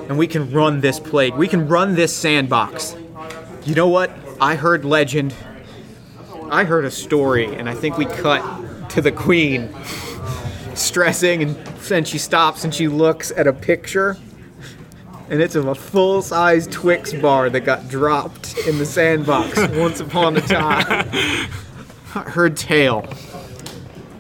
and 0.09 0.17
we 0.17 0.29
can 0.29 0.53
run 0.53 0.81
this 0.81 1.01
plague. 1.01 1.35
We 1.35 1.49
can 1.49 1.67
run 1.67 1.97
this 1.97 2.15
sandbox. 2.15 2.95
You 3.65 3.75
know 3.75 3.89
what? 3.89 4.13
I 4.41 4.55
heard 4.55 4.85
legend. 4.85 5.35
I 6.53 6.63
heard 6.63 6.85
a 6.85 6.93
story, 6.93 7.53
and 7.53 7.69
I 7.69 7.75
think 7.75 7.99
we 7.99 8.07
cut 8.07 8.91
to 8.91 9.01
the 9.01 9.11
queen 9.11 9.75
stressing, 10.77 11.43
and 11.43 11.57
then 11.89 12.05
she 12.05 12.19
stops 12.19 12.63
and 12.63 12.73
she 12.73 12.87
looks 12.87 13.33
at 13.33 13.49
a 13.49 13.53
picture 13.53 14.17
and 15.31 15.43
it's 15.43 15.55
of 15.55 15.67
a 15.67 15.75
full-size 15.75 16.67
Twix 16.69 17.13
bar 17.13 17.51
that 17.51 17.61
got 17.61 17.89
dropped 17.89 18.57
in 18.67 18.79
the 18.79 18.87
sandbox 18.87 19.57
once 19.77 20.01
upon 20.01 20.37
a 20.37 20.41
time. 20.41 21.09
Her 22.13 22.49
tail. 22.51 23.07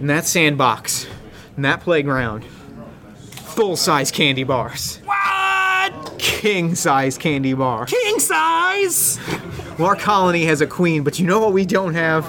In 0.01 0.07
that 0.09 0.27
sandbox, 0.27 1.07
in 1.57 1.63
that 1.63 1.81
playground, 1.81 2.45
full-size 2.45 4.11
candy 4.13 4.45
bars, 4.45 5.01
What? 5.05 6.15
king-size 6.19 7.19
candy 7.19 7.55
bar. 7.55 7.87
King 7.87 8.19
size? 8.21 9.19
Well, 9.79 9.89
our 9.89 9.97
colony 9.97 10.45
has 10.45 10.61
a 10.61 10.67
queen, 10.67 11.03
but 11.03 11.19
you 11.19 11.27
know 11.27 11.41
what 11.41 11.53
we 11.53 11.65
don't 11.67 11.95
have? 11.95 12.25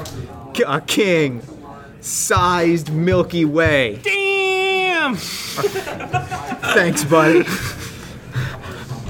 A 0.68 0.82
king-sized 0.82 2.92
Milky 2.92 3.46
Way. 3.46 4.00
Damn! 4.04 5.16
Thanks, 5.16 7.04
buddy. 7.04 7.44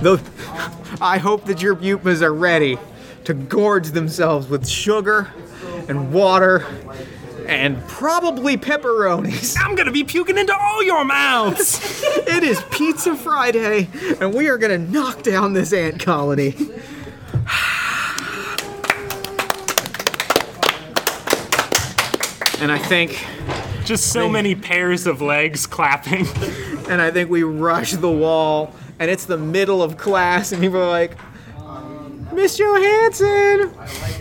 Though, 0.01 0.19
I 1.01 1.17
hope 1.17 1.45
that 1.45 1.61
your 1.61 1.75
Butmas 1.75 2.21
are 2.21 2.33
ready 2.33 2.77
to 3.25 3.33
gorge 3.33 3.89
themselves 3.89 4.47
with 4.47 4.67
sugar 4.67 5.29
and 5.87 6.13
water 6.13 6.65
and 7.45 7.81
probably 7.87 8.55
pepperonis. 8.57 9.57
I'm 9.59 9.75
gonna 9.75 9.91
be 9.91 10.03
puking 10.03 10.37
into 10.37 10.55
all 10.55 10.83
your 10.83 11.03
mouths! 11.03 12.03
It 12.29 12.43
is 12.43 12.61
Pizza 12.69 13.15
Friday, 13.15 13.89
and 14.21 14.33
we 14.33 14.47
are 14.49 14.57
gonna 14.57 14.77
knock 14.77 15.23
down 15.23 15.53
this 15.53 15.73
ant 15.73 15.99
colony. 15.99 16.55
And 22.61 22.71
I 22.73 22.77
think 22.77 23.25
Just 23.85 24.11
so 24.11 24.27
many 24.29 24.53
pairs 24.53 25.07
of 25.07 25.21
legs 25.21 25.65
clapping. 25.65 26.27
and 26.89 27.01
I 27.01 27.09
think 27.09 27.29
we 27.29 27.43
rush 27.43 27.93
the 27.93 28.11
wall, 28.11 28.73
and 28.99 29.09
it's 29.09 29.25
the 29.25 29.37
middle 29.37 29.81
of 29.81 29.97
class, 29.97 30.51
and 30.51 30.61
people 30.61 30.81
are 30.81 30.89
like, 30.89 31.17
Miss 32.39 32.57
Johansson, 32.57 33.67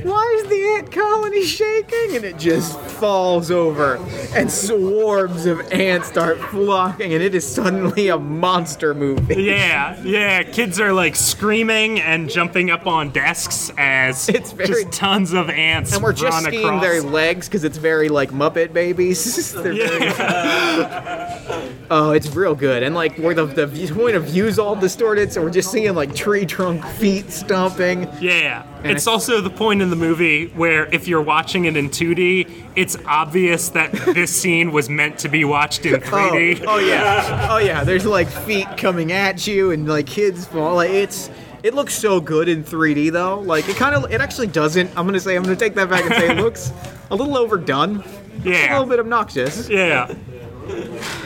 why 0.03 0.41
is 0.43 0.49
the 0.51 0.75
ant 0.77 0.91
colony 0.91 1.45
shaking? 1.45 2.17
And 2.17 2.25
it 2.25 2.37
just 2.37 2.77
falls 2.81 3.53
over, 3.53 3.95
and 4.35 4.51
swarms 4.51 5.47
of 5.47 5.61
ants 5.71 6.09
start 6.09 6.41
flocking, 6.41 7.15
and 7.15 7.23
it 7.23 7.33
is 7.37 7.47
suddenly 7.47 8.09
a 8.09 8.19
monster 8.19 8.93
movie. 8.93 9.45
Yeah, 9.45 10.03
yeah. 10.03 10.43
Kids 10.43 10.81
are 10.81 10.93
like 10.93 11.15
screaming 11.15 12.01
and 12.01 12.29
jumping 12.29 12.73
up 12.73 12.89
on 12.89 13.11
desks 13.11 13.71
as 13.79 14.29
It's 14.39 14.51
very- 14.51 14.83
just 14.85 14.99
tons 14.99 15.33
of 15.33 15.49
ants 15.49 15.95
And 15.95 16.03
we're 16.03 16.13
just 16.13 16.45
seeing 16.45 16.65
across. 16.65 16.83
their 16.83 17.01
legs 17.01 17.47
because 17.47 17.63
it's 17.63 17.79
very 17.79 18.09
like 18.09 18.31
Muppet 18.31 18.73
Babies. 18.73 19.55
Yeah. 19.69 21.69
oh, 21.91 22.11
it's 22.13 22.35
real 22.35 22.55
good. 22.55 22.83
And 22.83 22.95
like 22.95 23.17
where 23.19 23.35
the, 23.35 23.45
the 23.47 23.93
point 23.95 24.17
of 24.17 24.25
view's 24.25 24.59
all 24.59 24.75
distorted, 24.75 25.31
so 25.33 25.43
we're 25.43 25.51
just 25.51 25.71
seeing 25.71 25.95
like 25.95 26.15
tree 26.17 26.45
trunk 26.47 26.85
feet 26.85 27.31
stomping. 27.31 28.08
Yeah. 28.21 28.65
And 28.83 28.93
It's 28.93 29.07
I- 29.07 29.13
also 29.13 29.41
the 29.41 29.51
point 29.51 29.83
in 29.83 29.91
the 29.91 29.97
movie 29.97 30.47
where 30.49 30.87
if 30.93 31.09
you're 31.09 31.23
watching 31.23 31.65
it 31.67 31.77
in 31.77 31.89
2D, 31.91 32.49
it's 32.77 32.97
obvious 33.07 33.69
that 33.71 33.93
this 33.93 34.31
scene 34.31 34.73
was 34.73 34.89
meant 34.89 35.19
to 35.21 35.29
be 35.29 35.45
watched 35.45 35.85
in 35.87 36.01
3D. 36.01 36.61
Oh, 36.67 36.75
oh 36.75 36.79
yeah. 36.79 37.49
Oh 37.51 37.59
yeah. 37.59 37.85
There's 37.85 38.07
like 38.07 38.29
feet 38.29 38.67
coming 38.77 39.13
at 39.13 39.47
you 39.47 39.71
and 39.71 39.89
like 39.89 40.07
kids 40.07 40.47
fall. 40.47 40.77
Like 40.77 40.91
it's 40.91 41.31
it 41.63 41.75
looks 41.75 41.93
so 41.95 42.21
good 42.21 42.49
in 42.49 42.63
3D 42.65 43.11
though. 43.13 43.41
Like 43.41 43.69
it 43.69 43.77
kind 43.77 43.95
of 43.95 44.11
it 44.13 44.21
actually 44.21 44.47
doesn't. 44.49 44.89
I'm 44.97 45.07
gonna 45.07 45.21
say 45.21 45.37
I'm 45.37 45.43
gonna 45.43 45.57
take 45.57 45.75
that 45.75 45.89
back 45.91 46.05
and 46.05 46.15
say 46.15 46.31
it 46.31 46.37
looks 46.43 46.73
a 47.11 47.17
little 47.17 47.37
overdone. 47.37 48.05
Yeah. 48.45 48.71
A 48.71 48.79
little 48.79 48.89
bit 48.89 49.01
obnoxious. 49.01 49.69
Yeah. 49.69 50.15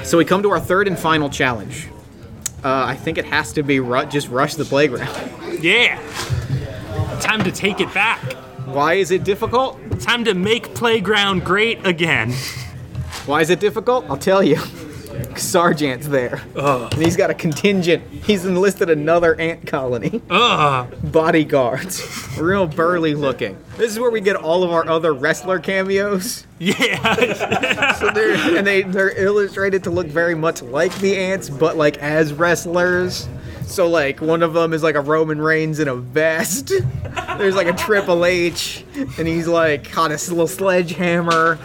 So 0.05 0.17
we 0.19 0.25
come 0.25 0.43
to 0.43 0.51
our 0.51 0.61
third 0.61 0.87
and 0.89 0.99
final 0.99 1.29
challenge. 1.29 1.89
Uh, 2.65 2.85
I 2.87 2.95
think 2.95 3.19
it 3.19 3.25
has 3.25 3.53
to 3.55 3.63
be 3.65 3.81
ru- 3.81 4.07
just 4.07 4.29
rush 4.29 4.55
the 4.55 4.65
playground. 4.65 5.11
Yeah. 5.63 6.01
Time 7.21 7.43
to 7.45 7.53
take 7.53 7.81
it 7.81 7.93
back. 7.95 8.21
Why 8.67 8.95
is 8.95 9.11
it 9.11 9.25
difficult? 9.25 9.79
Time 10.01 10.25
to 10.25 10.35
make 10.35 10.75
playground 10.75 11.45
great 11.45 11.85
again. 11.87 12.33
Why 13.27 13.41
is 13.41 13.51
it 13.51 13.61
difficult? 13.61 14.07
I'll 14.09 14.17
tell 14.17 14.43
you. 14.43 14.59
Sergeant's 15.37 16.09
there. 16.09 16.43
And 16.57 16.95
he's 16.95 17.17
got 17.17 17.31
a 17.31 17.35
contingent. 17.35 18.03
He's 18.09 18.45
enlisted 18.45 18.91
another 18.91 19.39
ant 19.41 19.67
colony. 19.67 20.21
Ugh. 20.31 20.95
Bodyguards. 21.05 22.29
Real 22.39 22.67
burly 22.67 23.15
looking. 23.15 23.59
This 23.77 23.93
is 23.93 23.99
where 23.99 24.11
we 24.11 24.21
get 24.21 24.37
all 24.37 24.63
of 24.65 24.71
our 24.71 24.89
other 24.89 25.13
wrestler 25.13 25.59
cameos. 25.59 26.47
Yeah. 26.59 27.95
So 27.99 28.11
they're, 28.11 28.57
and 28.59 28.67
they, 28.67 28.83
they're 28.83 29.17
illustrated 29.17 29.85
to 29.85 29.91
look 29.91 30.07
very 30.07 30.35
much 30.35 30.61
like 30.63 30.93
the 30.97 31.17
ants, 31.17 31.49
but 31.49 31.77
like 31.77 31.99
as 31.99 32.33
wrestlers. 32.33 33.29
So 33.73 33.89
like 33.89 34.21
one 34.21 34.43
of 34.43 34.53
them 34.53 34.75
is 34.75 34.83
like 34.83 34.97
a 34.97 35.01
Roman 35.01 35.41
Reigns 35.41 35.79
in 35.81 35.89
a 35.89 35.95
vest. 35.95 36.73
There's 37.39 37.55
like 37.57 37.67
a 37.67 37.73
Triple 37.73 38.27
H, 38.27 38.85
and 38.95 39.27
he's 39.27 39.49
like 39.49 39.91
got 39.91 40.11
a 40.11 40.15
little 40.31 40.47
sledgehammer. 40.47 41.59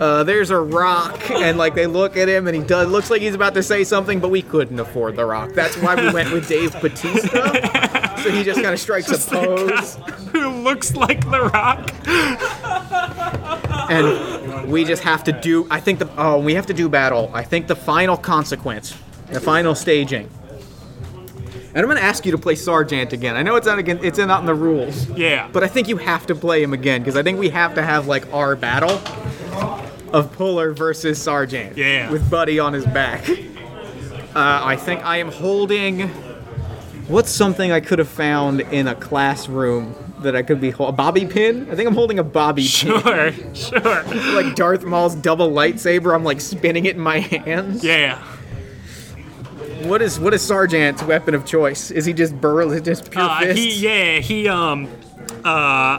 Uh, 0.00 0.24
there's 0.24 0.50
a 0.50 0.58
rock, 0.58 1.30
and 1.30 1.56
like 1.58 1.76
they 1.76 1.86
look 1.86 2.16
at 2.16 2.28
him, 2.28 2.48
and 2.48 2.56
he 2.56 2.62
does 2.62 2.88
looks 2.88 3.08
like 3.08 3.20
he's 3.22 3.36
about 3.36 3.54
to 3.54 3.62
say 3.62 3.84
something, 3.84 4.18
but 4.18 4.30
we 4.30 4.42
couldn't 4.42 4.80
afford 4.80 5.14
the 5.14 5.24
rock. 5.24 5.52
That's 5.52 5.76
why 5.76 5.94
we 5.94 6.12
went 6.12 6.32
with 6.32 6.48
Dave 6.48 6.72
Bautista. 6.80 8.18
So 8.22 8.30
he 8.30 8.42
just 8.42 8.60
kind 8.60 8.72
of 8.74 8.80
strikes 8.80 9.10
a 9.10 9.30
pose, 9.30 9.94
Who 10.32 10.48
looks 10.48 10.96
like 10.96 11.24
The 11.28 11.42
Rock? 11.52 11.92
and 13.90 14.70
we 14.70 14.84
just 14.84 15.02
have 15.02 15.22
to 15.24 15.32
do. 15.32 15.66
I 15.70 15.78
think 15.78 16.00
the 16.00 16.08
oh, 16.16 16.38
we 16.38 16.54
have 16.54 16.66
to 16.66 16.74
do 16.74 16.88
battle. 16.88 17.30
I 17.32 17.44
think 17.44 17.68
the 17.68 17.76
final 17.76 18.16
consequence, 18.16 18.96
the 19.28 19.40
final 19.40 19.74
staging, 19.74 20.28
And 21.74 21.78
I'm 21.78 21.86
going 21.86 21.96
to 21.96 22.02
ask 22.04 22.26
you 22.26 22.32
to 22.32 22.38
play 22.38 22.54
Sergeant 22.54 23.12
again. 23.14 23.34
I 23.34 23.42
know 23.42 23.56
it's 23.56 23.66
not 23.66 23.78
again, 23.78 23.98
it's 24.02 24.18
not 24.18 24.40
in 24.40 24.46
the 24.46 24.54
rules. 24.54 25.08
Yeah. 25.10 25.48
But 25.52 25.64
I 25.64 25.68
think 25.68 25.88
you 25.88 25.96
have 25.96 26.26
to 26.26 26.34
play 26.34 26.62
him 26.62 26.72
again 26.74 27.00
because 27.02 27.16
I 27.16 27.22
think 27.22 27.38
we 27.38 27.48
have 27.48 27.74
to 27.76 27.82
have 27.82 28.06
like 28.06 28.30
our 28.32 28.54
battle 28.56 29.00
of 30.12 30.30
Puller 30.32 30.72
versus 30.72 31.20
Sergeant. 31.20 31.76
Yeah. 31.78 32.10
With 32.10 32.28
Buddy 32.30 32.58
on 32.58 32.74
his 32.74 32.84
back. 32.84 33.26
Uh, 33.28 34.60
I 34.64 34.76
think 34.76 35.04
I 35.04 35.16
am 35.18 35.30
holding. 35.30 36.08
What's 37.08 37.30
something 37.30 37.72
I 37.72 37.80
could 37.80 37.98
have 37.98 38.08
found 38.08 38.60
in 38.60 38.86
a 38.86 38.94
classroom 38.94 39.94
that 40.20 40.36
I 40.36 40.42
could 40.42 40.60
be 40.60 40.70
holding? 40.70 40.94
A 40.94 40.96
bobby 40.96 41.26
pin? 41.26 41.68
I 41.70 41.74
think 41.74 41.88
I'm 41.88 41.94
holding 41.94 42.18
a 42.18 42.24
bobby 42.24 42.62
pin. 42.62 42.68
Sure, 43.02 43.32
sure. 43.54 44.04
Like 44.34 44.54
Darth 44.54 44.84
Maul's 44.84 45.14
double 45.14 45.50
lightsaber. 45.50 46.14
I'm 46.14 46.24
like 46.24 46.40
spinning 46.40 46.84
it 46.84 46.96
in 46.96 47.02
my 47.02 47.18
hands. 47.20 47.82
Yeah. 47.82 48.22
What 49.84 50.02
is 50.02 50.18
what 50.20 50.32
is 50.34 50.42
Sergeant's 50.42 51.02
weapon 51.02 51.34
of 51.34 51.44
choice? 51.44 51.90
Is 51.90 52.04
he 52.04 52.12
just 52.12 52.40
burl? 52.40 52.78
Just 52.80 53.10
pure 53.10 53.24
Uh, 53.24 53.40
fists? 53.40 53.58
he 53.62 53.70
yeah 53.86 54.18
he 54.18 54.48
um 54.48 54.88
uh 55.44 55.98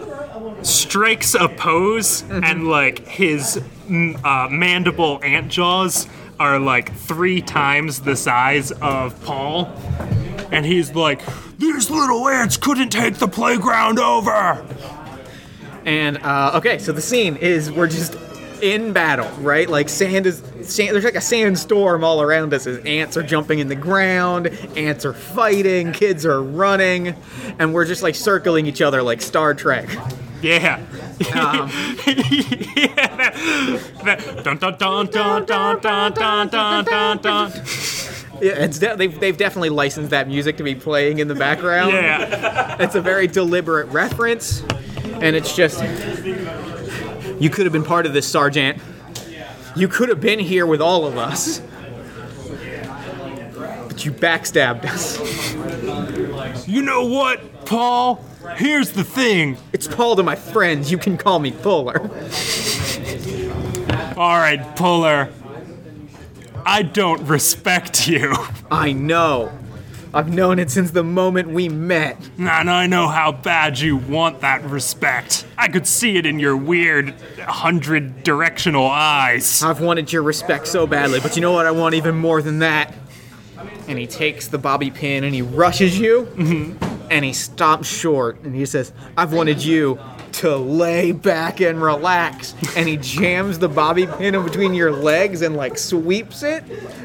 strikes 0.64 1.36
a 1.36 1.48
pose 1.50 2.24
and 2.30 2.68
like 2.68 3.06
his 3.08 3.58
uh, 4.24 4.48
mandible 4.50 5.20
ant 5.24 5.50
jaws 5.52 6.08
are 6.40 6.60
like 6.60 6.94
three 6.96 7.42
times 7.42 8.02
the 8.02 8.16
size 8.16 8.72
of 8.72 9.22
Paul, 9.24 9.66
and 10.52 10.66
he's 10.66 10.96
like, 10.96 11.22
"These 11.58 11.90
little 11.90 12.28
ants 12.28 12.58
couldn't 12.58 12.90
take 12.90 13.16
the 13.16 13.28
playground 13.28 14.00
over." 14.00 14.66
And 15.86 16.18
uh, 16.24 16.54
okay, 16.56 16.78
so 16.80 16.92
the 16.94 17.02
scene 17.02 17.36
is 17.36 17.72
we're 17.72 17.88
just 17.88 18.16
in 18.64 18.94
battle, 18.94 19.30
right? 19.42 19.70
Like 19.70 19.90
sand 19.90 20.26
is 20.26 20.42
sand, 20.62 20.96
there's 20.96 21.04
like 21.04 21.16
a 21.16 21.22
sandstorm 21.22 22.04
all 22.04 22.22
around 22.22 22.54
us. 22.54 22.66
As 22.66 22.78
ants 22.86 23.18
are 23.18 23.22
jumping 23.22 23.60
in 23.60 23.68
the 23.68 23.76
ground, 23.76 24.48
ants 24.78 25.06
are 25.06 25.14
fighting, 25.14 25.92
kids 25.92 26.26
are 26.26 26.42
running, 26.42 27.14
and 27.60 27.74
we're 27.74 27.86
just 27.86 28.02
like 28.02 28.16
circling 28.16 28.66
each 28.66 28.82
other 28.82 29.04
like 29.04 29.22
Star 29.22 29.54
Trek. 29.54 29.90
Yeah. 30.42 30.76
Um, 31.36 31.70
yeah. 32.08 33.16
That, 33.18 33.92
that, 34.06 34.44
dun, 34.44 34.58
dun, 34.58 34.78
dun, 34.78 35.06
dun, 35.08 35.46
dun, 35.46 35.80
dun, 35.82 36.14
dun, 36.14 36.48
dun, 36.48 36.86
dun, 36.86 37.18
dun. 37.18 37.52
yeah, 38.42 38.64
it's 38.64 38.80
de- 38.80 38.96
they've 38.96 39.20
they've 39.20 39.38
definitely 39.38 39.70
licensed 39.70 40.12
that 40.12 40.30
music 40.30 40.56
to 40.58 40.64
be 40.64 40.74
playing 40.74 41.20
in 41.20 41.28
the 41.28 41.36
background. 41.36 41.92
Yeah. 41.94 42.78
It's 42.80 42.96
a 42.96 43.02
very 43.02 43.28
deliberate 43.28 43.88
reference, 43.88 44.64
and 45.22 45.36
it's 45.36 45.54
just 45.54 45.82
you 47.44 47.50
could 47.50 47.66
have 47.66 47.74
been 47.74 47.84
part 47.84 48.06
of 48.06 48.14
this, 48.14 48.26
Sergeant. 48.26 48.82
You 49.76 49.90
could 49.90 50.08
have 50.08 50.22
been 50.22 50.40
here 50.40 50.66
with 50.66 50.80
all 50.80 51.06
of 51.06 51.18
us. 51.18 51.60
But 53.90 54.06
you 54.06 54.14
backstabbed 54.14 54.86
us. 54.86 55.20
You 56.66 56.84
know 56.84 57.06
what, 57.06 57.66
Paul? 57.66 58.24
Here's 58.56 58.92
the 58.92 59.04
thing. 59.04 59.58
It's 59.74 59.90
Paul 59.90 60.16
to 60.16 60.24
my 60.24 60.36
friends. 60.36 60.90
You 60.90 60.98
can 60.98 61.18
call 61.18 61.40
me 61.40 61.52
Puller. 61.52 62.00
All 64.16 64.38
right, 64.38 64.64
Puller. 64.78 65.28
I 66.66 66.82
don't 66.84 67.28
respect 67.28 68.08
you. 68.08 68.34
I 68.72 68.94
know. 68.94 69.52
I've 70.16 70.32
known 70.32 70.60
it 70.60 70.70
since 70.70 70.92
the 70.92 71.04
moment 71.04 71.50
we 71.50 71.70
met. 71.70 72.18
And 72.38 72.70
I 72.70 72.86
know 72.86 73.08
how 73.08 73.32
bad 73.32 73.80
you 73.80 73.98
want 73.98 74.42
that 74.42 74.64
respect. 74.64 75.48
I 75.58 75.68
could 75.68 75.88
see 75.88 76.18
it 76.18 76.28
in 76.28 76.40
your 76.40 76.56
weird 76.56 77.16
hundred 77.40 78.24
directional 78.24 78.86
eyes. 78.86 79.64
I've 79.64 79.82
wanted 79.82 80.14
your 80.14 80.22
respect 80.22 80.68
so 80.68 80.86
badly, 80.86 81.20
but 81.20 81.36
you 81.36 81.42
know 81.42 81.52
what 81.52 81.66
I 81.66 81.72
want 81.72 81.96
even 81.96 82.16
more 82.16 82.44
than 82.44 82.60
that? 82.60 82.94
And 83.88 83.98
he 83.98 84.06
takes 84.06 84.48
the 84.48 84.60
bobby 84.60 84.92
pin 84.92 85.24
and 85.24 85.34
he 85.34 85.42
rushes 85.42 85.98
you, 85.98 86.28
mm-hmm. 86.36 87.12
and 87.12 87.26
he 87.26 87.34
stops 87.34 87.88
short 87.88 88.40
and 88.44 88.56
he 88.56 88.66
says, 88.68 88.94
I've 89.18 89.34
wanted 89.34 89.64
you 89.64 90.00
to 90.34 90.56
lay 90.56 91.12
back 91.12 91.62
and 91.62 91.82
relax. 91.82 92.54
And 92.76 92.88
he 92.88 92.98
jams 92.98 93.60
the 93.60 93.70
bobby 93.70 94.08
pin 94.08 94.36
in 94.36 94.44
between 94.44 94.74
your 94.74 94.92
legs 94.92 95.42
and 95.42 95.56
like 95.56 95.78
sweeps 95.78 96.44
it, 96.44 96.64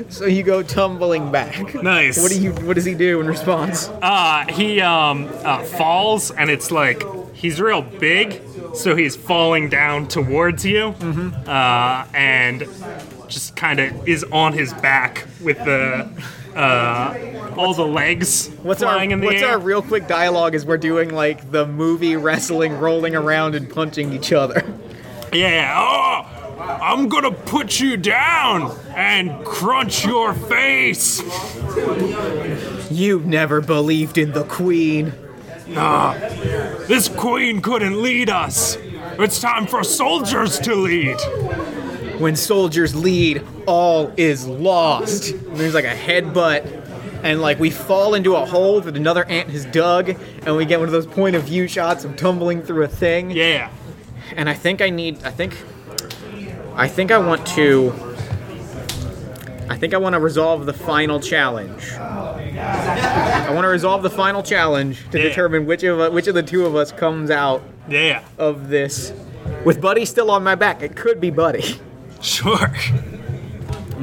so 0.09 0.27
you 0.27 0.43
go 0.43 0.63
tumbling 0.63 1.31
back. 1.31 1.75
Nice. 1.83 2.21
What 2.21 2.33
do 2.33 2.41
you? 2.41 2.53
What 2.53 2.75
does 2.75 2.85
he 2.85 2.95
do 2.95 3.21
in 3.21 3.27
response? 3.27 3.89
Uh, 4.03 4.47
he 4.49 4.81
um 4.81 5.29
uh, 5.45 5.63
falls, 5.65 6.31
and 6.31 6.51
it's 6.51 6.71
like 6.71 7.03
he's 7.35 7.61
real 7.61 7.83
big, 7.83 8.43
so 8.75 8.97
he's 8.97 9.15
falling 9.17 9.69
down 9.69 10.09
towards 10.09 10.65
you, 10.65 10.89
uh, 11.47 12.07
and 12.15 12.67
just 13.29 13.57
kind 13.57 13.79
of 13.79 14.09
is 14.09 14.25
on 14.25 14.53
his 14.55 14.73
back 14.75 15.27
with 15.43 15.59
the 15.59 16.09
uh, 16.59 17.55
all 17.57 17.73
the 17.75 17.87
legs 17.87 18.49
What's 18.63 18.83
our 18.83 19.03
in 19.03 19.21
the 19.21 19.27
What's 19.27 19.43
air. 19.43 19.51
our 19.51 19.59
real 19.59 19.81
quick 19.83 20.07
dialogue? 20.07 20.55
Is 20.55 20.67
we're 20.67 20.77
doing 20.77 21.11
like 21.11 21.51
the 21.51 21.67
movie 21.67 22.17
wrestling, 22.17 22.79
rolling 22.79 23.15
around 23.15 23.55
and 23.55 23.71
punching 23.71 24.13
each 24.13 24.33
other. 24.33 24.63
Yeah. 25.33 25.75
Oh, 25.77 26.25
I'm 26.83 27.09
gonna 27.09 27.31
put 27.31 27.79
you 27.81 27.97
down 27.97 28.77
and 28.97 29.45
crunch 29.45 30.05
your 30.05 30.35
face. 30.35 31.21
You 32.91 33.21
never 33.21 33.61
believed 33.61 34.19
in 34.19 34.33
the 34.33 34.45
queen. 34.45 35.13
This 36.89 37.09
queen 37.09 37.61
couldn't 37.61 38.03
lead 38.03 38.31
us. 38.31 38.77
It's 39.19 39.39
time 39.41 39.67
for 39.67 39.85
soldiers 39.85 40.59
to 40.61 40.75
lead. 40.75 41.19
When 42.19 42.35
soldiers 42.37 42.95
lead, 42.97 43.45
all 43.67 44.13
is 44.17 44.47
lost. 44.47 45.35
There's 45.55 45.75
like 45.75 45.85
a 45.85 45.95
headbutt, 45.95 47.21
and 47.23 47.41
like 47.41 47.59
we 47.61 47.71
fall 47.71 48.15
into 48.15 48.35
a 48.35 48.45
hole 48.45 48.81
that 48.81 48.97
another 48.97 49.25
ant 49.25 49.51
has 49.51 49.65
dug, 49.67 50.11
and 50.45 50.57
we 50.57 50.65
get 50.65 50.81
one 50.81 50.89
of 50.89 50.93
those 50.93 51.07
point 51.07 51.37
of 51.37 51.45
view 51.45 51.69
shots 51.69 52.05
of 52.05 52.17
tumbling 52.17 52.63
through 52.63 52.83
a 52.85 52.89
thing. 52.89 53.31
Yeah. 53.31 53.71
And 54.37 54.49
I 54.49 54.55
think 54.55 54.81
I 54.83 54.91
need. 54.91 55.23
I 55.25 55.31
think. 55.31 55.57
I 56.75 56.89
think 56.89 57.11
I 57.11 57.19
want 57.19 57.47
to. 57.49 57.93
I 59.71 59.77
think 59.77 59.95
I 59.95 59.99
want 59.99 60.15
to 60.15 60.21
resolve 60.21 60.65
the 60.67 60.73
final 60.73 61.21
challenge. 61.21 61.93
I 61.93 63.51
want 63.53 63.65
to 63.65 63.69
resolve 63.69 64.03
the 64.03 64.11
final 64.11 64.43
challenge 64.43 65.09
to 65.11 65.19
Yeah. 65.19 65.25
determine 65.29 65.67
which 65.67 65.83
of 65.85 66.13
which 66.13 66.27
of 66.27 66.35
the 66.35 66.43
two 66.43 66.67
of 66.67 66.75
us 66.75 66.91
comes 66.91 67.31
out 67.31 67.63
Yeah. 67.89 68.23
of 68.39 68.69
this. 68.71 69.13
With 69.65 69.81
Buddy 69.81 70.05
still 70.05 70.31
on 70.31 70.43
my 70.43 70.55
back, 70.55 70.83
it 70.83 70.97
could 70.97 71.21
be 71.21 71.31
Buddy. 71.31 71.79
Sure. 72.21 72.71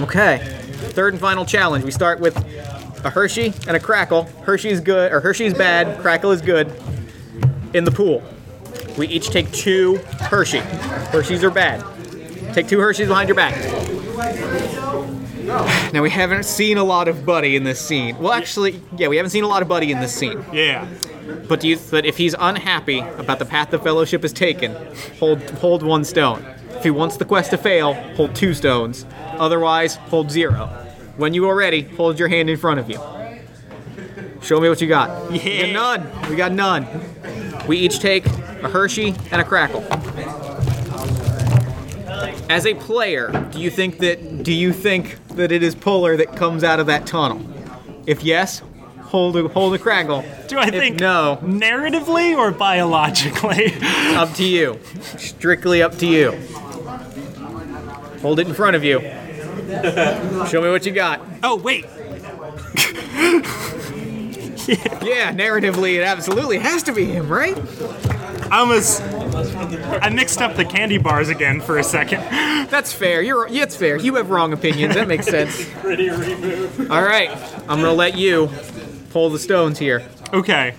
Okay. 0.02 0.40
Third 0.94 1.14
and 1.14 1.22
final 1.22 1.46
challenge. 1.46 1.84
We 1.84 1.92
start 1.92 2.20
with 2.20 2.36
a 3.06 3.10
Hershey 3.10 3.54
and 3.68 3.78
a 3.78 3.80
Krackel. 3.80 4.30
Hershey's 4.44 4.82
good, 4.82 5.12
or 5.12 5.20
Hershey's 5.20 5.54
bad. 5.54 6.00
Krackel 6.02 6.34
is 6.34 6.42
good. 6.42 6.72
In 7.74 7.84
the 7.84 7.92
pool, 7.92 8.24
we 8.98 9.08
each 9.08 9.30
take 9.30 9.52
two 9.52 9.98
Hershey. 10.20 10.60
Hershey's 10.60 11.44
are 11.44 11.52
bad. 11.52 11.84
Take 12.54 12.68
two 12.68 12.80
Hershey's 12.80 13.10
behind 13.10 13.28
your 13.28 13.36
back. 13.36 13.54
Now 15.46 16.02
we 16.02 16.10
haven't 16.10 16.44
seen 16.46 16.78
a 16.78 16.84
lot 16.84 17.08
of 17.08 17.26
Buddy 17.26 17.56
in 17.56 17.64
this 17.64 17.80
scene. 17.80 18.18
Well, 18.18 18.34
actually, 18.34 18.82
yeah, 18.98 19.08
we 19.08 19.18
haven't 19.18 19.30
seen 19.32 19.44
a 19.44 19.48
lot 19.48 19.62
of 19.62 19.68
Buddy 19.68 19.92
in 19.92 20.00
this 20.00 20.14
scene. 20.14 20.44
Yeah. 20.52 20.88
But 21.48 21.60
do 21.60 21.68
you, 21.68 21.80
but 21.92 22.06
if 22.06 22.18
he's 22.18 22.36
unhappy 22.38 23.00
about 23.00 23.40
the 23.40 23.46
path 23.46 23.70
the 23.72 23.80
fellowship 23.80 24.22
has 24.24 24.34
taken, 24.34 24.76
hold 25.20 25.42
hold 25.52 25.84
one 25.84 26.04
stone. 26.04 26.46
If 26.72 26.84
he 26.84 26.92
wants 26.92 27.18
the 27.18 27.26
quest 27.26 27.52
to 27.52 27.58
fail, 27.58 27.94
hold 28.16 28.36
two 28.36 28.54
stones. 28.54 29.06
Otherwise, 29.38 29.96
hold 29.96 30.30
zero. 30.32 30.68
When 31.18 31.34
you 31.34 31.48
are 31.50 31.56
ready, 31.56 31.82
hold 31.84 32.20
your 32.20 32.28
hand 32.28 32.50
in 32.50 32.58
front 32.58 32.80
of 32.80 32.90
you. 32.90 33.00
Show 34.42 34.60
me 34.60 34.70
what 34.70 34.82
you 34.82 34.88
got. 34.88 35.32
We 35.32 35.40
Yeah. 35.40 35.72
got 35.74 36.00
none. 36.00 36.30
We 36.30 36.36
got 36.36 36.52
none. 36.52 36.88
We 37.68 37.78
each 37.78 38.00
take 38.00 38.26
a 38.28 38.70
Hershey 38.70 39.16
and 39.32 39.42
a 39.42 39.44
Krackel. 39.44 39.84
As 42.50 42.66
a 42.66 42.74
player, 42.76 43.32
do 43.52 43.60
you 43.60 43.70
think 43.70 44.00
that 44.00 44.44
do 44.44 44.54
you 44.54 44.72
think 44.74 45.18
that 45.30 45.52
it 45.52 45.64
is 45.64 45.74
Puller 45.76 46.16
that 46.18 46.36
comes 46.36 46.64
out 46.64 46.80
of 46.80 46.86
that 46.88 47.06
tunnel? 47.08 47.42
If 48.06 48.24
yes, 48.24 48.62
hold 49.02 49.36
a 49.38 49.48
hold 49.48 49.74
a 49.74 49.80
Krackel. 49.80 50.24
Do 50.48 50.58
I 50.60 50.68
If 50.68 50.74
think 50.76 51.00
no? 51.00 51.40
narratively 51.42 52.38
or 52.38 52.52
biologically? 52.52 53.74
Up 54.16 54.32
to 54.34 54.44
you. 54.46 54.80
Strictly 55.18 55.82
up 55.82 55.98
to 55.98 56.06
you. 56.06 56.32
Hold 58.22 58.40
it 58.40 58.48
in 58.48 58.54
front 58.54 58.76
of 58.76 58.84
you. 58.84 59.00
Show 60.48 60.62
me 60.62 60.70
what 60.70 60.86
you 60.86 60.92
got. 60.92 61.22
oh 61.44 61.56
wait. 61.56 61.86
Yeah, 65.06 65.32
narratively, 65.32 65.96
it 65.96 66.02
absolutely 66.02 66.58
has 66.58 66.82
to 66.84 66.92
be 66.92 67.06
him, 67.06 67.30
right? 67.30 67.56
I 68.52 68.64
was. 68.64 69.00
I 69.02 70.10
mixed 70.10 70.42
up 70.42 70.56
the 70.56 70.66
candy 70.66 70.98
bars 70.98 71.30
again 71.30 71.62
for 71.62 71.78
a 71.78 71.84
second. 71.84 72.22
That's 72.70 72.92
fair. 72.94 73.22
You're. 73.22 73.48
Yeah, 73.48 73.64
it's 73.64 73.76
fair. 73.76 73.98
You 73.98 74.16
have 74.16 74.30
wrong 74.30 74.54
opinions. 74.54 74.96
That 74.96 75.08
makes 75.08 75.26
sense. 75.28 75.68
All 76.90 77.04
right, 77.04 77.30
I'm 77.70 77.80
gonna 77.82 77.94
let 77.94 78.18
you 78.18 78.50
pull 79.12 79.30
the 79.30 79.40
stones 79.40 79.78
here. 79.78 80.08
Okay. 80.34 80.74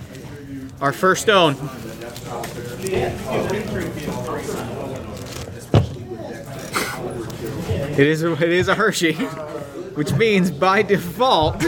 Our 0.80 0.93
first 0.93 1.22
stone. 1.22 1.57
It 7.99 8.07
is. 8.07 8.22
A, 8.22 8.32
it 8.32 8.43
is 8.53 8.68
a 8.68 8.74
Hershey, 8.74 9.14
which 9.95 10.12
means 10.14 10.51
by 10.51 10.82
default 10.82 11.62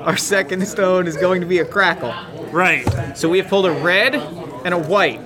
our 0.00 0.16
second 0.16 0.66
stone 0.66 1.06
is 1.06 1.16
going 1.16 1.40
to 1.40 1.46
be 1.46 1.58
a 1.58 1.64
Krackel. 1.64 2.52
Right. 2.52 3.16
So 3.16 3.28
we 3.28 3.38
have 3.38 3.48
pulled 3.48 3.66
a 3.66 3.72
red 3.72 4.14
and 4.14 4.74
a 4.74 4.78
white. 4.78 5.20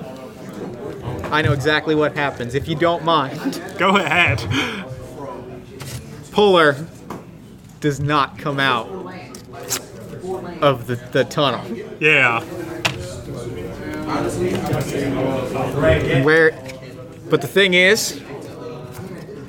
I 1.33 1.43
know 1.43 1.53
exactly 1.53 1.95
what 1.95 2.17
happens 2.17 2.55
if 2.55 2.69
you 2.69 2.77
don't 2.77 3.05
mind. 3.05 3.63
Go 3.79 3.97
ahead. 3.97 4.39
Puller 6.33 6.77
does 7.81 8.01
not 8.01 8.39
come 8.39 8.61
out 8.61 8.89
of 10.61 10.87
the, 10.87 10.97
the 11.13 11.25
tunnel. 11.25 11.65
Yeah. 12.01 12.43
Where 16.25 16.51
but 17.31 17.41
the 17.41 17.47
thing 17.47 17.75
is 17.75 18.21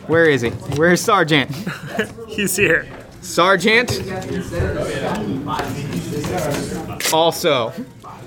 where 0.07 0.26
is 0.26 0.41
he? 0.41 0.49
Where's 0.49 1.01
Sergeant? 1.01 1.51
He's 2.28 2.55
here. 2.55 2.88
Sergeant 3.26 3.91
also 7.11 7.73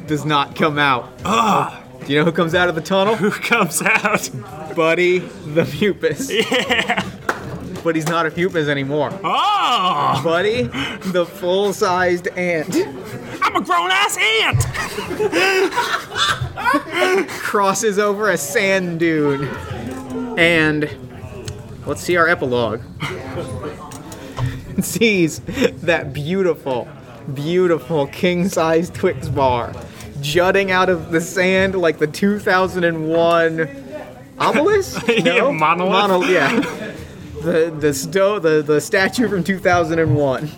does 0.07 0.24
not 0.24 0.57
come 0.57 0.76
out. 0.78 1.09
Ah, 1.24 1.82
do 2.05 2.12
you 2.12 2.18
know 2.18 2.24
who 2.24 2.32
comes 2.32 2.53
out 2.55 2.68
of 2.68 2.74
the 2.74 2.80
tunnel? 2.80 3.14
Who 3.14 3.30
comes 3.30 3.80
out? 3.80 4.28
Buddy 4.74 5.20
the 5.20 5.62
Pupus. 5.62 6.30
Yeah. 6.51 7.09
But 7.84 7.94
he's 7.94 8.09
not 8.09 8.26
a 8.26 8.30
Pupus 8.30 8.66
anymore. 8.68 9.12
Oh! 9.22 10.20
Buddy, 10.24 10.62
the 10.64 11.24
full-sized 11.24 12.26
ant, 12.36 12.74
I'm 13.40 13.55
a 13.55 13.61
grown 13.61 13.90
ass 13.92 14.18
ant! 14.42 14.66
crosses 17.28 18.01
over 18.01 18.30
a 18.30 18.36
sand 18.36 18.99
dune. 18.99 19.44
And 20.36 20.90
let's 21.86 22.03
see 22.03 22.16
our 22.16 22.28
epilogue. 22.28 22.82
sees 24.85 25.41
that 25.41 26.12
beautiful, 26.12 26.89
beautiful 27.35 28.07
king-sized 28.09 28.95
Twix 28.95 29.29
bar 29.29 29.72
jutting 30.20 30.70
out 30.72 30.89
of 30.89 31.12
the 31.12 31.20
sand 31.20 31.74
like 31.76 31.99
the 31.99 32.07
2001 32.07 33.68
obelisk? 34.39 35.07
Yeah, 35.09 35.51
monolith. 35.51 35.93
Monol- 35.93 36.29
yeah. 36.29 36.95
The 37.43 37.70
the 37.79 37.95
sto- 37.95 38.41
the 38.41 38.62
the 38.62 38.81
statue 38.81 39.29
from 39.29 39.45
2001. 39.45 40.51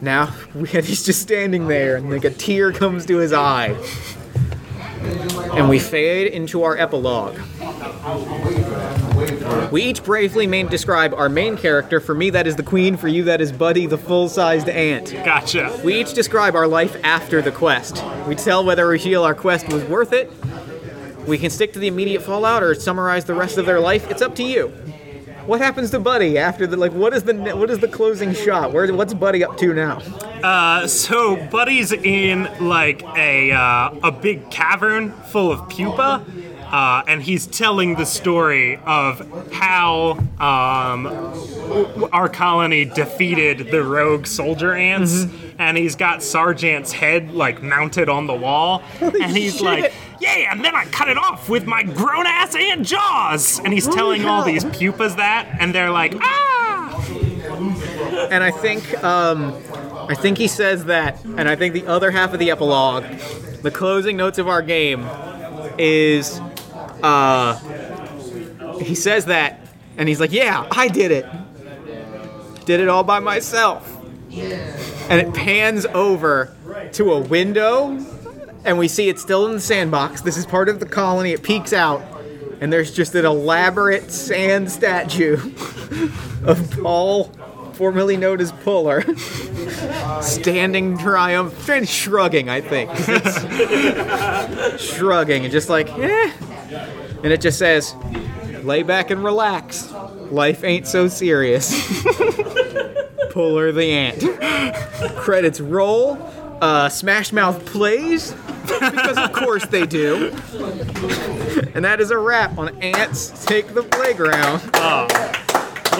Now 0.00 0.32
we- 0.54 0.66
he's 0.68 1.04
just 1.04 1.20
standing 1.20 1.68
there, 1.68 1.96
and 1.96 2.10
like 2.10 2.24
a 2.24 2.30
tear 2.30 2.72
comes 2.72 3.04
to 3.06 3.18
his 3.18 3.34
eye, 3.34 3.76
and 5.52 5.68
we 5.68 5.78
fade 5.78 6.32
into 6.32 6.62
our 6.62 6.76
epilogue. 6.78 7.36
We 9.70 9.82
each 9.82 10.02
bravely 10.02 10.46
main 10.46 10.66
describe 10.66 11.14
our 11.14 11.28
main 11.28 11.56
character. 11.56 12.00
For 12.00 12.14
me, 12.14 12.30
that 12.30 12.46
is 12.46 12.56
the 12.56 12.62
queen. 12.62 12.96
For 12.96 13.08
you, 13.08 13.24
that 13.24 13.40
is 13.40 13.52
Buddy, 13.52 13.86
the 13.86 13.98
full-sized 13.98 14.68
ant. 14.68 15.12
Gotcha. 15.24 15.80
We 15.84 16.00
each 16.00 16.14
describe 16.14 16.54
our 16.54 16.66
life 16.66 16.96
after 17.04 17.42
the 17.42 17.52
quest. 17.52 18.04
We 18.26 18.34
tell 18.34 18.64
whether 18.64 18.88
we 18.88 18.98
feel 18.98 19.24
our 19.24 19.34
quest 19.34 19.68
was 19.68 19.84
worth 19.84 20.12
it. 20.12 20.30
We 21.26 21.38
can 21.38 21.50
stick 21.50 21.72
to 21.74 21.78
the 21.78 21.86
immediate 21.86 22.22
fallout 22.22 22.62
or 22.62 22.74
summarize 22.74 23.24
the 23.24 23.34
rest 23.34 23.58
of 23.58 23.66
their 23.66 23.80
life. 23.80 24.10
It's 24.10 24.22
up 24.22 24.34
to 24.36 24.42
you. 24.42 24.72
What 25.46 25.60
happens 25.60 25.90
to 25.90 25.98
Buddy 25.98 26.38
after 26.38 26.66
the 26.66 26.76
like? 26.76 26.92
What 26.92 27.12
is 27.14 27.24
the 27.24 27.34
what 27.34 27.70
is 27.70 27.78
the 27.78 27.88
closing 27.88 28.34
shot? 28.34 28.72
Where 28.72 28.92
what's 28.94 29.14
Buddy 29.14 29.42
up 29.42 29.56
to 29.58 29.74
now? 29.74 29.98
Uh, 30.42 30.86
so 30.86 31.36
Buddy's 31.50 31.92
in 31.92 32.48
like 32.60 33.02
a 33.16 33.50
uh, 33.50 33.90
a 34.02 34.12
big 34.12 34.50
cavern 34.50 35.12
full 35.12 35.50
of 35.50 35.68
pupa, 35.68 36.24
uh, 36.70 37.02
and 37.06 37.22
he's 37.22 37.46
telling 37.46 37.96
the 37.96 38.06
story 38.06 38.76
of 38.84 39.52
how 39.52 40.12
um, 40.38 41.06
our 42.12 42.28
colony 42.28 42.84
defeated 42.84 43.70
the 43.70 43.82
rogue 43.82 44.26
soldier 44.26 44.74
ants, 44.74 45.26
and 45.58 45.76
he's 45.76 45.96
got 45.96 46.22
Sergeant's 46.22 46.92
head 46.92 47.32
like 47.32 47.62
mounted 47.62 48.08
on 48.08 48.26
the 48.26 48.34
wall, 48.34 48.82
and 49.00 49.36
he's 49.36 49.54
shit. 49.54 49.62
like. 49.62 49.92
Yeah, 50.20 50.52
and 50.52 50.62
then 50.62 50.74
I 50.74 50.84
cut 50.84 51.08
it 51.08 51.16
off 51.16 51.48
with 51.48 51.64
my 51.64 51.82
grown 51.82 52.26
ass 52.26 52.54
ant 52.54 52.86
jaws. 52.86 53.58
And 53.58 53.72
he's 53.72 53.88
telling 53.88 54.26
all 54.26 54.44
these 54.44 54.66
pupas 54.66 55.16
that, 55.16 55.48
and 55.58 55.74
they're 55.74 55.90
like, 55.90 56.12
ah! 56.20 57.06
And 58.30 58.44
I 58.44 58.50
think 58.50 59.02
um, 59.02 59.54
I 60.10 60.14
think 60.14 60.36
he 60.36 60.46
says 60.46 60.84
that, 60.86 61.24
and 61.24 61.48
I 61.48 61.56
think 61.56 61.72
the 61.72 61.86
other 61.86 62.10
half 62.10 62.34
of 62.34 62.38
the 62.38 62.50
epilogue, 62.50 63.04
the 63.62 63.70
closing 63.70 64.16
notes 64.16 64.38
of 64.38 64.46
our 64.46 64.60
game, 64.60 65.06
is 65.78 66.38
uh, 67.02 67.56
he 68.78 68.94
says 68.94 69.26
that, 69.26 69.60
and 69.96 70.08
he's 70.08 70.20
like, 70.20 70.32
"Yeah, 70.32 70.66
I 70.70 70.88
did 70.88 71.10
it. 71.10 71.26
Did 72.64 72.80
it 72.80 72.88
all 72.88 73.04
by 73.04 73.18
myself." 73.20 73.96
And 75.08 75.20
it 75.20 75.34
pans 75.34 75.86
over 75.86 76.54
to 76.92 77.12
a 77.12 77.20
window, 77.20 77.98
and 78.64 78.78
we 78.78 78.86
see 78.88 79.08
it's 79.08 79.22
still 79.22 79.46
in 79.46 79.52
the 79.54 79.60
sandbox. 79.60 80.20
This 80.20 80.36
is 80.36 80.46
part 80.46 80.68
of 80.68 80.78
the 80.78 80.86
colony. 80.86 81.32
It 81.32 81.42
peeks 81.42 81.72
out, 81.72 82.02
and 82.60 82.72
there's 82.72 82.92
just 82.94 83.14
an 83.14 83.24
elaborate 83.24 84.10
sand 84.12 84.70
statue 84.70 85.34
of 86.44 86.70
Paul, 86.80 87.32
formerly 87.80 88.18
known 88.18 88.42
as 88.42 88.52
Puller, 88.52 89.02
standing 90.20 90.98
triumph, 90.98 91.54
shrugging, 91.88 92.50
I 92.50 92.60
think. 92.60 92.90
Shrugging 94.78 95.44
and 95.44 95.50
just 95.50 95.70
like, 95.70 95.88
eh. 95.98 96.30
And 97.24 97.32
it 97.32 97.40
just 97.40 97.58
says, 97.58 97.94
lay 98.64 98.82
back 98.82 99.10
and 99.10 99.24
relax. 99.24 99.90
Life 100.30 100.62
ain't 100.62 100.86
so 100.86 101.08
serious. 101.08 101.70
Puller 103.30 103.72
the 103.72 103.90
ant. 103.90 105.16
Credits 105.16 105.58
roll. 105.58 106.18
Uh, 106.60 106.90
Smash 106.90 107.32
Mouth 107.32 107.64
plays. 107.64 108.34
Because 108.66 109.16
of 109.16 109.32
course 109.32 109.64
they 109.64 109.86
do. 109.86 110.36
And 111.74 111.82
that 111.82 111.98
is 111.98 112.10
a 112.10 112.18
wrap 112.18 112.58
on 112.58 112.76
Ants 112.82 113.46
Take 113.46 113.72
the 113.72 113.84
Playground. 113.84 114.60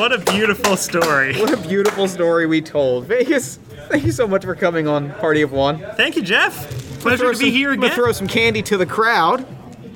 What 0.01 0.13
a 0.15 0.19
beautiful 0.33 0.79
story. 0.79 1.39
What 1.39 1.53
a 1.53 1.59
beautiful 1.59 2.09
story 2.09 2.47
we 2.47 2.63
told. 2.63 3.05
Vegas, 3.05 3.59
thank 3.91 4.03
you 4.05 4.13
so 4.13 4.27
much 4.27 4.47
for 4.47 4.55
coming 4.55 4.89
on 4.89 5.11
Party 5.17 5.43
of 5.43 5.53
One. 5.53 5.79
Thank 5.95 6.17
you, 6.17 6.23
Jeff. 6.23 6.57
Pleasure 7.01 7.19
Throw 7.25 7.33
to 7.35 7.39
be 7.39 7.45
some- 7.45 7.53
here 7.53 7.71
I'm 7.73 7.77
gonna 7.77 7.87
again. 7.89 7.97
throw 7.97 8.13
some 8.13 8.27
candy 8.27 8.63
to 8.63 8.79
the 8.79 8.87
crowd. 8.87 9.45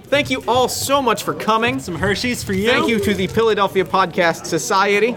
Thank 0.08 0.28
you 0.28 0.44
all 0.46 0.68
so 0.68 1.00
much 1.00 1.22
for 1.22 1.32
coming. 1.32 1.80
Some 1.80 1.94
Hershey's 1.94 2.44
for 2.44 2.52
you. 2.52 2.68
Thank 2.68 2.88
you 2.88 2.98
to 3.00 3.14
the 3.14 3.26
Philadelphia 3.28 3.84
Podcast 3.84 4.44
Society 4.44 5.16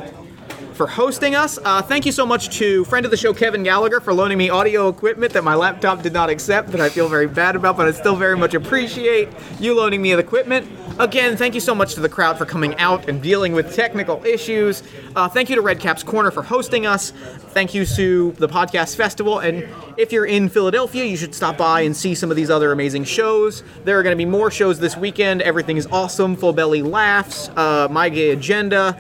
for 0.78 0.88
hosting 0.88 1.36
us. 1.36 1.58
Uh, 1.66 1.82
thank 1.82 2.06
you 2.06 2.12
so 2.12 2.26
much 2.26 2.56
to 2.58 2.86
friend 2.86 3.04
of 3.04 3.10
the 3.10 3.18
show 3.18 3.34
Kevin 3.34 3.64
Gallagher 3.64 4.00
for 4.00 4.14
loaning 4.14 4.38
me 4.38 4.50
audio 4.50 4.88
equipment 4.88 5.34
that 5.34 5.44
my 5.44 5.56
laptop 5.56 6.04
did 6.04 6.14
not 6.14 6.30
accept 6.30 6.70
that 6.72 6.80
I 6.80 6.88
feel 6.88 7.10
very 7.10 7.28
bad 7.28 7.56
about, 7.56 7.76
but 7.76 7.88
I 7.88 7.92
still 7.92 8.16
very 8.16 8.38
much 8.38 8.54
appreciate 8.54 9.28
you 9.60 9.76
loaning 9.76 10.02
me 10.02 10.14
the 10.14 10.20
equipment. 10.20 10.70
Again, 11.00 11.38
thank 11.38 11.54
you 11.54 11.62
so 11.62 11.76
much 11.76 11.94
to 11.96 12.00
the 12.00 12.10
crowd 12.10 12.38
for 12.38 12.46
coming 12.46 12.76
out 12.78 13.08
and 13.08 13.22
dealing 13.22 13.54
with 13.54 13.76
technical 13.76 14.24
issues. 14.26 14.82
Uh, 15.16 15.28
thank 15.28 15.50
you 15.50 15.56
to 15.56 15.62
Redcap's 15.62 16.04
Corner 16.04 16.32
for 16.32 16.42
hosting 16.42 16.86
us. 16.86 17.12
Thank 17.12 17.74
you 17.74 17.86
to 17.86 18.32
the 18.34 18.48
Podcast 18.48 18.96
Festival. 18.96 19.40
And 19.40 19.68
if 19.98 20.12
you're 20.12 20.26
in 20.26 20.50
Philadelphia, 20.50 21.04
you 21.06 21.18
should 21.18 21.36
stop 21.36 21.58
by 21.58 21.82
and 21.82 21.96
see 21.96 22.16
some 22.16 22.32
of 22.32 22.38
these 22.38 22.50
other 22.50 22.72
amazing 22.72 23.04
shows. 23.04 23.64
There 23.84 24.00
are 24.00 24.04
going 24.04 24.14
to 24.14 24.18
be 24.18 24.26
more 24.26 24.50
shows 24.50 24.80
this 24.80 24.96
weekend. 24.98 25.42
Everything 25.42 25.78
is 25.78 25.88
awesome. 25.88 26.36
Full 26.36 26.54
Belly 26.54 26.82
Laughs, 26.82 27.50
uh, 27.50 27.88
My 27.92 28.10
Gay 28.10 28.32
Agenda. 28.32 28.96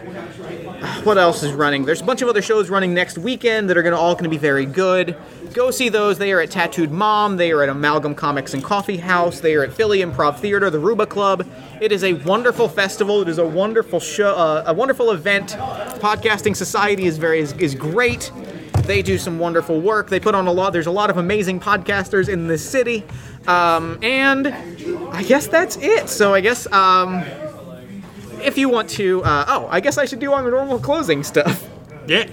What 1.04 1.18
else 1.18 1.42
is 1.42 1.54
running? 1.54 1.67
There's 1.68 2.02
a 2.02 2.06
bunch 2.06 2.22
of 2.22 2.30
other 2.30 2.42
shows 2.42 2.70
running 2.70 2.94
next 2.94 3.18
weekend 3.18 3.70
that 3.70 3.78
are 3.78 3.84
gonna 3.84 3.98
all 3.98 4.16
gonna 4.16 4.30
be 4.30 4.38
very 4.38 4.66
good. 4.66 5.18
Go 5.54 5.70
see 5.70 5.90
those. 5.90 6.18
They 6.18 6.32
are 6.32 6.40
at 6.40 6.50
Tattooed 6.50 6.92
Mom. 6.92 7.36
They 7.36 7.52
are 7.52 7.62
at 7.62 7.68
Amalgam 7.68 8.16
Comics 8.16 8.54
and 8.54 8.64
Coffee 8.64 8.96
House. 8.96 9.42
They 9.42 9.54
are 9.56 9.64
at 9.64 9.74
Philly 9.74 10.00
Improv 10.00 10.40
Theater, 10.40 10.70
the 10.70 10.80
Ruba 10.80 11.06
Club. 11.06 11.46
It 11.82 11.92
is 11.92 12.06
a 12.06 12.14
wonderful 12.14 12.70
festival. 12.70 13.22
It 13.22 13.28
is 13.28 13.38
a 13.38 13.46
wonderful 13.46 14.00
show, 14.00 14.34
uh, 14.34 14.64
a 14.66 14.74
wonderful 14.74 15.12
event. 15.12 15.50
Podcasting 16.00 16.56
Society 16.56 17.06
is 17.06 17.18
very 17.18 17.40
is, 17.40 17.52
is 17.54 17.76
great. 17.76 18.32
They 18.84 19.02
do 19.02 19.18
some 19.18 19.38
wonderful 19.38 19.82
work. 19.82 20.10
They 20.10 20.22
put 20.22 20.36
on 20.36 20.48
a 20.48 20.52
lot. 20.52 20.72
There's 20.72 20.88
a 20.88 20.92
lot 20.92 21.10
of 21.10 21.18
amazing 21.18 21.60
podcasters 21.60 22.30
in 22.30 22.48
this 22.48 22.68
city, 22.68 23.04
um, 23.46 24.00
and 24.02 24.48
I 25.12 25.24
guess 25.24 25.48
that's 25.48 25.76
it. 25.78 26.08
So 26.08 26.34
I 26.34 26.40
guess. 26.40 26.72
Um, 26.72 27.26
if 28.42 28.58
you 28.58 28.70
want 28.70 28.90
to, 28.92 29.24
uh, 29.24 29.46
oh, 29.48 29.68
I 29.70 29.80
guess 29.80 29.98
I 29.98 30.06
should 30.06 30.20
do 30.20 30.34
our 30.34 30.50
normal 30.50 30.80
closing 30.80 31.24
stuff. 31.24 31.68
Yeah. 32.08 32.26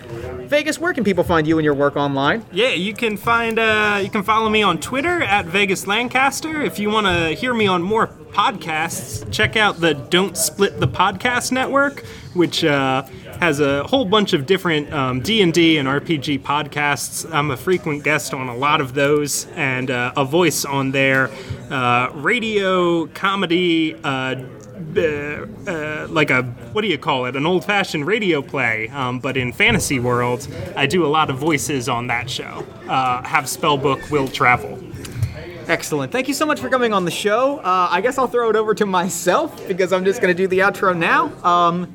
Vegas, 0.47 0.79
where 0.79 0.93
can 0.93 1.03
people 1.03 1.25
find 1.25 1.47
you 1.47 1.59
and 1.59 1.65
your 1.65 1.75
work 1.75 1.97
online? 1.97 2.45
Yeah, 2.53 2.69
you 2.69 2.95
can 2.95 3.17
find 3.17 3.59
uh, 3.59 3.99
you 4.03 4.09
can 4.09 4.23
follow 4.23 4.49
me 4.49 4.63
on 4.63 4.79
Twitter 4.79 5.23
at 5.23 5.47
Vegas 5.47 5.87
Lancaster. 5.87 6.63
If 6.63 6.79
you 6.79 6.91
want 6.91 7.07
to 7.07 7.35
hear 7.35 7.53
me 7.53 7.67
on 7.67 7.83
more 7.83 8.07
podcasts, 8.07 9.29
check 9.33 9.57
out 9.57 9.81
the 9.81 9.95
Don't 9.95 10.37
Split 10.37 10.79
the 10.79 10.87
Podcast 10.87 11.51
Network, 11.51 12.05
which 12.35 12.63
uh, 12.63 13.03
has 13.41 13.59
a 13.61 13.83
whole 13.85 14.05
bunch 14.05 14.33
of 14.33 14.47
different 14.47 14.93
um, 14.93 15.21
D&D 15.21 15.79
and 15.79 15.89
RPG 15.89 16.43
podcasts. 16.43 17.29
I'm 17.33 17.51
a 17.51 17.57
frequent 17.57 18.05
guest 18.05 18.33
on 18.33 18.49
a 18.49 18.57
lot 18.57 18.81
of 18.81 18.95
those, 18.95 19.47
and 19.55 19.91
uh, 19.91 20.13
a 20.17 20.25
voice 20.25 20.65
on 20.65 20.93
their 20.93 21.31
uh, 21.71 22.11
radio 22.15 23.07
comedy. 23.07 23.95
Uh, 24.97 26.07
like 26.09 26.31
a 26.31 26.43
what 26.73 26.83
do 26.83 26.89
you 26.89 26.99
call 26.99 27.27
it? 27.27 27.37
An 27.37 27.47
old-fashioned 27.47 28.07
radio 28.07 28.43
play, 28.43 28.89
um, 28.89 29.19
but 29.19 29.37
in 29.37 29.53
fantasy 29.53 29.99
world, 29.99 30.47
I 30.77 30.87
do 30.87 31.05
a 31.05 31.09
lot 31.09 31.31
of 31.31 31.37
voices 31.37 31.89
on 31.89 32.07
that 32.09 32.31
show. 32.31 32.65
Uh, 32.89 33.23
have 33.23 33.45
spellbook 33.45 34.11
will 34.11 34.29
travel. 34.29 34.79
Excellent. 35.67 36.13
Thank 36.13 36.29
you 36.29 36.35
so 36.35 36.45
much 36.45 36.61
for 36.61 36.69
coming 36.69 36.93
on 36.93 37.05
the 37.07 37.11
show. 37.11 37.59
Uh, 37.59 37.89
I 37.91 38.01
guess 38.03 38.19
I'll 38.19 38.29
throw 38.29 38.51
it 38.51 38.57
over 38.57 38.75
to 38.75 38.85
myself 38.85 39.67
because 39.67 39.93
I'm 39.93 40.05
just 40.05 40.21
going 40.21 40.35
to 40.35 40.43
do 40.43 40.47
the 40.47 40.59
outro 40.59 40.97
now. 40.97 41.33
Um, 41.43 41.95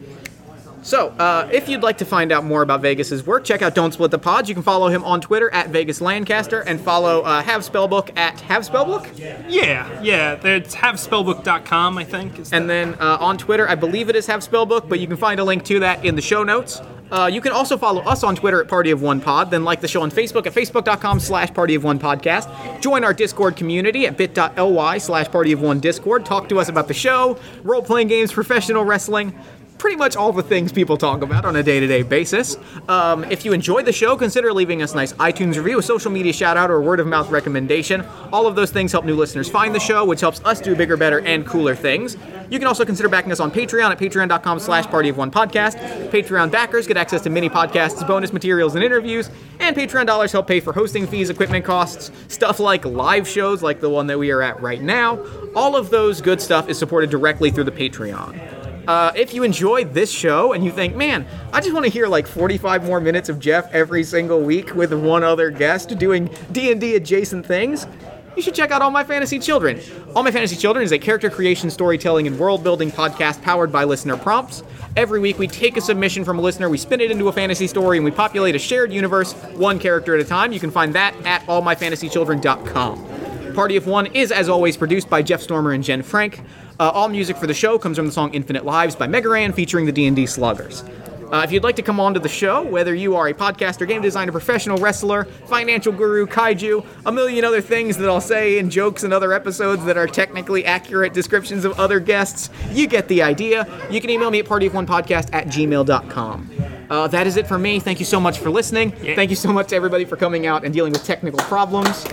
so, 0.82 1.10
uh, 1.10 1.50
if 1.52 1.68
you'd 1.68 1.84
like 1.84 1.98
to 2.00 2.06
find 2.06 2.32
out 2.32 2.44
more 2.44 2.62
about 2.62 2.82
Vegas's 2.82 3.26
work, 3.26 3.44
check 3.44 3.62
out 3.62 3.76
Don't 3.76 3.92
Split 3.92 4.12
the 4.12 4.18
Pods. 4.18 4.48
You 4.48 4.56
can 4.56 4.64
follow 4.64 4.88
him 4.88 5.04
on 5.04 5.22
Twitter 5.22 5.50
at 5.54 5.70
Vegas 5.70 6.02
Lancaster 6.02 6.62
and 6.62 6.80
follow 6.80 7.22
uh, 7.22 7.42
Have 7.44 7.62
Spellbook 7.62 8.18
at 8.18 8.40
Have 8.42 8.64
Spellbook. 8.64 9.18
Yeah, 9.18 10.02
yeah. 10.02 10.40
It's 10.44 10.76
havespellbook.com, 10.76 11.98
I 11.98 12.04
think. 12.04 12.40
is 12.40 12.54
And 12.54 12.70
then 12.70 12.96
uh, 12.96 13.18
on 13.20 13.38
Twitter, 13.38 13.68
I 13.70 13.76
believe 13.76 14.10
it 14.10 14.16
is 14.16 14.28
Have 14.28 14.42
Spellbook, 14.42 14.88
but 14.88 15.00
you 15.00 15.08
can 15.08 15.18
find 15.18 15.40
a 15.40 15.44
link 15.44 15.64
to 15.66 15.80
that 15.82 16.06
in 16.06 16.16
the 16.16 16.22
show 16.22 16.44
notes. 16.44 16.82
Uh, 17.12 17.30
you 17.32 17.42
can 17.42 17.52
also 17.52 17.78
follow 17.78 18.02
us 18.04 18.24
on 18.24 18.36
Twitter 18.36 18.62
at 18.62 18.68
Party 18.68 18.92
of 18.92 19.02
One 19.02 19.20
Pod, 19.20 19.50
then 19.50 19.64
like 19.64 19.82
the 19.82 19.88
show 19.88 20.02
on 20.02 20.12
Facebook 20.12 20.46
at 20.46 20.54
facebook.com 20.54 21.20
slash 21.20 21.52
Party 21.54 21.76
of 21.76 21.84
One 21.84 22.00
Podcast. 22.00 22.82
Join 22.82 23.04
our 23.04 23.14
Discord 23.14 23.56
community 23.56 24.06
at 24.06 24.16
bit.ly 24.16 24.98
slash 25.00 25.28
Party 25.30 25.52
of 25.52 25.62
One 25.62 25.80
Discord. 25.80 26.26
Talk 26.26 26.50
to 26.50 26.60
us 26.60 26.70
about 26.70 26.88
the 26.88 26.94
show, 26.94 27.40
role 27.64 27.82
playing 27.82 28.10
games, 28.10 28.32
professional 28.32 28.86
wrestling. 28.86 29.38
Pretty 29.80 29.96
much 29.96 30.18
all 30.18 30.34
the 30.34 30.44
things 30.44 30.74
people 30.74 30.98
talk 30.98 31.22
about 31.22 31.46
on 31.46 31.56
a 31.56 31.64
day 31.64 31.80
to 31.80 31.88
day 31.88 32.04
basis. 32.04 32.58
Um, 32.90 33.24
if 33.24 33.46
you 33.46 33.54
enjoyed 33.54 33.86
the 33.86 33.94
show, 33.94 34.18
consider 34.18 34.52
leaving 34.52 34.82
us 34.82 34.92
a 34.92 34.98
nice 34.98 35.14
iTunes 35.14 35.56
review, 35.56 35.80
a 35.80 35.82
social 35.82 36.12
media 36.12 36.34
shout 36.34 36.58
out, 36.58 36.70
or 36.70 36.76
a 36.76 36.82
word 36.82 37.00
of 37.00 37.08
mouth 37.08 37.30
recommendation. 37.32 38.06
All 38.34 38.46
of 38.46 38.56
those 38.56 38.72
things 38.72 38.92
help 38.92 39.06
new 39.06 39.16
listeners 39.16 39.50
find 39.50 39.74
the 39.74 39.80
show, 39.80 40.04
which 40.04 40.20
helps 40.20 40.44
us 40.44 40.60
do 40.60 40.76
bigger, 40.76 40.98
better, 40.98 41.22
and 41.22 41.48
cooler 41.48 41.76
things. 41.76 42.18
You 42.50 42.60
can 42.60 42.68
also 42.68 42.84
consider 42.84 43.08
backing 43.08 43.32
us 43.32 43.40
on 43.40 43.52
Patreon 43.52 43.90
at 43.90 43.98
patreon.com 43.98 44.60
slash 44.60 44.86
party 44.88 45.08
of 45.08 45.16
one 45.16 45.32
podcast. 45.32 45.78
Patreon 46.10 46.52
backers 46.52 46.86
get 46.86 46.98
access 46.98 47.22
to 47.22 47.30
mini 47.30 47.50
podcasts, 47.50 48.06
bonus 48.06 48.34
materials, 48.34 48.76
and 48.76 48.84
interviews. 48.84 49.30
And 49.62 49.76
Patreon 49.78 50.06
dollars 50.06 50.34
help 50.34 50.48
pay 50.48 50.60
for 50.60 50.74
hosting 50.74 51.08
fees, 51.08 51.30
equipment 51.30 51.64
costs, 51.64 52.12
stuff 52.28 52.60
like 52.60 52.84
live 52.84 53.26
shows 53.26 53.64
like 53.64 53.80
the 53.80 53.90
one 53.90 54.08
that 54.08 54.20
we 54.20 54.32
are 54.32 54.42
at 54.42 54.60
right 54.62 54.82
now. 54.82 55.26
All 55.56 55.78
of 55.78 55.90
those 55.90 56.20
good 56.20 56.42
stuff 56.42 56.68
is 56.68 56.78
supported 56.78 57.10
directly 57.10 57.50
through 57.50 57.64
the 57.66 57.72
Patreon. 57.72 58.59
Uh, 58.90 59.12
if 59.16 59.36
you 59.36 59.44
enjoyed 59.44 59.94
this 59.94 60.10
show 60.10 60.54
and 60.54 60.66
you 60.66 60.72
think, 60.72 60.96
man, 60.96 61.24
I 61.54 61.62
just 61.62 61.76
want 61.76 61.86
to 61.86 61.92
hear 61.92 62.08
like 62.08 62.26
45 62.26 62.84
more 62.84 63.00
minutes 63.00 63.30
of 63.30 63.40
Jeff 63.40 63.72
every 63.72 64.04
single 64.04 64.42
week 64.42 64.74
with 64.74 64.92
one 64.92 65.24
other 65.24 65.52
guest 65.52 65.96
doing 66.00 66.28
D&D 66.52 66.96
adjacent 66.96 67.46
things, 67.46 67.86
you 68.36 68.42
should 68.42 68.56
check 68.56 68.72
out 68.72 68.82
All 68.82 68.90
My 68.90 69.04
Fantasy 69.04 69.38
Children. 69.38 69.80
All 70.16 70.24
My 70.24 70.32
Fantasy 70.32 70.56
Children 70.56 70.86
is 70.86 70.92
a 70.92 70.98
character 70.98 71.30
creation, 71.30 71.70
storytelling, 71.70 72.26
and 72.26 72.40
world 72.40 72.64
building 72.64 72.92
podcast 72.92 73.44
powered 73.44 73.72
by 73.72 73.84
listener 73.84 74.18
prompts. 74.18 74.64
Every 74.96 75.20
week, 75.20 75.38
we 75.38 75.46
take 75.46 75.78
a 75.78 75.82
submission 75.82 76.26
from 76.26 76.40
a 76.40 76.42
listener, 76.42 76.68
we 76.68 76.80
spin 76.80 77.00
it 77.00 77.12
into 77.12 77.28
a 77.28 77.32
fantasy 77.32 77.68
story, 77.68 78.00
and 78.00 78.06
we 78.06 78.10
populate 78.10 78.56
a 78.56 78.60
shared 78.60 78.92
universe, 78.92 79.34
one 79.54 79.78
character 79.78 80.16
at 80.16 80.20
a 80.20 80.28
time. 80.28 80.52
You 80.52 80.60
can 80.60 80.72
find 80.72 80.96
that 80.96 81.14
at 81.28 81.44
allmyfantasychildren.com. 81.44 83.54
Party 83.54 83.76
of 83.76 83.86
One 83.86 84.08
is, 84.08 84.32
as 84.32 84.50
always, 84.50 84.78
produced 84.78 85.12
by 85.12 85.22
Jeff 85.22 85.42
Stormer 85.42 85.74
and 85.74 85.84
Jen 85.84 86.02
Frank. 86.02 86.42
Uh, 86.80 86.90
all 86.94 87.10
music 87.10 87.36
for 87.36 87.46
the 87.46 87.54
show 87.54 87.78
comes 87.78 87.98
from 87.98 88.06
the 88.06 88.12
song 88.12 88.34
Infinite 88.34 88.64
Lives 88.64 88.96
by 88.96 89.06
Mega 89.06 89.28
Ran 89.28 89.52
featuring 89.52 89.86
the 89.86 89.92
D&D 89.92 90.26
Sluggers. 90.26 90.84
Uh, 91.30 91.42
if 91.44 91.52
you'd 91.52 91.64
like 91.64 91.76
to 91.76 91.82
come 91.82 92.00
on 92.00 92.14
to 92.14 92.20
the 92.20 92.30
show, 92.30 92.64
whether 92.64 92.96
you 92.96 93.16
are 93.18 93.28
a 93.28 93.34
podcaster, 93.34 93.86
game 93.86 94.02
designer, 94.02 94.32
professional 94.32 94.78
wrestler, 94.78 95.26
financial 95.26 95.92
guru, 95.92 96.26
kaiju, 96.26 96.84
a 97.06 97.12
million 97.12 97.44
other 97.44 97.62
things 97.62 97.98
that 97.98 98.08
I'll 98.08 98.22
say 98.22 98.58
in 98.58 98.70
jokes 98.70 99.04
and 99.04 99.14
other 99.14 99.34
episodes 99.34 99.84
that 99.86 99.98
are 99.98 100.08
technically 100.08 100.66
accurate 100.66 101.14
descriptions 101.14 101.66
of 101.66 101.78
other 101.80 102.00
guests, 102.00 102.50
you 102.72 102.88
get 102.88 103.10
the 103.10 103.22
idea. 103.22 103.68
You 103.92 104.00
can 104.00 104.10
email 104.10 104.32
me 104.32 104.40
at 104.40 104.46
partyofonepodcast 104.46 105.30
at 105.34 105.48
gmail.com. 105.48 106.50
Uh, 106.90 107.08
that 107.10 107.28
is 107.28 107.36
it 107.38 107.46
for 107.46 107.60
me. 107.60 107.80
Thank 107.80 108.00
you 108.00 108.06
so 108.06 108.20
much 108.20 108.40
for 108.40 108.50
listening. 108.50 108.92
Thank 108.92 109.30
you 109.30 109.36
so 109.36 109.52
much 109.52 109.68
to 109.68 109.76
everybody 109.76 110.06
for 110.06 110.16
coming 110.16 110.48
out 110.48 110.64
and 110.64 110.74
dealing 110.74 110.94
with 110.94 111.04
technical 111.04 111.40
problems. 111.42 112.08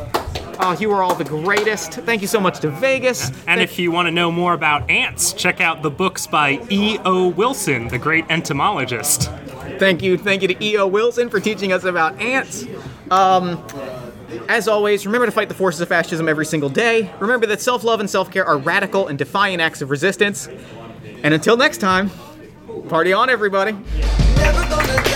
Uh, 0.59 0.77
you 0.79 0.91
are 0.93 1.03
all 1.03 1.15
the 1.15 1.25
greatest. 1.25 1.93
Thank 1.93 2.23
you 2.23 2.29
so 2.29 2.41
much 2.41 2.61
to 2.61 2.71
Vegas. 2.71 3.29
And 3.29 3.37
Thank- 3.45 3.61
if 3.63 3.79
you 3.79 3.91
want 3.91 4.07
to 4.07 4.11
know 4.13 4.31
more 4.33 4.55
about 4.55 4.91
ants, 4.91 5.33
check 5.33 5.61
out 5.61 5.83
the 5.83 5.91
books 5.91 6.27
by 6.27 6.61
E.O. 6.71 7.29
Wilson, 7.29 7.89
the 7.89 7.99
great 7.99 8.25
entomologist. 8.31 9.31
Thank 9.79 10.03
you, 10.03 10.17
thank 10.17 10.43
you 10.43 10.49
to 10.49 10.65
E.O. 10.65 10.87
Wilson 10.87 11.29
for 11.29 11.41
teaching 11.41 11.73
us 11.73 11.85
about 11.85 12.21
ants. 12.21 12.65
Um, 13.11 13.63
as 14.49 14.67
always, 14.69 15.07
remember 15.07 15.27
to 15.27 15.33
fight 15.33 15.49
the 15.49 15.55
forces 15.55 15.81
of 15.81 15.89
fascism 15.89 16.29
every 16.29 16.47
single 16.47 16.69
day. 16.69 17.11
Remember 17.21 17.47
that 17.47 17.61
self 17.61 17.85
love 17.85 18.01
and 18.01 18.09
self 18.09 18.31
care 18.31 18.45
are 18.45 18.59
radical 18.59 19.09
and 19.09 19.19
defiant 19.19 19.61
acts 19.61 19.83
of 19.83 19.91
resistance. 19.91 20.49
And 21.23 21.35
until 21.35 21.57
next 21.57 21.79
time, 21.79 22.11
party 22.89 23.13
on, 23.13 23.29
everybody. 23.31 23.73
Never 23.73 24.63
gonna 24.69 24.87
die. 25.05 25.16